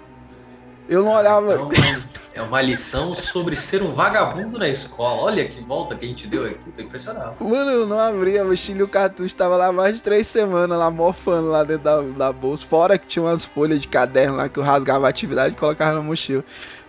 Eu 0.88 1.04
não 1.04 1.12
olhava. 1.12 1.54
Então, 1.54 1.70
é 2.34 2.42
uma 2.42 2.60
lição 2.60 3.14
sobre 3.14 3.54
ser 3.54 3.82
um 3.82 3.92
vagabundo 3.92 4.58
na 4.58 4.68
escola. 4.68 5.22
Olha 5.22 5.46
que 5.46 5.60
volta 5.60 5.94
que 5.94 6.04
a 6.04 6.08
gente 6.08 6.26
deu 6.26 6.46
aqui, 6.46 6.70
tô 6.74 6.82
impressionado. 6.82 7.36
Mano, 7.40 7.70
eu 7.70 7.86
não 7.86 7.98
abri 7.98 8.38
a 8.38 8.44
mochila 8.44 8.80
e 8.80 8.82
o 8.82 8.88
cartucho 8.88 9.36
tava 9.36 9.56
lá 9.56 9.70
mais 9.70 9.94
de 9.94 10.02
três 10.02 10.26
semanas, 10.26 10.76
lá 10.76 10.90
mofando 10.90 11.48
lá 11.48 11.62
dentro 11.62 11.84
da, 11.84 12.00
da 12.00 12.32
bolsa. 12.32 12.66
Fora 12.66 12.98
que 12.98 13.06
tinha 13.06 13.22
umas 13.22 13.44
folhas 13.44 13.80
de 13.80 13.88
caderno 13.88 14.36
lá 14.36 14.48
que 14.48 14.58
eu 14.58 14.62
rasgava 14.64 15.06
a 15.06 15.10
atividade 15.10 15.54
e 15.54 15.58
colocava 15.58 15.94
na 15.94 16.02
mochila. 16.02 16.44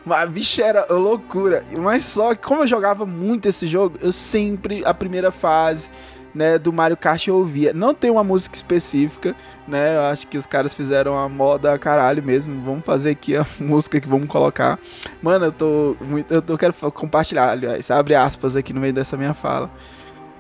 Mas, 0.06 0.30
bicho, 0.30 0.62
era 0.62 0.86
loucura. 0.92 1.64
Mas 1.72 2.06
só 2.06 2.34
que, 2.34 2.42
como 2.42 2.64
eu 2.64 2.68
jogava 2.68 3.06
muito 3.06 3.48
esse 3.48 3.68
jogo, 3.68 3.98
eu 4.02 4.12
sempre, 4.12 4.84
a 4.86 4.94
primeira 4.94 5.32
fase, 5.32 5.90
né, 6.34 6.58
do 6.58 6.72
Mario 6.74 6.98
Kart 6.98 7.28
eu 7.28 7.36
ouvia. 7.36 7.74
Não 7.74 7.94
tem 7.94 8.10
uma 8.10 8.24
música 8.24 8.56
específica, 8.56 9.36
né, 9.68 9.96
eu 9.96 10.02
acho 10.02 10.28
que 10.28 10.38
os 10.38 10.46
caras 10.46 10.74
fizeram 10.74 11.18
a 11.18 11.30
moda 11.30 11.78
caralho 11.78 12.24
mesmo. 12.24 12.62
Vamos 12.64 12.86
fazer 12.86 13.12
aqui 13.12 13.36
a 13.36 13.46
música 13.60 14.00
que 14.00 14.08
vamos 14.08 14.28
colocar. 14.28 14.80
Mano, 15.22 15.46
eu 15.46 15.52
tô 15.52 15.96
muito, 16.02 16.34
eu 16.34 16.42
tô, 16.42 16.58
quero 16.58 16.74
compartilhar, 16.92 17.52
aliás, 17.52 17.92
abre 17.92 18.16
aspas 18.16 18.56
aqui 18.56 18.74
no 18.74 18.82
meio 18.82 18.94
dessa 18.94 19.16
minha 19.18 19.34
fala. 19.34 19.70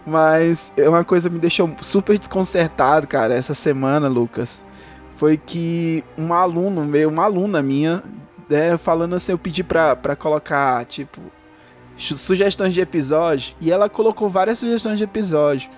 Mas 0.05 0.71
é 0.75 0.89
uma 0.89 1.03
coisa 1.03 1.29
me 1.29 1.37
deixou 1.37 1.69
super 1.81 2.17
desconcertado, 2.17 3.05
cara, 3.05 3.35
essa 3.35 3.53
semana, 3.53 4.07
Lucas. 4.07 4.63
Foi 5.17 5.37
que 5.37 6.03
um 6.17 6.33
aluno 6.33 6.83
meu, 6.83 7.07
uma 7.09 7.25
aluna 7.25 7.61
minha, 7.61 8.01
né, 8.51 8.77
falando 8.77 9.15
assim, 9.15 9.31
eu 9.31 9.37
pedi 9.37 9.63
pra, 9.63 9.95
pra 9.95 10.15
colocar, 10.15 10.85
tipo, 10.85 11.19
su- 11.95 12.17
sugestões 12.17 12.73
de 12.73 12.81
episódio, 12.81 13.55
e 13.59 13.71
ela 13.71 13.89
colocou 13.89 14.29
várias 14.29 14.59
sugestões 14.59 14.97
de 14.97 15.03
episódio. 15.03 15.69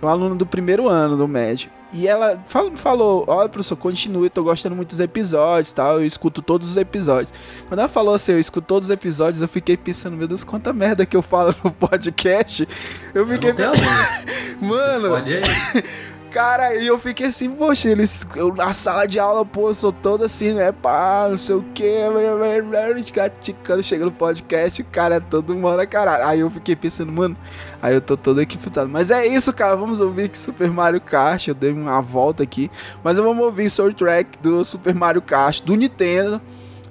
É 0.00 0.06
um 0.06 0.08
aluno 0.08 0.34
do 0.34 0.46
primeiro 0.46 0.88
ano 0.88 1.16
do 1.16 1.28
médio. 1.28 1.70
E 1.92 2.06
ela 2.06 2.40
fal- 2.46 2.70
falou: 2.76 3.24
Olha, 3.26 3.48
professor, 3.48 3.76
continue, 3.76 4.26
eu 4.26 4.30
tô 4.30 4.44
gostando 4.44 4.74
muito 4.76 4.88
dos 4.90 5.00
episódios 5.00 5.72
tal. 5.72 5.98
Eu 5.98 6.06
escuto 6.06 6.40
todos 6.40 6.70
os 6.70 6.76
episódios. 6.76 7.34
Quando 7.68 7.80
ela 7.80 7.88
falou 7.88 8.14
assim, 8.14 8.30
eu 8.32 8.38
escuto 8.40 8.64
todos 8.66 8.88
os 8.88 8.94
episódios, 8.94 9.42
eu 9.42 9.48
fiquei 9.48 9.76
pensando: 9.76 10.16
Meu 10.16 10.28
Deus, 10.28 10.44
quanta 10.44 10.72
merda 10.72 11.04
que 11.04 11.16
eu 11.16 11.20
falo 11.20 11.52
no 11.64 11.70
podcast. 11.72 12.66
Eu 13.12 13.22
Eu 13.22 13.26
fiquei 13.26 13.50
aluno. 13.50 13.82
Mano. 14.62 15.08
Cara, 16.30 16.68
aí 16.68 16.86
eu 16.86 16.96
fiquei 16.96 17.26
assim, 17.26 17.50
poxa, 17.50 17.88
eles. 17.88 18.24
Eu, 18.36 18.54
na 18.54 18.72
sala 18.72 19.04
de 19.04 19.18
aula, 19.18 19.44
pô, 19.44 19.68
eu 19.70 19.74
sou 19.74 19.92
todo 19.92 20.24
assim, 20.24 20.52
né? 20.52 20.70
Pá, 20.70 21.26
não 21.28 21.36
sei 21.36 21.56
o 21.56 21.64
que. 21.74 21.84
Quando 23.66 23.82
chega 23.82 24.04
no 24.04 24.12
podcast, 24.12 24.80
o 24.80 24.84
cara 24.84 25.16
é 25.16 25.20
todo 25.20 25.56
mora 25.56 25.84
caralho. 25.86 26.24
Aí 26.24 26.40
eu 26.40 26.50
fiquei 26.50 26.76
pensando, 26.76 27.10
mano, 27.10 27.36
aí 27.82 27.94
eu 27.94 28.00
tô 28.00 28.16
todo 28.16 28.40
aqui 28.40 28.56
futado. 28.56 28.88
Mas 28.88 29.10
é 29.10 29.26
isso, 29.26 29.52
cara. 29.52 29.74
Vamos 29.74 29.98
ouvir 29.98 30.28
que 30.28 30.38
Super 30.38 30.70
Mario 30.70 31.00
Kart. 31.00 31.48
Eu 31.48 31.54
dei 31.54 31.72
uma 31.72 32.00
volta 32.00 32.44
aqui. 32.44 32.70
Mas 33.02 33.16
eu 33.16 33.24
vamos 33.24 33.44
ouvir 33.44 33.68
soundtrack 33.68 34.38
do 34.38 34.64
Super 34.64 34.94
Mario 34.94 35.22
Kart, 35.22 35.62
do 35.62 35.74
Nintendo. 35.74 36.40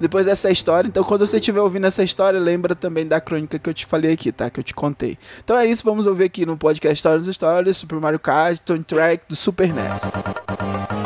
Depois 0.00 0.24
dessa 0.24 0.50
história, 0.50 0.88
então 0.88 1.04
quando 1.04 1.26
você 1.26 1.36
estiver 1.36 1.60
ouvindo 1.60 1.86
essa 1.86 2.02
história, 2.02 2.40
lembra 2.40 2.74
também 2.74 3.06
da 3.06 3.20
crônica 3.20 3.58
que 3.58 3.68
eu 3.68 3.74
te 3.74 3.84
falei 3.84 4.14
aqui, 4.14 4.32
tá? 4.32 4.48
Que 4.48 4.60
eu 4.60 4.64
te 4.64 4.74
contei. 4.74 5.18
Então 5.44 5.56
é 5.56 5.66
isso, 5.66 5.84
vamos 5.84 6.06
ouvir 6.06 6.24
aqui 6.24 6.46
no 6.46 6.56
podcast 6.56 6.96
Histórias 6.96 7.26
das 7.26 7.34
Histórias, 7.34 7.76
Super 7.76 8.00
Mario 8.00 8.18
Kart, 8.18 8.58
Tone 8.60 8.82
Track 8.82 9.24
do 9.28 9.36
Super 9.36 9.72
NES. 9.72 10.99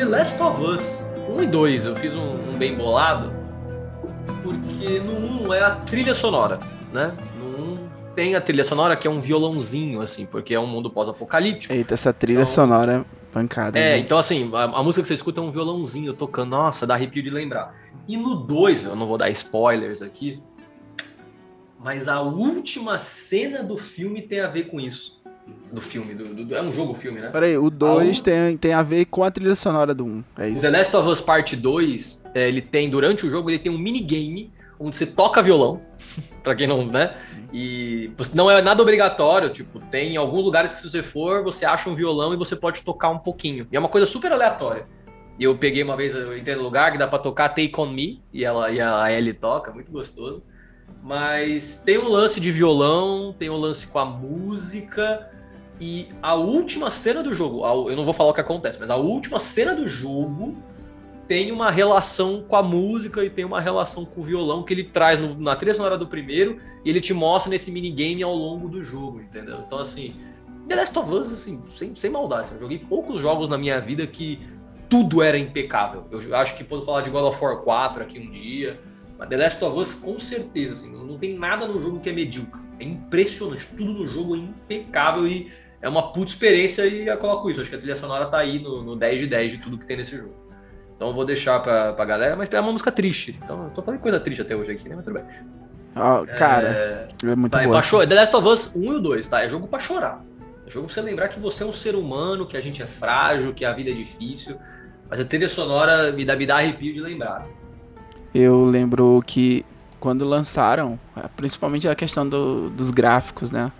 The 0.00 0.06
Last 0.06 0.40
of 0.40 0.64
Us 0.64 1.06
1 1.28 1.42
e 1.42 1.46
2. 1.46 1.84
Eu 1.84 1.94
fiz 1.94 2.16
um, 2.16 2.30
um 2.30 2.56
bem 2.56 2.74
bolado, 2.74 3.30
porque 4.42 4.98
no 4.98 5.44
1 5.46 5.52
é 5.52 5.60
a 5.60 5.72
trilha 5.72 6.14
sonora, 6.14 6.58
né? 6.90 7.14
No 7.38 7.74
1 7.74 7.78
tem 8.14 8.34
a 8.34 8.40
trilha 8.40 8.64
sonora 8.64 8.96
que 8.96 9.06
é 9.06 9.10
um 9.10 9.20
violãozinho, 9.20 10.00
assim, 10.00 10.24
porque 10.24 10.54
é 10.54 10.58
um 10.58 10.66
mundo 10.66 10.88
pós-apocalíptico. 10.88 11.74
Eita, 11.74 11.92
essa 11.92 12.14
trilha 12.14 12.38
Então- 12.38 12.46
sonora 12.46 13.04
é 13.06 13.30
pancada. 13.30 13.78
É, 13.78 13.96
né? 13.96 13.98
então 13.98 14.16
assim, 14.16 14.50
a, 14.54 14.62
a 14.64 14.82
música 14.82 15.02
que 15.02 15.08
você 15.08 15.12
escuta 15.12 15.38
é 15.42 15.44
um 15.44 15.50
violãozinho 15.50 16.14
tocando, 16.14 16.48
nossa, 16.52 16.86
dá 16.86 16.94
arrepio 16.94 17.22
de 17.22 17.28
lembrar. 17.28 17.74
E 18.08 18.16
no 18.16 18.36
2, 18.36 18.86
eu 18.86 18.96
não 18.96 19.06
vou 19.06 19.18
dar 19.18 19.28
spoilers 19.28 20.00
aqui, 20.00 20.42
mas 21.78 22.08
a 22.08 22.22
última 22.22 22.98
cena 22.98 23.62
do 23.62 23.76
filme 23.76 24.22
tem 24.22 24.40
a 24.40 24.48
ver 24.48 24.70
com 24.70 24.80
isso. 24.80 25.19
Do 25.72 25.80
filme, 25.80 26.14
do, 26.14 26.44
do- 26.44 26.54
é 26.54 26.60
um 26.62 26.72
jogo-filme, 26.72 27.20
né? 27.20 27.28
Peraí, 27.30 27.56
o 27.56 27.70
2 27.70 28.18
um- 28.18 28.22
tem, 28.22 28.56
tem 28.56 28.72
a 28.72 28.82
ver 28.82 29.04
com 29.06 29.22
a 29.22 29.30
trilha 29.30 29.54
sonora 29.54 29.94
do 29.94 30.04
1. 30.04 30.08
Um, 30.08 30.24
é 30.38 30.48
isso. 30.48 30.62
The 30.62 30.70
Last 30.70 30.96
of 30.96 31.08
Us 31.08 31.20
Part 31.20 31.54
2, 31.56 32.22
é, 32.34 32.48
ele 32.48 32.60
tem, 32.60 32.90
durante 32.90 33.24
o 33.26 33.30
jogo, 33.30 33.50
ele 33.50 33.58
tem 33.58 33.70
um 33.72 33.78
minigame 33.78 34.52
onde 34.78 34.96
você 34.96 35.06
toca 35.06 35.42
violão, 35.42 35.80
pra 36.42 36.54
quem 36.54 36.66
não, 36.66 36.84
né? 36.86 37.14
E 37.52 38.10
não 38.34 38.50
é 38.50 38.60
nada 38.62 38.80
obrigatório, 38.82 39.48
tipo, 39.50 39.78
tem 39.78 40.16
alguns 40.16 40.42
lugares 40.44 40.72
que 40.72 40.78
se 40.78 40.90
você 40.90 41.02
for, 41.02 41.42
você 41.44 41.64
acha 41.64 41.88
um 41.90 41.94
violão 41.94 42.32
e 42.32 42.36
você 42.36 42.56
pode 42.56 42.82
tocar 42.82 43.10
um 43.10 43.18
pouquinho. 43.18 43.66
E 43.70 43.76
é 43.76 43.78
uma 43.78 43.88
coisa 43.88 44.06
super 44.06 44.32
aleatória. 44.32 44.86
Eu 45.38 45.56
peguei 45.56 45.82
uma 45.82 45.96
vez, 45.96 46.14
eu 46.14 46.36
entrei 46.36 46.54
no 46.56 46.62
lugar 46.62 46.92
que 46.92 46.98
dá 46.98 47.06
pra 47.06 47.18
tocar 47.18 47.48
Take 47.50 47.72
On 47.78 47.86
Me, 47.90 48.22
e, 48.32 48.44
ela, 48.44 48.70
e 48.70 48.80
a 48.80 49.10
Ellie 49.12 49.32
toca, 49.34 49.72
muito 49.72 49.90
gostoso. 49.92 50.42
Mas 51.02 51.82
tem 51.84 51.98
um 51.98 52.08
lance 52.08 52.40
de 52.40 52.52
violão, 52.52 53.34
tem 53.38 53.48
um 53.50 53.56
lance 53.56 53.86
com 53.86 53.98
a 53.98 54.04
música, 54.04 55.30
e 55.80 56.08
a 56.22 56.34
última 56.34 56.90
cena 56.90 57.22
do 57.22 57.32
jogo, 57.32 57.66
eu 57.88 57.96
não 57.96 58.04
vou 58.04 58.12
falar 58.12 58.30
o 58.30 58.34
que 58.34 58.40
acontece, 58.40 58.78
mas 58.78 58.90
a 58.90 58.96
última 58.96 59.40
cena 59.40 59.74
do 59.74 59.88
jogo 59.88 60.56
tem 61.26 61.50
uma 61.52 61.70
relação 61.70 62.44
com 62.46 62.56
a 62.56 62.62
música 62.62 63.24
e 63.24 63.30
tem 63.30 63.44
uma 63.44 63.60
relação 63.60 64.04
com 64.04 64.20
o 64.20 64.24
violão 64.24 64.62
que 64.62 64.74
ele 64.74 64.84
traz 64.84 65.18
no- 65.18 65.38
na 65.38 65.56
trilha 65.56 65.74
sonora 65.74 65.96
do 65.96 66.06
primeiro 66.06 66.58
e 66.84 66.90
ele 66.90 67.00
te 67.00 67.14
mostra 67.14 67.48
nesse 67.48 67.70
minigame 67.70 68.22
ao 68.22 68.34
longo 68.34 68.68
do 68.68 68.82
jogo, 68.82 69.20
entendeu? 69.20 69.60
Então, 69.64 69.78
assim, 69.78 70.16
The 70.68 70.74
Last 70.74 70.98
of 70.98 71.10
Us, 71.10 71.32
assim, 71.32 71.62
sem, 71.68 71.94
sem 71.96 72.10
maldade, 72.10 72.42
assim, 72.42 72.54
eu 72.54 72.60
joguei 72.60 72.78
poucos 72.78 73.20
jogos 73.20 73.48
na 73.48 73.56
minha 73.56 73.80
vida 73.80 74.06
que 74.06 74.40
tudo 74.88 75.22
era 75.22 75.38
impecável. 75.38 76.04
Eu 76.10 76.36
acho 76.36 76.56
que 76.56 76.64
posso 76.64 76.84
falar 76.84 77.02
de 77.02 77.10
God 77.10 77.24
of 77.24 77.42
War 77.42 77.58
4 77.58 78.02
aqui 78.02 78.18
um 78.18 78.30
dia, 78.30 78.80
mas 79.20 79.28
The 79.28 79.36
Last 79.36 79.64
of 79.64 79.78
Us, 79.78 79.94
com 79.94 80.18
certeza, 80.18 80.72
assim, 80.72 80.90
não, 80.92 81.04
não 81.04 81.18
tem 81.18 81.38
nada 81.38 81.66
no 81.68 81.80
jogo 81.80 82.00
que 82.00 82.08
é 82.10 82.12
medíocre. 82.12 82.60
É 82.80 82.84
impressionante, 82.84 83.68
tudo 83.76 83.92
no 83.92 84.06
jogo 84.06 84.34
é 84.34 84.38
impecável 84.38 85.28
e 85.28 85.52
é 85.82 85.88
uma 85.88 86.12
puta 86.12 86.30
experiência 86.30 86.84
e 86.86 87.06
eu 87.06 87.16
coloco 87.18 87.48
isso. 87.50 87.60
Acho 87.60 87.70
que 87.70 87.76
a 87.76 87.78
trilha 87.78 87.96
sonora 87.96 88.26
tá 88.26 88.38
aí 88.38 88.58
no, 88.58 88.82
no 88.82 88.96
10 88.96 89.20
de 89.20 89.26
10 89.28 89.52
de 89.52 89.58
tudo 89.58 89.78
que 89.78 89.86
tem 89.86 89.96
nesse 89.98 90.16
jogo. 90.16 90.34
Então 90.96 91.08
eu 91.08 91.14
vou 91.14 91.24
deixar 91.24 91.60
pra, 91.60 91.92
pra 91.92 92.04
galera, 92.04 92.36
mas 92.36 92.50
é 92.52 92.58
uma 92.60 92.72
música 92.72 92.90
triste. 92.90 93.38
Então 93.42 93.64
eu 93.64 93.70
tô 93.70 93.82
falando 93.82 94.00
coisa 94.00 94.18
triste 94.18 94.40
até 94.42 94.56
hoje 94.56 94.72
aqui, 94.72 94.88
né? 94.88 94.96
Mas 94.96 95.04
tudo 95.04 95.14
bem. 95.14 95.24
Ó, 95.96 96.24
cara, 96.26 96.68
é, 96.68 97.34
muito 97.36 97.52
Tá, 97.52 97.62
é 97.62 97.66
boa. 97.66 97.82
cho- 97.82 98.06
The 98.06 98.14
Last 98.14 98.36
of 98.36 98.46
Us 98.48 98.72
1 98.76 98.82
e 98.84 98.88
o 98.96 99.00
2, 99.00 99.26
tá? 99.26 99.42
É 99.42 99.48
jogo 99.48 99.66
pra 99.68 99.78
chorar. 99.78 100.22
É 100.66 100.70
jogo 100.70 100.86
pra 100.86 100.94
você 100.94 101.00
lembrar 101.02 101.28
que 101.28 101.38
você 101.40 101.62
é 101.62 101.66
um 101.66 101.72
ser 101.72 101.94
humano, 101.96 102.46
que 102.46 102.56
a 102.56 102.60
gente 102.60 102.82
é 102.82 102.86
frágil, 102.86 103.52
que 103.52 103.64
a 103.64 103.72
vida 103.72 103.90
é 103.90 103.94
difícil. 103.94 104.56
Mas 105.08 105.20
a 105.20 105.24
trilha 105.24 105.48
sonora 105.48 106.12
me 106.12 106.24
dá, 106.24 106.36
me 106.36 106.46
dá 106.46 106.56
arrepio 106.56 106.94
de 106.94 107.00
lembrar. 107.00 107.38
assim. 107.38 107.56
Eu 108.34 108.64
lembro 108.64 109.22
que 109.26 109.64
quando 109.98 110.24
lançaram, 110.24 110.98
principalmente 111.36 111.86
a 111.88 111.94
questão 111.94 112.26
do- 112.28 112.70
dos 112.70 112.90
gráficos, 112.90 113.50
né? 113.50 113.70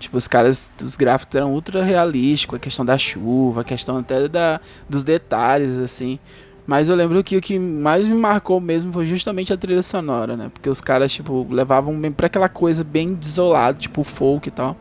Tipo, 0.00 0.16
os 0.16 0.28
caras, 0.28 0.70
os 0.82 0.96
gráficos 0.96 1.34
eram 1.36 1.52
ultra 1.52 1.82
realísticos, 1.82 2.56
a 2.56 2.60
questão 2.60 2.84
da 2.84 2.96
chuva, 2.96 3.60
a 3.62 3.64
questão 3.64 3.98
até 3.98 4.28
da, 4.28 4.60
dos 4.88 5.04
detalhes, 5.04 5.76
assim. 5.76 6.18
Mas 6.66 6.88
eu 6.88 6.94
lembro 6.94 7.22
que 7.24 7.36
o 7.36 7.40
que 7.40 7.58
mais 7.58 8.06
me 8.06 8.14
marcou 8.14 8.60
mesmo 8.60 8.92
foi 8.92 9.04
justamente 9.04 9.52
a 9.52 9.56
trilha 9.56 9.82
sonora, 9.82 10.36
né? 10.36 10.50
Porque 10.52 10.68
os 10.68 10.80
caras, 10.80 11.12
tipo, 11.12 11.46
levavam 11.50 11.98
bem 11.98 12.12
pra 12.12 12.26
aquela 12.26 12.48
coisa 12.48 12.84
bem 12.84 13.14
desolada, 13.14 13.78
tipo 13.78 14.04
folk 14.04 14.48
e 14.48 14.52
tal. 14.52 14.76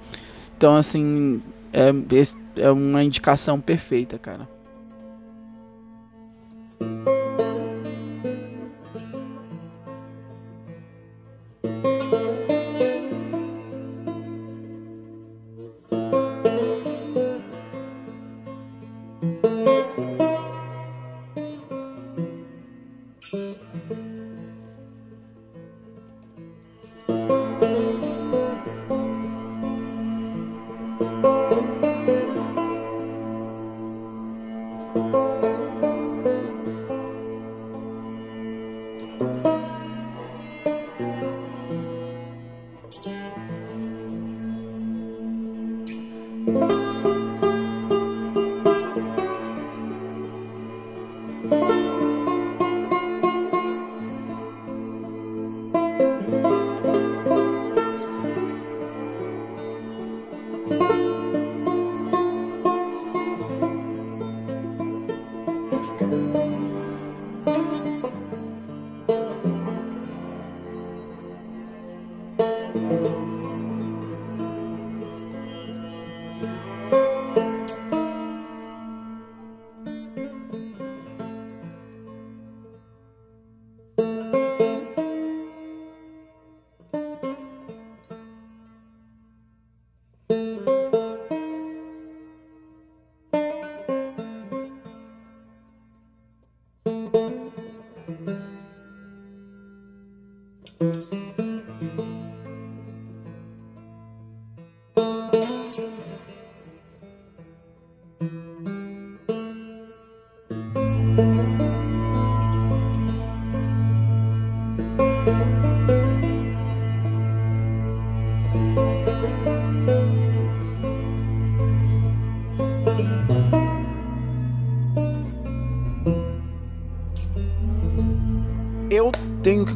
Então, 0.57 0.75
assim, 0.75 1.41
é, 1.73 1.91
é 2.57 2.71
uma 2.71 3.03
indicação 3.03 3.59
perfeita, 3.59 4.17
cara. 4.17 4.47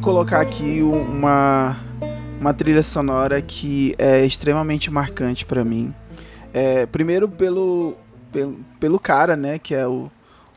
Colocar 0.02 0.40
aqui 0.40 0.82
um- 0.82 1.00
uma, 1.02 1.76
uma 2.40 2.52
trilha 2.52 2.82
sonora 2.82 3.40
que 3.40 3.94
é 3.96 4.24
extremamente 4.26 4.90
marcante 4.90 5.46
pra 5.46 5.64
mim. 5.64 5.94
É, 6.52 6.84
primeiro 6.86 7.28
pelo, 7.28 7.94
pelo, 8.30 8.58
pelo 8.78 8.98
cara, 8.98 9.36
né, 9.36 9.58
que 9.58 9.74
é 9.74 9.86
o, 9.86 10.10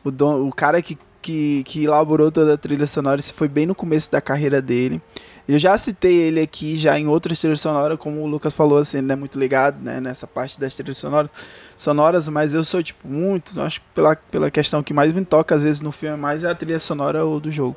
o, 0.04 0.10
don, 0.10 0.46
o 0.46 0.52
cara 0.52 0.82
que, 0.82 0.98
que, 1.22 1.62
que 1.64 1.84
elaborou 1.84 2.30
toda 2.30 2.54
a 2.54 2.58
trilha 2.58 2.86
sonora, 2.86 3.20
isso 3.20 3.32
foi 3.32 3.48
bem 3.48 3.66
no 3.66 3.74
começo 3.74 4.10
da 4.10 4.20
carreira 4.20 4.60
dele. 4.60 5.00
Eu 5.48 5.60
já 5.60 5.78
citei 5.78 6.12
ele 6.16 6.40
aqui 6.40 6.76
já 6.76 6.98
em 6.98 7.06
outras 7.06 7.38
trilhas 7.38 7.60
sonoras, 7.60 7.96
como 8.00 8.20
o 8.20 8.26
Lucas 8.26 8.52
falou, 8.52 8.78
assim, 8.78 8.98
ele 8.98 9.06
não 9.06 9.12
é 9.12 9.16
muito 9.16 9.38
ligado 9.38 9.80
né, 9.80 10.00
nessa 10.00 10.26
parte 10.26 10.58
das 10.58 10.74
trilhas 10.74 10.98
sonoras, 10.98 11.30
sonoras, 11.76 12.28
mas 12.28 12.52
eu 12.52 12.64
sou, 12.64 12.82
tipo, 12.82 13.06
muito, 13.06 13.58
acho 13.62 13.80
que 13.80 13.86
pela, 13.94 14.16
pela 14.16 14.50
questão 14.50 14.82
que 14.82 14.92
mais 14.92 15.12
me 15.12 15.24
toca 15.24 15.54
às 15.54 15.62
vezes 15.62 15.80
no 15.80 15.92
filme, 15.92 16.16
mais 16.16 16.42
é 16.42 16.50
a 16.50 16.54
trilha 16.54 16.80
sonora 16.80 17.24
ou 17.24 17.38
do 17.38 17.50
jogo. 17.52 17.76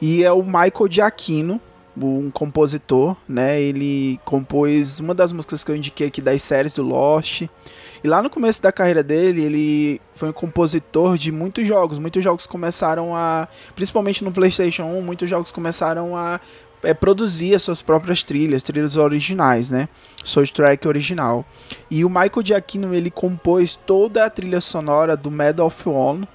E 0.00 0.24
é 0.24 0.32
o 0.32 0.42
Michael 0.42 0.88
Giacchino, 0.88 1.60
um 1.96 2.30
compositor, 2.30 3.16
né? 3.28 3.60
Ele 3.60 4.18
compôs 4.24 4.98
uma 5.00 5.14
das 5.14 5.32
músicas 5.32 5.62
que 5.62 5.70
eu 5.70 5.76
indiquei 5.76 6.06
aqui 6.06 6.20
das 6.20 6.42
séries 6.42 6.72
do 6.72 6.82
Lost. 6.82 7.42
E 7.42 8.08
lá 8.08 8.22
no 8.22 8.30
começo 8.30 8.62
da 8.62 8.72
carreira 8.72 9.02
dele, 9.02 9.42
ele 9.42 10.00
foi 10.14 10.30
um 10.30 10.32
compositor 10.32 11.18
de 11.18 11.30
muitos 11.30 11.66
jogos. 11.66 11.98
Muitos 11.98 12.24
jogos 12.24 12.46
começaram 12.46 13.14
a, 13.14 13.46
principalmente 13.74 14.24
no 14.24 14.32
PlayStation 14.32 14.84
1, 14.84 15.02
muitos 15.02 15.28
jogos 15.28 15.50
começaram 15.50 16.16
a 16.16 16.40
é, 16.82 16.94
produzir 16.94 17.54
as 17.54 17.62
suas 17.62 17.82
próprias 17.82 18.22
trilhas, 18.22 18.62
trilhas 18.62 18.96
originais, 18.96 19.70
né? 19.70 19.88
Soundtrack 20.24 20.86
original. 20.88 21.44
E 21.90 22.04
o 22.04 22.08
Michael 22.08 22.44
Giacchino, 22.44 22.94
ele 22.94 23.10
compôs 23.10 23.74
toda 23.74 24.24
a 24.24 24.30
trilha 24.30 24.60
sonora 24.60 25.16
do 25.16 25.30
Medal 25.30 25.66
of 25.66 25.88
Honor. 25.88 26.26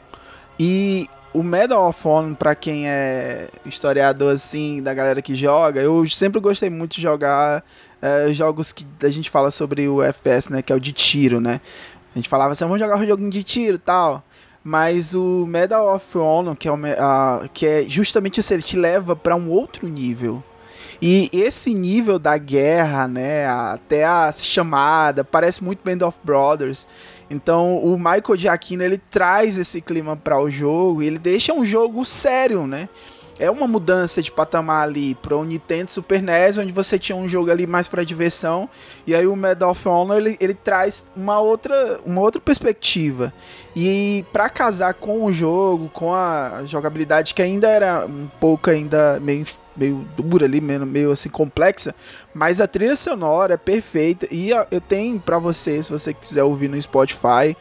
E 0.59 1.09
o 1.37 1.43
Medal 1.43 1.87
of 1.89 2.07
Honor, 2.07 2.35
pra 2.35 2.55
quem 2.55 2.87
é 2.87 3.47
historiador 3.65 4.33
assim, 4.33 4.81
da 4.81 4.93
galera 4.93 5.21
que 5.21 5.35
joga, 5.35 5.81
eu 5.81 6.07
sempre 6.09 6.39
gostei 6.39 6.69
muito 6.69 6.95
de 6.95 7.01
jogar 7.01 7.63
é, 8.01 8.31
jogos 8.31 8.71
que 8.71 8.85
a 9.03 9.09
gente 9.09 9.29
fala 9.29 9.51
sobre 9.51 9.87
o 9.87 10.01
FPS, 10.01 10.51
né? 10.51 10.61
Que 10.61 10.71
é 10.71 10.75
o 10.75 10.79
de 10.79 10.93
tiro, 10.93 11.39
né? 11.41 11.59
A 12.13 12.17
gente 12.17 12.29
falava 12.29 12.53
assim, 12.53 12.63
vamos 12.63 12.79
jogar 12.79 12.97
um 12.97 13.05
joguinho 13.05 13.29
de 13.29 13.43
tiro 13.43 13.77
tal. 13.77 14.23
Mas 14.63 15.13
o 15.13 15.45
Medal 15.45 15.93
of 15.95 16.17
Honor, 16.17 16.55
que 16.55 16.67
é, 16.67 16.71
o, 16.71 16.75
a- 16.97 17.47
que 17.53 17.65
é 17.67 17.83
justamente 17.87 18.39
isso, 18.39 18.51
ele 18.53 18.63
te 18.63 18.75
leva 18.77 19.15
para 19.15 19.35
um 19.35 19.49
outro 19.49 19.87
nível. 19.87 20.43
E 21.01 21.29
esse 21.33 21.73
nível 21.73 22.17
da 22.17 22.37
guerra, 22.37 23.07
né, 23.07 23.47
até 23.47 24.05
a 24.05 24.31
chamada, 24.31 25.23
parece 25.23 25.63
muito 25.63 25.81
Band 25.83 26.05
of 26.05 26.17
Brothers. 26.23 26.87
Então, 27.29 27.77
o 27.77 27.97
Michael 27.97 28.37
Giacchino, 28.37 28.83
ele 28.83 28.97
traz 28.97 29.57
esse 29.57 29.81
clima 29.81 30.15
para 30.15 30.39
o 30.39 30.49
jogo, 30.49 31.01
e 31.01 31.07
ele 31.07 31.19
deixa 31.19 31.53
um 31.53 31.65
jogo 31.65 32.05
sério, 32.05 32.67
né? 32.67 32.87
É 33.37 33.51
uma 33.51 33.67
mudança 33.67 34.21
de 34.21 34.31
patamar 34.31 34.83
ali 34.83 35.13
para 35.15 35.35
o 35.35 35.43
Nintendo 35.43 35.91
Super 35.91 36.21
NES, 36.21 36.57
onde 36.57 36.71
você 36.71 36.97
tinha 36.97 37.17
um 37.17 37.27
jogo 37.27 37.51
ali 37.51 37.67
mais 37.67 37.85
para 37.85 38.05
diversão, 38.05 38.69
e 39.05 39.13
aí 39.13 39.27
o 39.27 39.35
Medal 39.35 39.71
of 39.71 39.87
Honor 39.87 40.17
ele, 40.17 40.37
ele 40.39 40.53
traz 40.53 41.09
uma 41.13 41.39
outra, 41.39 41.99
uma 42.05 42.21
outra 42.21 42.39
perspectiva. 42.39 43.33
E 43.75 44.23
para 44.31 44.49
casar 44.49 44.93
com 44.93 45.25
o 45.25 45.33
jogo, 45.33 45.89
com 45.89 46.13
a 46.13 46.61
jogabilidade 46.65 47.33
que 47.33 47.41
ainda 47.41 47.67
era 47.67 48.05
um 48.07 48.29
pouco 48.39 48.69
ainda 48.69 49.19
meio, 49.19 49.45
meio 49.75 50.07
dura 50.17 50.45
ali, 50.45 50.61
meio, 50.61 50.85
meio 50.85 51.11
assim 51.11 51.29
complexa, 51.29 51.93
mas 52.33 52.61
a 52.61 52.67
trilha 52.67 52.95
sonora 52.95 53.55
é 53.55 53.57
perfeita 53.57 54.27
e 54.31 54.49
eu 54.49 54.81
tenho 54.81 55.19
para 55.19 55.37
você, 55.37 55.81
se 55.83 55.91
você 55.91 56.13
quiser 56.13 56.43
ouvir 56.43 56.69
no 56.69 56.81
Spotify, 56.81 57.55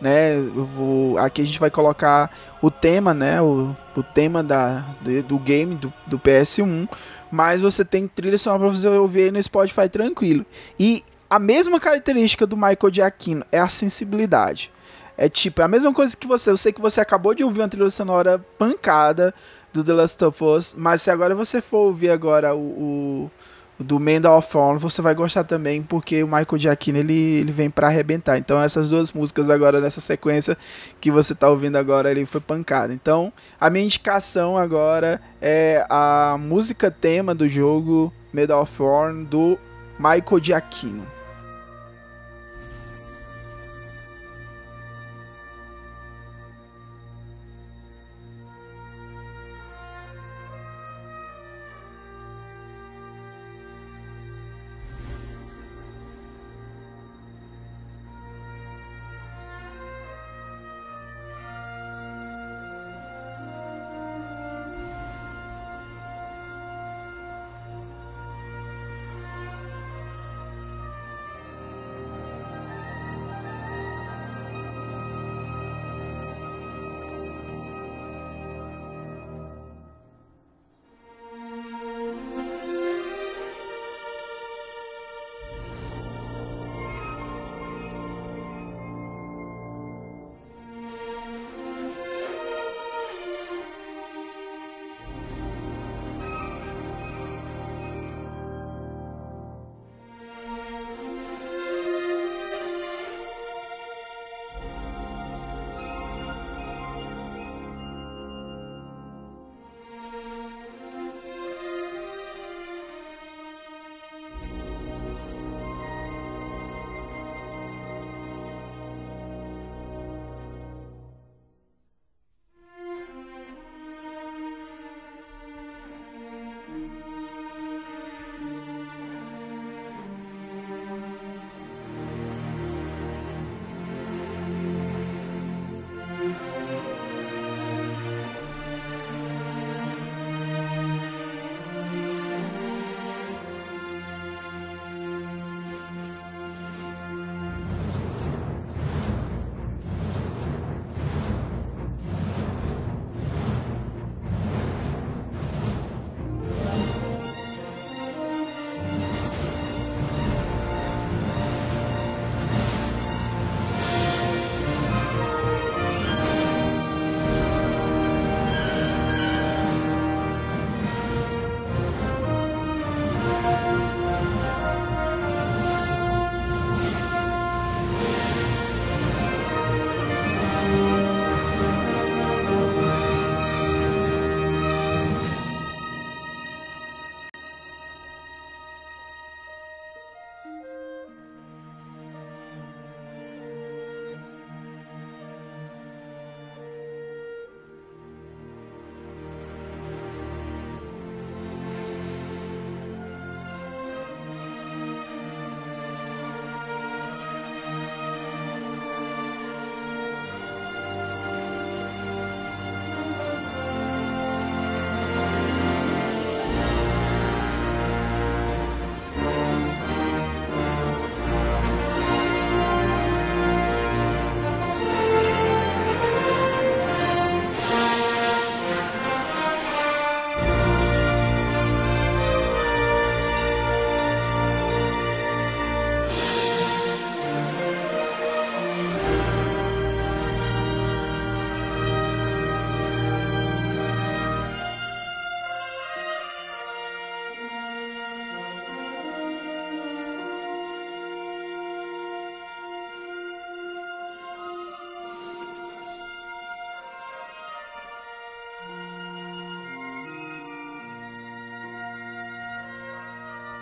né, 0.00 0.36
vou, 0.76 1.16
aqui 1.18 1.42
a 1.42 1.46
gente 1.46 1.58
vai 1.58 1.70
colocar 1.70 2.30
o 2.60 2.70
tema, 2.70 3.14
né, 3.14 3.40
o, 3.40 3.74
o 3.96 4.02
tema 4.02 4.42
da, 4.42 4.84
do, 5.26 5.38
game 5.38 5.74
do, 5.74 5.92
do 6.06 6.18
PS1, 6.18 6.88
mas 7.30 7.60
você 7.60 7.84
tem 7.84 8.06
trilha 8.06 8.38
sonora 8.38 8.62
para 8.62 8.70
você 8.70 8.88
ouvir 8.88 9.32
no 9.32 9.42
Spotify 9.42 9.88
tranquilo. 9.88 10.44
E 10.78 11.02
a 11.28 11.38
mesma 11.38 11.80
característica 11.80 12.46
do 12.46 12.56
Michael 12.56 12.92
Giacchino 12.92 13.44
é 13.50 13.58
a 13.58 13.68
sensibilidade. 13.68 14.70
É 15.16 15.28
tipo, 15.28 15.60
é 15.60 15.64
a 15.64 15.68
mesma 15.68 15.92
coisa 15.92 16.16
que 16.16 16.26
você. 16.26 16.50
Eu 16.50 16.56
sei 16.56 16.72
que 16.72 16.80
você 16.80 17.00
acabou 17.00 17.34
de 17.34 17.44
ouvir 17.44 17.60
uma 17.60 17.68
trilha 17.68 17.90
sonora 17.90 18.44
pancada 18.58 19.32
do 19.74 19.84
The 19.84 19.92
Last 19.92 20.24
of 20.24 20.42
Us, 20.42 20.74
mas 20.78 21.02
se 21.02 21.10
agora 21.10 21.34
você 21.34 21.60
for 21.60 21.78
ouvir 21.88 22.08
agora 22.10 22.54
o, 22.54 22.58
o- 22.58 23.30
do 23.76 23.98
Medal 23.98 24.38
of 24.38 24.56
Honor, 24.56 24.78
você 24.78 25.02
vai 25.02 25.14
gostar 25.16 25.42
também, 25.42 25.82
porque 25.82 26.22
o 26.22 26.26
Michael 26.28 26.58
Giacchino 26.58 26.98
ele, 26.98 27.12
ele 27.40 27.50
vem 27.52 27.68
pra 27.68 27.88
arrebentar. 27.88 28.38
Então 28.38 28.62
essas 28.62 28.88
duas 28.88 29.10
músicas 29.12 29.50
agora 29.50 29.80
nessa 29.80 30.00
sequência 30.00 30.56
que 31.00 31.10
você 31.10 31.34
tá 31.34 31.50
ouvindo 31.50 31.74
agora, 31.76 32.08
ele 32.08 32.24
foi 32.24 32.40
pancada. 32.40 32.94
Então 32.94 33.32
a 33.60 33.68
minha 33.68 33.84
indicação 33.84 34.56
agora 34.56 35.20
é 35.42 35.84
a 35.90 36.36
música 36.38 36.88
tema 36.88 37.34
do 37.34 37.48
jogo 37.48 38.12
Medal 38.32 38.62
of 38.62 38.80
Honor 38.80 39.24
do 39.24 39.58
Michael 39.98 40.40
Giacchino. 40.40 41.13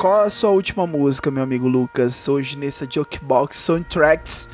Qual 0.03 0.22
a 0.24 0.30
sua 0.30 0.50
última 0.50 0.84
música, 0.84 1.30
meu 1.30 1.44
amigo 1.44 1.68
Lucas? 1.68 2.26
Hoje 2.28 2.59
nessa 2.59 2.84
Jokebox 2.90 3.57
Soundtracks, 3.57 4.48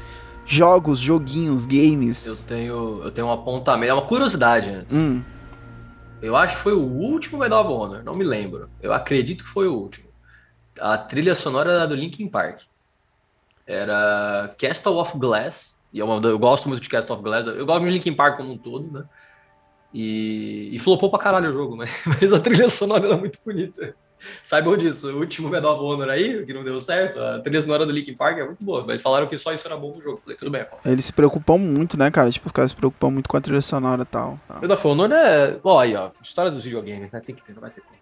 jogos, 0.45 0.99
joguinhos, 0.99 1.65
games. 1.65 2.27
Eu 2.27 2.37
tenho, 2.37 3.01
eu 3.03 3.11
tenho 3.11 3.29
um 3.29 3.33
apontamento, 3.33 3.91
é 3.91 3.95
uma 3.95 4.05
curiosidade 4.05 4.69
antes. 4.69 4.95
Hum, 4.95 5.23
Eu 6.21 6.37
acho 6.37 6.57
que 6.59 6.63
foi 6.63 6.75
o 6.75 6.83
último 6.83 7.39
Medal 7.39 7.65
of 7.65 7.73
Honor, 7.73 8.05
não 8.05 8.15
me 8.15 8.25
lembro. 8.25 8.69
Eu 8.83 8.93
acredito 8.93 9.43
que 9.43 9.49
foi 9.49 9.67
o 9.67 9.73
último. 9.73 10.11
A 10.79 10.99
trilha 10.99 11.35
sonora 11.35 11.73
era 11.73 11.87
do 11.89 11.95
Linkin 11.95 12.29
Park. 12.29 12.61
Era 13.67 14.55
Castle 14.59 14.97
of 14.99 15.17
Glass. 15.17 15.79
E 15.95 16.01
é 16.01 16.05
uma- 16.05 16.21
eu 16.29 16.39
gosto 16.39 16.69
muito 16.69 16.83
de 16.83 16.91
Castle 16.91 17.15
of 17.15 17.23
Glass. 17.25 17.47
Eu 17.47 17.65
gosto 17.65 17.85
de 17.85 17.91
Linkin 17.91 18.13
Park 18.13 18.37
como 18.37 18.53
um 18.53 18.59
todo, 18.59 18.93
né? 18.93 19.03
E, 19.95 20.69
e 20.73 20.79
flopou 20.79 21.09
pra 21.09 21.19
caralho 21.19 21.51
o 21.51 21.55
jogo, 21.55 21.75
né? 21.75 21.87
Mas 22.21 22.35
a 22.35 22.39
trilha 22.39 22.69
sonora 22.69 23.07
era 23.07 23.17
muito 23.17 23.39
bonita. 23.43 23.97
Saibam 24.43 24.77
disso, 24.77 25.09
o 25.13 25.19
último 25.21 25.49
Medal 25.49 25.75
of 25.75 25.83
Honor 25.85 26.11
aí, 26.11 26.45
que 26.45 26.53
não 26.53 26.65
deu 26.65 26.79
certo, 26.81 27.21
a 27.21 27.39
trilha 27.41 27.61
sonora 27.63 27.87
do 27.87 27.93
Linkin 27.93 28.15
Park 28.15 28.39
é 28.39 28.45
muito 28.45 28.63
boa. 28.63 28.85
Mas 28.87 29.01
falaram 29.01 29.27
que 29.27 29.37
só 29.39 29.53
isso 29.53 29.67
era 29.67 29.77
bom 29.77 29.95
no 29.97 30.03
jogo. 30.03 30.21
Falei, 30.23 30.37
tudo 30.37 30.51
bem, 30.51 30.65
pô. 30.65 30.77
eles 30.89 31.05
se 31.05 31.13
preocupam 31.13 31.59
muito, 31.59 31.97
né, 31.99 32.11
cara? 32.11 32.31
Tipo, 32.31 32.47
os 32.47 32.53
caras 32.53 32.71
se 32.71 32.77
preocupam 32.77 33.11
muito 33.11 33.29
com 33.29 33.37
a 33.37 33.41
trilha 33.41 33.61
sonora 33.63 34.03
e 34.03 34.07
tal. 34.07 34.39
Medal 34.61 34.77
of 34.77 34.87
Honor 34.87 35.13
é. 35.13 35.57
Ó, 35.63 35.79
aí, 35.79 35.95
ó. 35.95 36.11
História 36.23 36.51
dos 36.51 36.65
videogames, 36.65 37.13
né? 37.13 37.21
Tem 37.25 37.35
que 37.35 37.43
ter, 37.43 37.53
não 37.53 37.61
vai 37.61 37.71
ter 37.71 37.81
como. 37.81 37.97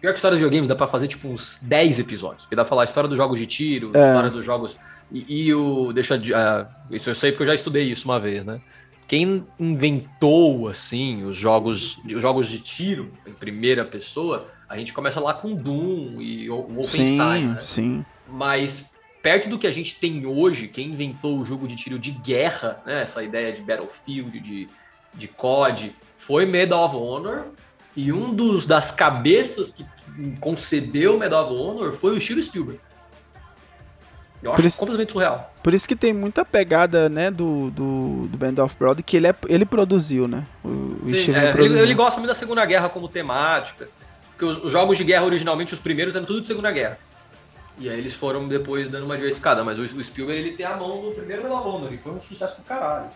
Pior 0.00 0.10
que 0.12 0.16
história 0.18 0.34
dos 0.36 0.40
videogames 0.42 0.68
dá 0.68 0.74
pra 0.76 0.86
fazer 0.86 1.08
tipo 1.08 1.28
uns 1.28 1.58
10 1.62 1.98
episódios. 1.98 2.44
Porque 2.44 2.54
dá 2.56 2.62
pra 2.62 2.68
falar 2.68 2.84
história 2.84 3.08
dos 3.08 3.16
jogos 3.16 3.38
de 3.38 3.46
tiro, 3.46 3.90
É. 3.94 4.00
história 4.00 4.28
dos 4.30 4.44
jogos. 4.44 4.76
E, 5.10 5.46
e 5.46 5.54
o. 5.54 5.92
Deixa. 5.92 6.18
de- 6.18 6.34
ah, 6.34 6.66
isso 6.90 7.08
eu 7.08 7.14
sei 7.14 7.30
porque 7.32 7.44
eu 7.44 7.46
já 7.48 7.54
estudei 7.54 7.84
isso 7.90 8.06
uma 8.06 8.20
vez, 8.20 8.44
né? 8.44 8.60
Quem 9.06 9.44
inventou, 9.58 10.68
assim, 10.68 11.24
os 11.24 11.36
jogos, 11.36 11.98
os 12.04 12.22
jogos 12.22 12.48
de 12.48 12.58
tiro 12.58 13.10
em 13.26 13.32
primeira 13.32 13.84
pessoa, 13.84 14.48
a 14.74 14.78
gente 14.78 14.92
começa 14.92 15.20
lá 15.20 15.32
com 15.32 15.54
Doom 15.54 16.20
e 16.20 16.50
o 16.50 16.62
Wolfenstein, 16.62 17.16
Sim, 17.40 17.46
né? 17.54 17.58
sim. 17.60 18.04
Mas 18.28 18.90
perto 19.22 19.48
do 19.48 19.58
que 19.58 19.66
a 19.66 19.70
gente 19.70 19.94
tem 19.94 20.26
hoje, 20.26 20.66
quem 20.68 20.88
inventou 20.90 21.38
o 21.38 21.44
jogo 21.44 21.68
de 21.68 21.76
tiro 21.76 21.98
de 21.98 22.10
guerra, 22.10 22.82
né, 22.84 23.02
essa 23.02 23.22
ideia 23.22 23.52
de 23.52 23.62
Battlefield, 23.62 24.40
de, 24.40 24.68
de 25.14 25.28
COD, 25.28 25.94
foi 26.16 26.44
Medal 26.44 26.84
of 26.84 26.96
Honor. 26.96 27.44
E 27.96 28.12
um 28.12 28.34
dos 28.34 28.66
das 28.66 28.90
cabeças 28.90 29.70
que 29.74 29.86
concebeu 30.40 31.16
Medal 31.18 31.44
of 31.52 31.54
Honor 31.62 31.92
foi 31.92 32.16
o 32.16 32.20
Steven 32.20 32.42
Spielberg. 32.42 32.80
Eu 34.42 34.50
Por 34.50 34.58
acho 34.58 34.66
isso- 34.66 34.78
completamente 34.78 35.12
surreal. 35.12 35.54
Por 35.62 35.72
isso 35.72 35.88
que 35.88 35.96
tem 35.96 36.12
muita 36.12 36.44
pegada, 36.44 37.08
né, 37.08 37.30
do, 37.30 37.70
do, 37.70 38.26
do 38.28 38.36
Band 38.36 38.62
of 38.62 38.74
Brothers, 38.78 39.04
que 39.06 39.16
ele, 39.16 39.28
é, 39.28 39.34
ele 39.48 39.64
produziu, 39.64 40.28
né? 40.28 40.44
O, 40.62 41.08
Sim, 41.08 41.16
Steven 41.16 41.40
é, 41.40 41.50
ele, 41.58 41.78
ele 41.80 41.94
gosta 41.94 42.18
muito 42.20 42.28
da 42.28 42.34
Segunda 42.34 42.66
Guerra 42.66 42.88
como 42.90 43.08
temática. 43.08 43.88
Porque 44.36 44.44
os, 44.44 44.62
os 44.64 44.72
jogos 44.72 44.96
de 44.98 45.04
guerra, 45.04 45.24
originalmente, 45.24 45.72
os 45.74 45.80
primeiros 45.80 46.14
eram 46.14 46.26
tudo 46.26 46.40
de 46.40 46.46
Segunda 46.46 46.70
Guerra. 46.70 46.98
E 47.78 47.88
aí 47.88 47.98
eles 47.98 48.14
foram 48.14 48.46
depois 48.46 48.88
dando 48.88 49.04
uma 49.04 49.16
diversificada. 49.16 49.64
Mas 49.64 49.78
o, 49.78 49.82
o 49.82 50.04
Spielberg, 50.04 50.40
ele 50.40 50.56
tem 50.56 50.66
a 50.66 50.76
mão 50.76 51.02
no 51.02 51.12
primeiro 51.12 51.42
Medal 51.42 51.58
of 51.60 51.68
Honor. 51.68 51.92
E 51.92 51.98
foi 51.98 52.12
um 52.12 52.20
sucesso 52.20 52.56
do 52.56 52.62
caralho. 52.64 53.06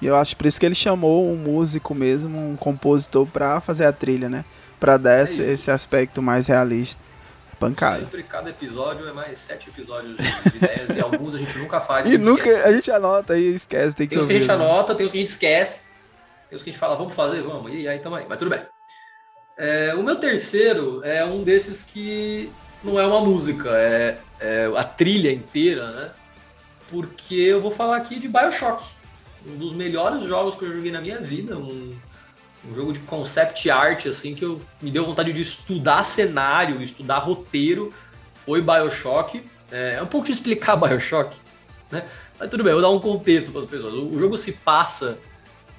E 0.00 0.06
eu 0.06 0.14
acho 0.16 0.36
por 0.36 0.46
isso 0.46 0.60
que 0.60 0.64
ele 0.66 0.74
chamou 0.74 1.28
um 1.30 1.36
músico 1.36 1.94
mesmo, 1.94 2.38
um 2.38 2.56
compositor, 2.56 3.26
pra 3.26 3.60
fazer 3.60 3.84
a 3.84 3.92
trilha, 3.92 4.28
né? 4.28 4.44
Pra 4.78 4.96
dar 4.96 5.22
esse, 5.22 5.40
É 5.40 5.44
isso. 5.44 5.52
esse 5.52 5.70
aspecto 5.70 6.22
mais 6.22 6.46
realista. 6.46 7.02
Pancada. 7.58 8.02
Sempre 8.02 8.22
cada 8.22 8.50
episódio 8.50 9.08
é 9.08 9.12
mais 9.12 9.40
sete 9.40 9.68
episódios 9.68 10.16
de, 10.16 10.22
de 10.50 10.56
ideias. 10.58 10.96
e 10.96 11.00
alguns 11.00 11.34
a 11.34 11.38
gente 11.38 11.58
nunca 11.58 11.80
faz. 11.80 12.06
E 12.08 12.16
nunca, 12.16 12.48
esquece. 12.48 12.68
a 12.68 12.72
gente 12.72 12.90
anota 12.92 13.36
e 13.36 13.54
esquece, 13.56 13.96
tem 13.96 14.06
que 14.06 14.14
Tem 14.14 14.20
os 14.20 14.26
que 14.26 14.32
a 14.32 14.36
ouvir. 14.36 14.46
gente 14.46 14.56
né? 14.58 14.64
anota, 14.64 14.94
tem 14.94 15.04
os 15.04 15.10
que 15.10 15.18
a 15.18 15.20
gente 15.22 15.30
esquece. 15.30 15.88
Tem 16.48 16.56
os 16.56 16.62
que 16.62 16.70
a 16.70 16.72
gente 16.72 16.78
fala, 16.80 16.94
vamos 16.94 17.16
fazer, 17.16 17.42
vamos. 17.42 17.72
E 17.74 17.88
aí 17.88 17.98
também. 17.98 18.24
Mas 18.28 18.38
tudo 18.38 18.50
bem. 18.52 18.60
É, 19.58 19.92
o 19.92 20.04
meu 20.04 20.14
terceiro 20.14 21.02
é 21.02 21.24
um 21.24 21.42
desses 21.42 21.82
que 21.82 22.48
não 22.82 22.98
é 22.98 23.04
uma 23.04 23.20
música, 23.20 23.70
é, 23.76 24.16
é 24.38 24.70
a 24.76 24.84
trilha 24.84 25.32
inteira, 25.32 25.90
né? 25.90 26.10
Porque 26.88 27.34
eu 27.34 27.60
vou 27.60 27.72
falar 27.72 27.96
aqui 27.96 28.20
de 28.20 28.28
Bioshock. 28.28 28.84
Um 29.44 29.56
dos 29.56 29.72
melhores 29.74 30.22
jogos 30.24 30.54
que 30.54 30.64
eu 30.64 30.72
joguei 30.72 30.92
na 30.92 31.00
minha 31.00 31.20
vida. 31.20 31.58
Um, 31.58 31.92
um 32.64 32.74
jogo 32.74 32.92
de 32.92 33.00
concept 33.00 33.68
art, 33.68 34.06
assim, 34.06 34.32
que 34.32 34.44
eu, 34.44 34.60
me 34.80 34.92
deu 34.92 35.04
vontade 35.04 35.32
de 35.32 35.42
estudar 35.42 36.04
cenário, 36.04 36.80
estudar 36.80 37.18
roteiro. 37.18 37.92
Foi 38.46 38.62
Bioshock. 38.62 39.44
É, 39.72 39.96
é 39.98 40.02
um 40.02 40.06
pouco 40.06 40.26
de 40.26 40.32
explicar 40.32 40.76
Bioshock, 40.78 41.36
né? 41.90 42.04
Mas 42.38 42.48
tudo 42.48 42.62
bem, 42.62 42.72
eu 42.72 42.80
vou 42.80 42.88
dar 42.88 42.96
um 42.96 43.00
contexto 43.00 43.50
para 43.50 43.62
as 43.62 43.66
pessoas. 43.66 43.92
O, 43.92 44.06
o 44.06 44.18
jogo 44.20 44.38
se 44.38 44.52
passa 44.52 45.18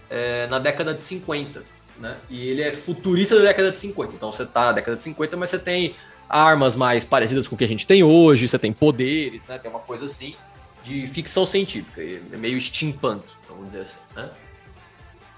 é, 0.10 0.48
na 0.48 0.60
década 0.60 0.94
de 0.94 1.02
50, 1.02 1.64
né? 2.00 2.18
E 2.30 2.48
ele 2.48 2.62
é 2.62 2.72
futurista 2.72 3.36
da 3.36 3.42
década 3.42 3.72
de 3.72 3.78
50. 3.78 4.14
Então 4.16 4.32
você 4.32 4.46
tá 4.46 4.66
na 4.66 4.72
década 4.72 4.98
de 4.98 5.04
50, 5.04 5.38
mas 5.38 5.50
você 5.50 5.60
tem 5.60 5.96
armas 6.28 6.76
mais 6.76 7.04
parecidas 7.04 7.48
com 7.48 7.56
o 7.56 7.58
que 7.58 7.64
a 7.64 7.68
gente 7.68 7.86
tem 7.86 8.04
hoje, 8.04 8.48
você 8.48 8.60
tem 8.60 8.72
poderes, 8.72 9.48
né? 9.48 9.58
Tem 9.58 9.70
uma 9.70 9.80
coisa 9.80 10.06
assim 10.06 10.36
de 10.84 11.08
ficção 11.08 11.46
científica, 11.46 12.02
é 12.02 12.38
meio 12.38 12.60
steampunk, 12.60 13.24
vamos 13.48 13.68
dizer 13.68 13.82
assim, 13.82 14.00
né? 14.16 14.30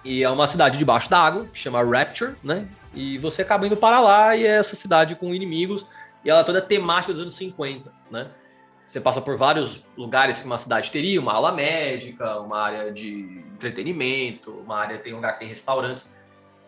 E 0.03 0.23
é 0.23 0.29
uma 0.29 0.47
cidade 0.47 0.77
debaixo 0.77 1.09
d'água, 1.09 1.47
que 1.51 1.57
chama 1.57 1.83
Rapture, 1.83 2.35
né? 2.43 2.67
E 2.93 3.17
você 3.17 3.41
acaba 3.41 3.65
indo 3.65 3.77
para 3.77 3.99
lá 3.99 4.35
e 4.35 4.45
é 4.45 4.57
essa 4.57 4.75
cidade 4.75 5.15
com 5.15 5.33
inimigos, 5.33 5.85
e 6.23 6.29
ela 6.29 6.41
é 6.41 6.43
toda 6.43 6.61
temática 6.61 7.13
dos 7.13 7.21
anos 7.21 7.35
50, 7.35 7.91
né? 8.11 8.27
Você 8.85 8.99
passa 8.99 9.21
por 9.21 9.37
vários 9.37 9.83
lugares 9.95 10.39
que 10.39 10.45
uma 10.45 10.57
cidade 10.57 10.91
teria, 10.91 11.19
uma 11.19 11.33
ala 11.33 11.53
médica, 11.53 12.39
uma 12.41 12.59
área 12.59 12.91
de 12.91 13.41
entretenimento, 13.53 14.51
uma 14.51 14.77
área 14.77 14.97
tem 14.97 15.13
um 15.13 15.15
lugar 15.15 15.33
que 15.33 15.39
tem 15.39 15.47
restaurantes. 15.47 16.09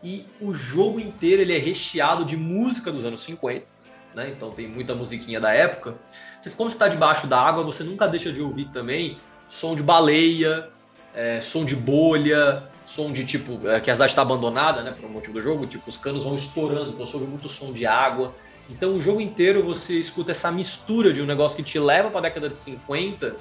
E 0.03 0.25
o 0.41 0.53
jogo 0.53 0.99
inteiro 0.99 1.41
ele 1.41 1.55
é 1.55 1.57
recheado 1.57 2.25
de 2.25 2.35
música 2.35 2.91
dos 2.91 3.05
anos 3.05 3.21
50, 3.21 3.65
né? 4.13 4.33
Então 4.35 4.51
tem 4.51 4.67
muita 4.67 4.93
musiquinha 4.93 5.39
da 5.39 5.53
época. 5.53 5.95
Você, 6.41 6.49
como 6.49 6.69
está 6.69 6.89
debaixo 6.89 7.25
da 7.25 7.39
água, 7.39 7.63
você 7.63 7.83
nunca 7.83 8.07
deixa 8.07 8.31
de 8.31 8.41
ouvir 8.41 8.65
também 8.73 9.17
som 9.47 9.75
de 9.75 9.81
baleia, 9.81 10.69
é, 11.15 11.39
som 11.39 11.63
de 11.63 11.75
bolha, 11.75 12.63
som 12.85 13.13
de 13.13 13.25
tipo 13.25 13.65
é, 13.67 13.79
que 13.79 13.89
a 13.89 13.93
cidade 13.93 14.11
está 14.11 14.21
abandonada, 14.23 14.83
né? 14.83 14.91
Por 14.91 15.05
um 15.05 15.13
motivo 15.13 15.33
do 15.35 15.41
jogo, 15.41 15.65
tipo 15.65 15.89
os 15.89 15.97
canos 15.97 16.25
vão 16.25 16.35
estourando, 16.35 16.91
então 16.91 17.05
você 17.05 17.17
muito 17.17 17.47
som 17.47 17.71
de 17.71 17.85
água. 17.85 18.35
Então 18.69 18.95
o 18.95 19.01
jogo 19.01 19.21
inteiro 19.21 19.63
você 19.63 19.95
escuta 19.99 20.31
essa 20.31 20.51
mistura 20.51 21.13
de 21.13 21.21
um 21.21 21.25
negócio 21.25 21.55
que 21.55 21.63
te 21.63 21.79
leva 21.79 22.09
para 22.09 22.19
a 22.19 22.23
década 22.23 22.49
de 22.49 22.57
50, 22.57 23.35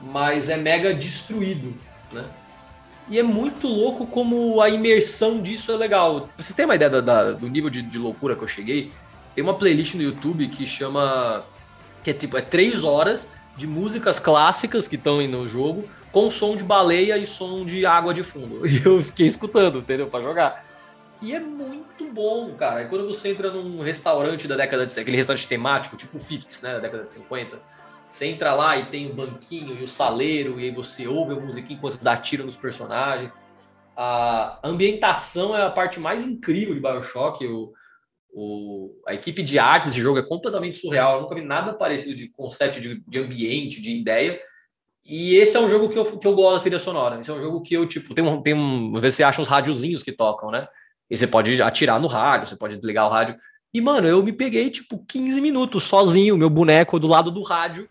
mas 0.00 0.48
é 0.48 0.56
mega 0.56 0.92
destruído, 0.92 1.74
né? 2.10 2.24
E 3.08 3.18
é 3.18 3.22
muito 3.22 3.66
louco 3.66 4.06
como 4.06 4.60
a 4.60 4.70
imersão 4.70 5.40
disso 5.40 5.72
é 5.72 5.76
legal. 5.76 6.22
Pra 6.22 6.30
vocês 6.44 6.54
terem 6.54 6.68
uma 6.68 6.74
ideia 6.76 6.90
da- 6.90 7.00
da- 7.00 7.32
do 7.32 7.48
nível 7.48 7.68
de, 7.68 7.82
de 7.82 7.98
loucura 7.98 8.34
que 8.36 8.42
eu 8.42 8.48
cheguei, 8.48 8.90
tem 9.34 9.42
uma 9.42 9.54
playlist 9.54 9.94
no 9.94 10.02
YouTube 10.02 10.48
que 10.48 10.66
chama. 10.66 11.44
que 12.04 12.10
é 12.10 12.14
tipo, 12.14 12.36
é 12.36 12.40
três 12.42 12.82
horas 12.84 13.28
de 13.56 13.66
músicas 13.66 14.18
clássicas 14.18 14.88
que 14.88 14.96
estão 14.96 15.20
no 15.26 15.46
jogo, 15.46 15.84
com 16.10 16.28
som 16.30 16.56
de 16.56 16.64
baleia 16.64 17.16
e 17.16 17.26
som 17.26 17.64
de 17.64 17.84
água 17.86 18.12
de 18.14 18.22
fundo. 18.24 18.62
E 18.66 18.82
eu 18.84 19.00
fiquei 19.02 19.26
escutando, 19.26 19.78
entendeu? 19.78 20.06
Pra 20.08 20.20
jogar. 20.22 20.64
E 21.20 21.32
é 21.34 21.38
muito 21.38 22.04
bom, 22.12 22.52
cara. 22.54 22.82
E 22.82 22.88
quando 22.88 23.06
você 23.06 23.28
entra 23.30 23.50
num 23.52 23.80
restaurante 23.82 24.48
da 24.48 24.56
década 24.56 24.84
de 24.86 24.98
aquele 24.98 25.16
restaurante 25.16 25.46
temático, 25.46 25.96
tipo 25.96 26.16
o 26.16 26.20
50s, 26.20 26.62
né, 26.62 26.72
da 26.74 26.78
década 26.80 27.04
de 27.04 27.10
50, 27.10 27.58
você 28.12 28.26
entra 28.26 28.52
lá 28.52 28.76
e 28.76 28.90
tem 28.90 29.10
o 29.10 29.14
banquinho 29.14 29.74
e 29.74 29.82
o 29.82 29.88
saleiro, 29.88 30.60
e 30.60 30.64
aí 30.64 30.70
você 30.70 31.08
ouve 31.08 31.32
a 31.32 31.40
musiquinha 31.40 31.78
enquanto 31.78 31.98
dá 32.02 32.14
tiro 32.14 32.44
nos 32.44 32.56
personagens. 32.56 33.32
A 33.96 34.58
ambientação 34.62 35.56
é 35.56 35.62
a 35.62 35.70
parte 35.70 35.98
mais 35.98 36.22
incrível 36.22 36.74
de 36.74 36.80
Bioshock. 36.80 37.46
O, 37.46 37.72
o, 38.34 39.00
a 39.08 39.14
equipe 39.14 39.42
de 39.42 39.58
arte 39.58 39.86
desse 39.86 40.00
jogo 40.00 40.18
é 40.18 40.22
completamente 40.22 40.76
surreal. 40.76 41.16
Eu 41.16 41.22
nunca 41.22 41.34
vi 41.34 41.40
nada 41.40 41.72
parecido 41.72 42.14
de 42.14 42.28
conceito 42.28 42.82
de, 42.82 43.02
de 43.08 43.18
ambiente, 43.18 43.80
de 43.80 43.98
ideia. 43.98 44.38
E 45.02 45.34
esse 45.36 45.56
é 45.56 45.60
um 45.60 45.68
jogo 45.68 45.88
que 45.88 45.98
eu, 45.98 46.18
que 46.18 46.26
eu 46.26 46.34
gosto 46.34 46.56
da 46.56 46.60
trilha 46.60 46.78
sonora. 46.78 47.18
Esse 47.18 47.30
é 47.30 47.34
um 47.34 47.40
jogo 47.40 47.62
que 47.62 47.74
eu, 47.74 47.88
tipo, 47.88 48.12
tem 48.12 48.22
um. 48.22 48.42
Tem 48.42 48.52
um 48.52 48.94
às 48.94 49.00
vezes 49.00 49.16
você 49.16 49.22
acha 49.22 49.40
uns 49.40 49.48
rádiozinhos 49.48 50.02
que 50.02 50.12
tocam, 50.12 50.50
né? 50.50 50.68
E 51.10 51.16
você 51.16 51.26
pode 51.26 51.62
atirar 51.62 51.98
no 51.98 52.08
rádio, 52.08 52.46
você 52.46 52.56
pode 52.56 52.76
desligar 52.76 53.06
o 53.06 53.10
rádio. 53.10 53.36
E, 53.72 53.80
mano, 53.80 54.06
eu 54.06 54.22
me 54.22 54.34
peguei, 54.34 54.68
tipo, 54.68 55.02
15 55.08 55.40
minutos 55.40 55.84
sozinho, 55.84 56.36
meu 56.36 56.50
boneco 56.50 57.00
do 57.00 57.06
lado 57.06 57.30
do 57.30 57.40
rádio, 57.40 57.88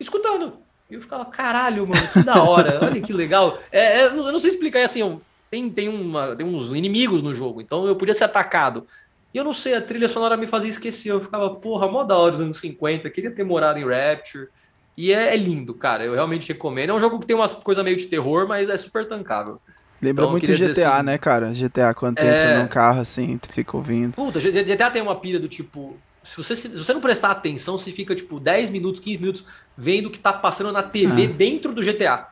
escutando. 0.00 0.58
E 0.90 0.94
eu 0.94 1.00
ficava, 1.02 1.24
caralho, 1.26 1.86
mano, 1.86 2.08
que 2.08 2.22
da 2.22 2.42
hora, 2.42 2.80
olha 2.84 3.00
que 3.00 3.12
legal. 3.12 3.58
É, 3.70 4.00
é, 4.00 4.06
eu 4.06 4.32
não 4.32 4.38
sei 4.38 4.50
explicar, 4.52 4.80
é 4.80 4.84
assim, 4.84 5.02
ó, 5.02 5.18
tem, 5.50 5.68
tem, 5.70 5.88
uma, 5.88 6.34
tem 6.34 6.46
uns 6.46 6.72
inimigos 6.72 7.22
no 7.22 7.34
jogo, 7.34 7.60
então 7.60 7.86
eu 7.86 7.96
podia 7.96 8.14
ser 8.14 8.24
atacado. 8.24 8.86
E 9.32 9.36
eu 9.38 9.44
não 9.44 9.52
sei, 9.52 9.74
a 9.74 9.82
trilha 9.82 10.08
sonora 10.08 10.36
me 10.36 10.46
fazia 10.46 10.70
esquecer, 10.70 11.10
eu 11.12 11.20
ficava, 11.20 11.54
porra, 11.56 11.86
mó 11.86 12.02
da 12.04 12.16
hora 12.16 12.32
dos 12.32 12.40
anos 12.40 12.58
50, 12.58 13.10
queria 13.10 13.30
ter 13.30 13.44
morado 13.44 13.78
em 13.78 13.84
Rapture. 13.84 14.48
E 14.96 15.12
é, 15.12 15.34
é 15.34 15.36
lindo, 15.36 15.74
cara, 15.74 16.04
eu 16.04 16.14
realmente 16.14 16.48
recomendo. 16.48 16.90
É 16.90 16.94
um 16.94 16.98
jogo 17.00 17.20
que 17.20 17.26
tem 17.26 17.36
umas 17.36 17.52
coisas 17.52 17.84
meio 17.84 17.96
de 17.96 18.06
terror, 18.06 18.48
mas 18.48 18.68
é 18.68 18.76
super 18.76 19.06
tancável. 19.06 19.60
Lembra 20.00 20.24
Então, 20.24 20.32
muito 20.32 20.46
dizer 20.46 20.74
GTA, 20.74 20.94
assim- 20.96 21.02
né, 21.06 21.18
cara? 21.18 21.52
GTA, 21.52 21.94
quando 21.94 22.16
tu 22.16 22.22
É. 22.22 22.30
entra 22.30 22.62
num 22.62 22.68
carro 22.68 23.00
assim, 23.00 23.36
tu 23.38 23.52
fica 23.52 23.76
ouvindo. 23.76 24.14
Puta, 24.14 24.40
GTA 24.40 24.90
tem 24.90 25.02
uma 25.02 25.20
pilha 25.20 25.38
do 25.38 25.48
tipo. 25.48 25.94
Se 26.24 26.36
você, 26.36 26.56
se 26.56 26.68
você 26.68 26.92
não 26.92 27.00
prestar 27.00 27.30
atenção, 27.30 27.78
você 27.78 27.90
fica 27.92 28.14
tipo 28.14 28.40
10 28.40 28.70
minutos, 28.70 29.00
15 29.00 29.18
minutos 29.18 29.44
vendo 29.80 30.06
o 30.06 30.10
que 30.10 30.18
tá 30.18 30.32
passando 30.32 30.72
na 30.72 30.82
TV 30.82 31.22
Ah. 31.24 31.34
dentro 31.36 31.72
do 31.72 31.80
GTA. 31.80 32.26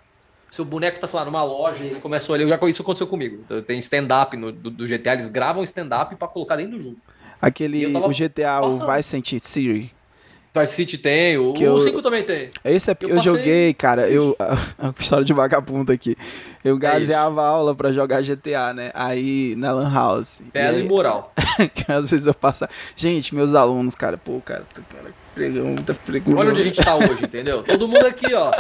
Seu 0.51 0.65
boneco 0.65 0.99
tá, 0.99 1.07
sei 1.07 1.19
lá, 1.19 1.25
numa 1.25 1.45
loja 1.45 1.85
e 1.85 1.89
ele 1.89 2.01
começa 2.01 2.31
a 2.31 2.35
olhar. 2.35 2.47
Já, 2.49 2.69
isso 2.69 2.83
aconteceu 2.83 3.07
comigo. 3.07 3.45
Tem 3.67 3.79
stand-up 3.79 4.37
do, 4.37 4.71
do 4.71 4.87
GTA, 4.87 5.13
eles 5.15 5.29
gravam 5.29 5.63
stand-up 5.63 6.15
pra 6.17 6.27
colocar 6.27 6.57
dentro 6.57 6.77
do 6.79 6.83
jogo. 6.83 6.97
Aquele, 7.41 7.87
o 7.87 8.09
GTA, 8.11 8.61
o 8.61 8.63
passando. 8.63 8.97
Vice 8.97 9.09
City 9.11 9.41
City, 9.41 9.95
Vice 10.59 10.73
City 10.73 10.97
tem, 10.97 11.37
o, 11.37 11.53
Que 11.53 11.65
o 11.65 11.77
eu- 11.77 11.81
5 11.81 12.01
também 12.01 12.23
tem. 12.23 12.49
Esse 12.65 12.91
é 12.91 12.95
porque 12.95 13.13
eu, 13.13 13.17
Eu 13.17 13.23
joguei, 13.23 13.75
cara, 13.75 14.09
eu. 14.09 14.35
A, 14.79 14.95
história 14.99 15.25
de 15.25 15.35
vagabundo 15.35 15.93
aqui. 15.93 16.17
Eu 16.65 16.79
gazeava 16.79 17.43
a 17.43 17.47
aula 17.47 17.75
pra 17.75 17.93
jogar 17.93 18.23
GTA, 18.23 18.73
né? 18.73 18.91
Aí 18.95 19.55
na 19.57 19.73
Lan 19.73 19.93
House. 19.93 20.41
Belo 20.53 20.79
e 20.79 20.85
e 20.85 20.89
moral. 20.89 21.33
às 21.89 22.11
vezes 22.11 22.27
eu 22.27 22.33
passava. 22.35 22.71
Gente, 22.97 23.35
meus 23.35 23.55
alunos, 23.55 23.95
cara, 23.95 24.17
pô, 24.17 24.41
cara, 24.41 24.65
tá- 24.73 24.81
pergunta, 25.37 25.95
pergunta. 25.95 26.41
Olha 26.41 26.51
onde 26.51 26.63
a 26.63 26.65
gente 26.65 26.83
tá 26.83 26.97
hoje, 26.97 27.25
entendeu? 27.25 27.63
Todo 27.63 27.87
mundo 27.87 28.07
aqui, 28.07 28.33
ó. 28.35 28.51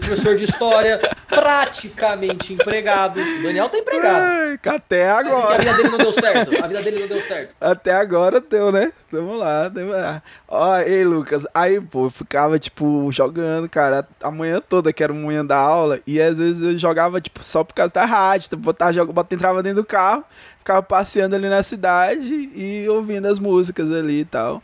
Professor 0.00 0.36
de 0.36 0.44
história, 0.44 1.00
praticamente 1.28 2.52
empregados. 2.52 3.22
O 3.38 3.42
Daniel 3.44 3.68
tá 3.68 3.78
empregado. 3.78 4.58
Até 4.66 4.74
dizer 4.74 4.88
que 4.88 4.98
a 4.98 5.16
agora. 5.18 5.58
vida 5.58 5.76
dele 5.76 5.88
não 5.88 5.98
deu 5.98 6.12
certo. 6.12 6.64
A 6.64 6.66
vida 6.66 6.82
dele 6.82 7.00
não 7.00 7.08
deu 7.08 7.22
certo. 7.22 7.54
Até 7.60 7.92
agora 7.92 8.40
deu, 8.40 8.72
né? 8.72 8.92
Vamos 9.12 9.38
lá, 9.38 9.68
vamos 9.68 9.94
lá. 9.94 10.22
Ó, 10.48 10.76
ei, 10.78 11.04
Lucas. 11.04 11.46
Aí, 11.54 11.80
pô, 11.80 12.06
eu 12.06 12.10
ficava, 12.10 12.58
tipo, 12.58 13.08
jogando, 13.12 13.68
cara, 13.68 14.06
a 14.20 14.30
manhã 14.30 14.60
toda, 14.60 14.92
que 14.92 15.04
era 15.04 15.12
a 15.12 15.16
manhã 15.16 15.46
da 15.46 15.56
aula. 15.56 16.00
E 16.04 16.20
às 16.20 16.38
vezes 16.38 16.60
eu 16.60 16.76
jogava, 16.76 17.20
tipo, 17.20 17.44
só 17.44 17.62
por 17.62 17.74
causa 17.74 17.92
da 17.92 18.04
rádio. 18.04 18.46
Então, 18.48 18.58
botava, 18.58 18.92
jogo, 18.92 19.12
botava, 19.12 19.34
entrava 19.34 19.62
dentro 19.62 19.82
do 19.82 19.86
carro, 19.86 20.24
ficava 20.58 20.82
passeando 20.82 21.36
ali 21.36 21.48
na 21.48 21.62
cidade 21.62 22.50
e 22.54 22.88
ouvindo 22.88 23.28
as 23.28 23.38
músicas 23.38 23.88
ali 23.88 24.20
e 24.20 24.24
tal. 24.24 24.60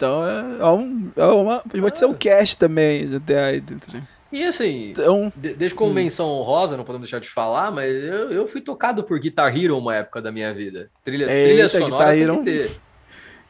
Então, 0.00 0.26
é, 0.26 0.62
é 0.62 0.66
um, 0.66 1.10
é 1.14 1.24
uma. 1.26 1.60
Pode 1.60 1.98
ser 1.98 2.06
um 2.06 2.14
cast 2.14 2.56
também, 2.56 3.06
GTA 3.06 3.46
aí 3.48 3.60
dentro. 3.60 3.92
né? 3.92 4.02
E 4.32 4.42
assim, 4.44 4.92
Então, 4.92 5.30
de- 5.36 5.52
deixa 5.52 5.74
como 5.74 5.92
menção 5.92 6.26
honrosa, 6.30 6.74
não 6.74 6.84
podemos 6.84 7.06
deixar 7.06 7.20
de 7.20 7.28
falar, 7.28 7.70
mas 7.70 7.92
eu, 7.92 8.30
eu 8.30 8.46
fui 8.46 8.62
tocado 8.62 9.04
por 9.04 9.18
Guitar 9.20 9.54
Hero 9.54 9.76
uma 9.76 9.94
época 9.96 10.22
da 10.22 10.32
minha 10.32 10.54
vida. 10.54 10.88
Trilha, 11.04 11.26
trilha 11.26 11.62
Eita, 11.64 11.68
sonora 11.80 11.90
Guitar 11.90 12.12
tem 12.14 12.22
Hero. 12.22 12.38
que 12.38 12.44
ter. 12.44 12.80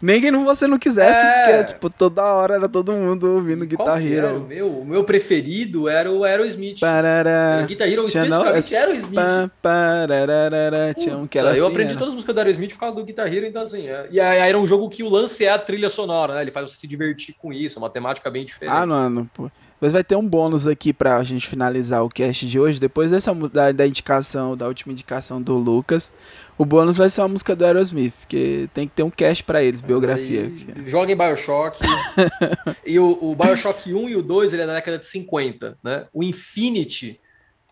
Nem 0.01 0.21
que 0.21 0.31
você 0.31 0.67
não 0.67 0.79
quisesse, 0.79 1.19
É. 1.21 1.45
porque, 1.45 1.65
tipo, 1.75 1.91
toda 1.91 2.23
hora 2.25 2.55
era 2.55 2.69
todo 2.69 2.93
mundo 2.93 3.35
ouvindo 3.35 3.67
Guitar 3.67 4.01
era 4.05 4.29
o 4.29 4.31
Hero. 4.31 4.41
meu? 4.49 4.69
O 4.81 4.85
meu 4.85 5.05
preferido 5.05 5.89
era 5.89 6.11
o 6.11 6.25
Aerosmith. 6.25 6.81
Parará. 6.81 7.63
Guitar 7.67 7.87
Hero 7.89 8.03
não- 8.03 8.09
especificamente 8.09 8.75
Aerosmith. 8.77 9.15
Pá, 9.15 9.51
parararara, 9.61 10.95
Tinha 10.95 11.17
um 11.17 11.27
que 11.27 11.39
era 11.39 11.49
eu 11.57 11.65
assim, 11.65 11.71
aprendi 11.73 11.93
né? 11.95 11.99
todas 11.99 12.09
as 12.09 12.15
músicas 12.15 12.35
do 12.35 12.39
Aerosmith 12.39 12.73
por 12.73 12.79
causa 12.81 12.97
do 12.97 13.05
Guitar 13.05 13.33
Hero, 13.33 13.47
então 13.47 13.63
assim. 13.63 13.87
é- 13.89 14.09
E 14.11 14.19
aí 14.21 14.39
era 14.39 14.59
um 14.59 14.67
jogo 14.67 14.89
que 14.89 15.03
o 15.03 15.09
lance 15.09 15.45
é 15.45 15.51
a 15.51 15.59
trilha 15.59 15.91
sonora, 15.91 16.35
né? 16.35 16.43
Ele 16.43 16.51
faz 16.51 16.71
você 16.71 16.77
se 16.79 16.87
divertir 16.87 17.35
com 17.39 17.53
isso, 17.53 17.79
é 17.79 17.83
uma 17.83 17.91
temática 17.91 18.31
bem 18.31 18.45
diferente. 18.45 18.75
Ah, 18.75 18.87
mano, 18.87 19.29
pô. 19.35 19.51
Mas 19.81 19.95
vai 19.95 20.05
ter 20.05 20.15
um 20.15 20.27
bônus 20.29 20.67
aqui 20.67 20.93
pra 20.93 21.23
gente 21.23 21.47
finalizar 21.49 22.05
o 22.05 22.09
cast 22.11 22.47
de 22.47 22.61
hoje. 22.61 22.79
Depois 22.79 23.11
dessa 23.11 23.35
da, 23.35 23.73
da 23.73 23.87
indicação, 23.87 24.55
da 24.55 24.67
última 24.69 24.93
indicação 24.93 25.41
do 25.41 25.55
Lucas, 25.57 26.13
o 26.61 26.65
bônus 26.67 26.99
vai 26.99 27.09
ser 27.09 27.23
uma 27.23 27.29
música 27.29 27.57
do 27.57 27.65
Aerosmith, 27.65 28.13
porque 28.21 28.69
tem 28.75 28.87
que 28.87 28.95
ter 28.95 29.03
um 29.03 29.09
cast 29.09 29.43
pra 29.43 29.63
eles, 29.63 29.81
biografia. 29.81 30.43
Aí, 30.43 30.87
Joga 30.87 31.11
em 31.11 31.17
Bioshock. 31.17 31.81
e 32.85 32.99
o, 32.99 33.19
o 33.19 33.35
Bioshock 33.35 33.91
1 33.91 34.11
e 34.11 34.17
o 34.17 34.23
2, 34.23 34.53
ele 34.53 34.61
é 34.61 34.67
da 34.67 34.75
década 34.75 34.99
de 34.99 35.07
50, 35.07 35.79
né? 35.83 36.07
O 36.13 36.23
Infinity, 36.23 37.19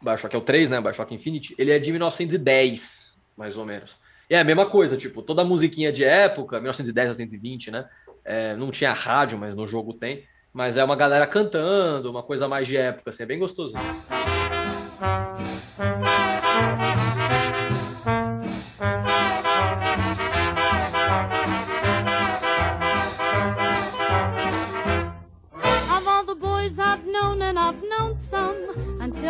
Bioshock 0.03 0.35
é 0.35 0.39
o 0.39 0.41
3, 0.41 0.71
né? 0.71 0.81
Bioshock 0.81 1.15
Infinity, 1.15 1.55
ele 1.59 1.71
é 1.71 1.79
de 1.79 1.91
1910, 1.91 3.23
mais 3.37 3.59
ou 3.59 3.67
menos. 3.67 3.99
E 4.31 4.35
é 4.35 4.41
a 4.41 4.45
mesma 4.45 4.65
coisa, 4.65 4.97
tipo, 4.97 5.21
toda 5.21 5.43
a 5.43 5.45
musiquinha 5.45 5.93
de 5.93 6.03
época, 6.03 6.57
1910, 6.57 7.09
1920, 7.09 7.71
né? 7.71 7.87
É, 8.25 8.57
não 8.57 8.71
tinha 8.71 8.95
rádio, 8.95 9.37
mas 9.37 9.55
no 9.55 9.67
jogo 9.67 9.93
tem. 9.93 10.25
Mas 10.51 10.79
é 10.79 10.83
uma 10.83 10.97
galera 10.97 11.27
cantando, 11.27 12.11
uma 12.11 12.23
coisa 12.23 12.49
mais 12.49 12.67
de 12.67 12.79
época, 12.79 13.11
assim, 13.11 13.23
é 13.23 13.27
bem 13.27 13.39
gostosinho. 13.39 13.83
Of 13.83 14.38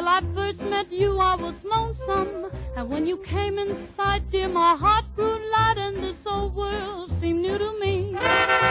I 0.08 0.22
first 0.34 0.62
met 0.62 0.90
you, 0.90 1.18
I 1.18 1.34
was 1.34 1.62
lonesome. 1.64 2.50
And 2.76 2.88
when 2.88 3.06
you 3.06 3.18
came 3.18 3.58
in 3.58 3.76
sight, 3.94 4.22
dear, 4.30 4.48
my 4.48 4.74
heart 4.74 5.04
grew 5.14 5.38
light, 5.52 5.76
and 5.76 5.96
this 5.98 6.26
old 6.26 6.54
world 6.54 7.10
seemed 7.20 7.42
new 7.42 7.58
to 7.58 7.78
me. 7.78 8.16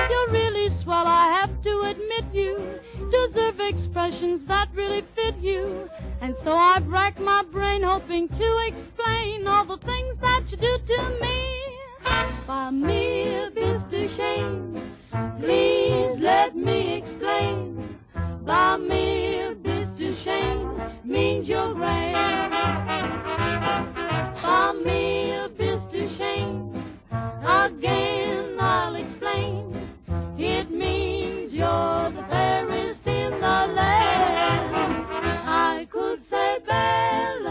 You're 0.10 0.30
really 0.30 0.70
swell, 0.72 1.06
I 1.06 1.26
have 1.40 1.62
to 1.62 1.82
admit 1.92 2.26
you 2.34 2.80
deserve 3.12 3.60
expressions 3.60 4.46
that 4.46 4.70
really 4.74 5.04
fit 5.16 5.38
you. 5.38 5.90
And 6.22 6.36
so 6.44 6.56
I've 6.56 6.88
racked 6.88 7.20
my 7.20 7.44
brain 7.44 7.84
hoping 7.84 8.28
to 8.30 8.66
explain 8.66 9.48
all 9.48 9.66
the 9.66 9.78
things 9.78 10.18
that 10.22 10.52
you 10.52 10.58
do 10.58 10.78
to 10.94 11.20
me. 11.22 11.38
By 12.48 12.72
mere 12.72 13.52
Mr. 13.52 14.10
Shane, 14.16 14.82
please 15.40 16.20
let 16.20 16.56
me 16.56 16.96
explain. 16.96 18.00
Bei 18.48 18.78
mir 18.78 19.56
bist 19.62 20.00
du 20.00 20.10
means 20.14 20.80
mein 21.04 21.44
Jurei. 21.44 22.14
Bei 24.42 24.72
mir 24.86 25.50
bist 25.50 25.92
du 25.92 26.08
schön, 26.08 26.72
again 27.46 28.58
I'll 28.58 28.96
explain. 28.96 29.76
It 30.38 30.72
means 30.72 31.54
you're 31.54 32.10
the 32.16 32.24
fairest 32.30 33.06
in 33.06 33.34
the 33.34 33.68
land. 33.76 34.74
I 35.46 35.86
could 35.92 36.26
say 36.26 36.60
Bella. 36.66 37.47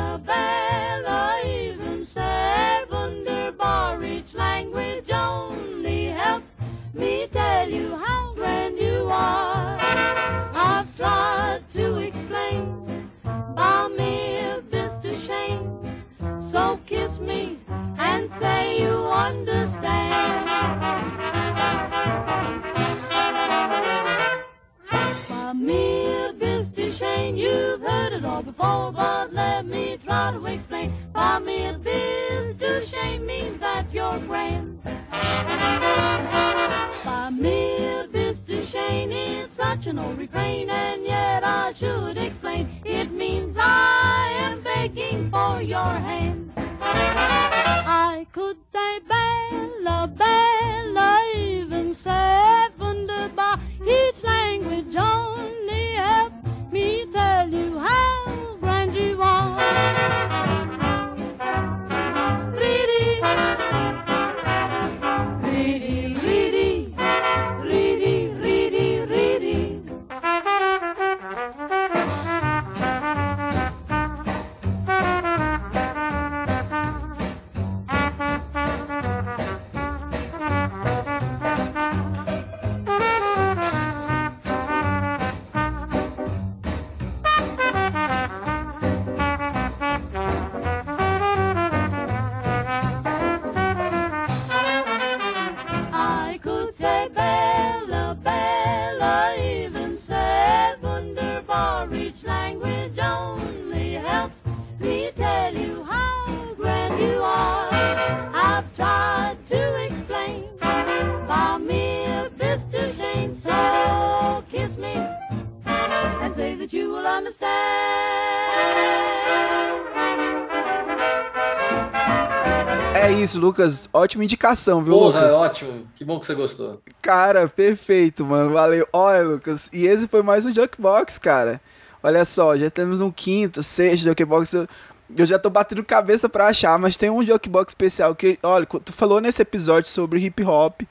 É 123.06 123.12
isso, 123.12 123.38
Lucas. 123.38 123.88
Ótima 123.92 124.24
indicação, 124.24 124.82
viu, 124.82 124.92
Porra, 124.94 125.20
Lucas? 125.20 125.34
ótimo. 125.36 125.86
Que 125.94 126.04
bom 126.04 126.18
que 126.18 126.26
você 126.26 126.34
gostou. 126.34 126.80
Cara, 127.00 127.46
perfeito, 127.48 128.24
mano. 128.24 128.52
Valeu. 128.52 128.86
Olha, 128.92 129.22
Lucas. 129.22 129.68
E 129.72 129.86
esse 129.86 130.08
foi 130.08 130.22
mais 130.22 130.44
um 130.44 130.52
Jukebox, 130.52 131.18
cara. 131.18 131.60
Olha 132.02 132.24
só, 132.24 132.56
já 132.56 132.70
temos 132.70 133.00
um 133.00 133.10
quinto, 133.10 133.62
sexto 133.62 134.04
Jukebox. 134.04 134.52
Eu, 134.52 134.68
eu 135.16 135.26
já 135.26 135.38
tô 135.38 135.48
batendo 135.48 135.84
cabeça 135.84 136.28
pra 136.28 136.48
achar, 136.48 136.78
mas 136.78 136.96
tem 136.96 137.08
um 137.08 137.24
Jukebox 137.24 137.70
especial 137.70 138.14
que, 138.14 138.38
olha, 138.42 138.66
tu 138.66 138.92
falou 138.92 139.20
nesse 139.20 139.40
episódio 139.42 139.88
sobre 139.88 140.20
hip 140.20 140.42
hop. 140.42 140.82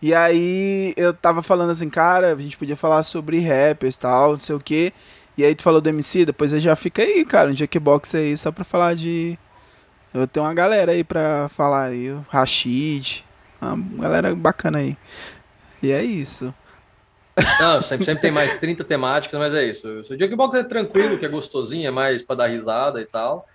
E 0.00 0.12
aí 0.12 0.92
eu 0.96 1.14
tava 1.14 1.42
falando 1.42 1.70
assim, 1.70 1.88
cara, 1.88 2.32
a 2.32 2.36
gente 2.36 2.56
podia 2.56 2.76
falar 2.76 3.02
sobre 3.02 3.38
rappers 3.40 3.94
e 3.94 4.00
tal, 4.00 4.32
não 4.32 4.38
sei 4.38 4.56
o 4.56 4.60
que. 4.60 4.92
E 5.38 5.44
aí 5.44 5.54
tu 5.54 5.62
falou 5.62 5.80
do 5.80 5.88
MC, 5.88 6.26
depois 6.26 6.50
já 6.50 6.76
fica 6.76 7.02
aí, 7.02 7.24
cara, 7.24 7.50
um 7.50 7.56
Jukebox 7.56 8.14
aí 8.14 8.36
só 8.36 8.52
pra 8.52 8.64
falar 8.64 8.94
de. 8.94 9.38
Eu 10.14 10.26
tenho 10.26 10.44
uma 10.44 10.54
galera 10.54 10.92
aí 10.92 11.02
pra 11.02 11.48
falar 11.48 11.86
aí, 11.86 12.10
o 12.10 12.24
Rashid, 12.28 13.24
uma 13.60 14.02
galera 14.02 14.34
bacana 14.34 14.78
aí. 14.78 14.96
E 15.82 15.90
é 15.90 16.02
isso. 16.02 16.54
Não, 17.58 17.80
sempre, 17.80 18.04
sempre 18.04 18.22
tem 18.22 18.30
mais 18.30 18.54
30 18.54 18.84
temáticas, 18.84 19.40
mas 19.40 19.54
é 19.54 19.64
isso. 19.64 19.88
O 19.88 20.02
Jukebox 20.02 20.54
é 20.54 20.64
tranquilo, 20.64 21.16
que 21.16 21.24
é 21.24 21.28
gostosinho, 21.28 21.88
é 21.88 21.90
mais 21.90 22.22
pra 22.22 22.36
dar 22.36 22.46
risada 22.46 23.00
e 23.00 23.06
tal. 23.06 23.48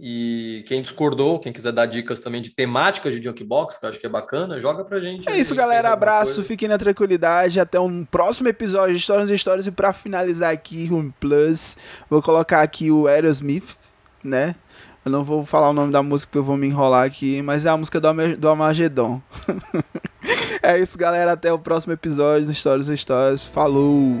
E 0.00 0.64
quem 0.68 0.80
discordou, 0.80 1.40
quem 1.40 1.52
quiser 1.52 1.72
dar 1.72 1.86
dicas 1.86 2.20
também 2.20 2.40
de 2.40 2.50
temáticas 2.50 3.14
de 3.14 3.22
Jukebox, 3.22 3.78
que 3.78 3.84
eu 3.84 3.90
acho 3.90 3.98
que 3.98 4.06
é 4.06 4.08
bacana, 4.08 4.60
joga 4.60 4.84
pra 4.84 5.00
gente. 5.00 5.28
É 5.28 5.36
isso, 5.36 5.50
gente 5.50 5.58
galera. 5.58 5.92
Abraço, 5.92 6.34
coisa. 6.34 6.48
fiquem 6.48 6.68
na 6.68 6.78
tranquilidade. 6.78 7.58
Até 7.58 7.80
um 7.80 8.04
próximo 8.04 8.48
episódio 8.48 8.94
de 8.94 9.00
Histórias 9.00 9.28
e 9.28 9.34
Histórias. 9.34 9.66
E 9.66 9.72
pra 9.72 9.92
finalizar 9.92 10.52
aqui, 10.52 10.88
um 10.92 11.10
plus, 11.10 11.76
vou 12.08 12.22
colocar 12.22 12.62
aqui 12.62 12.92
o 12.92 13.08
Aerosmith, 13.08 13.76
né? 14.22 14.54
Eu 15.08 15.12
não 15.12 15.24
vou 15.24 15.42
falar 15.42 15.70
o 15.70 15.72
nome 15.72 15.90
da 15.90 16.02
música 16.02 16.28
porque 16.28 16.38
eu 16.38 16.44
vou 16.44 16.54
me 16.54 16.66
enrolar 16.66 17.06
aqui, 17.06 17.40
mas 17.40 17.64
é 17.64 17.70
a 17.70 17.76
música 17.78 17.98
do, 17.98 18.08
Ame- 18.08 18.36
do 18.36 18.46
Amagedon. 18.46 19.22
é 20.62 20.78
isso, 20.78 20.98
galera. 20.98 21.32
Até 21.32 21.50
o 21.50 21.58
próximo 21.58 21.94
episódio 21.94 22.44
de 22.44 22.52
Histórias 22.52 22.90
e 22.90 22.94
Histórias. 22.94 23.46
Falou! 23.46 24.20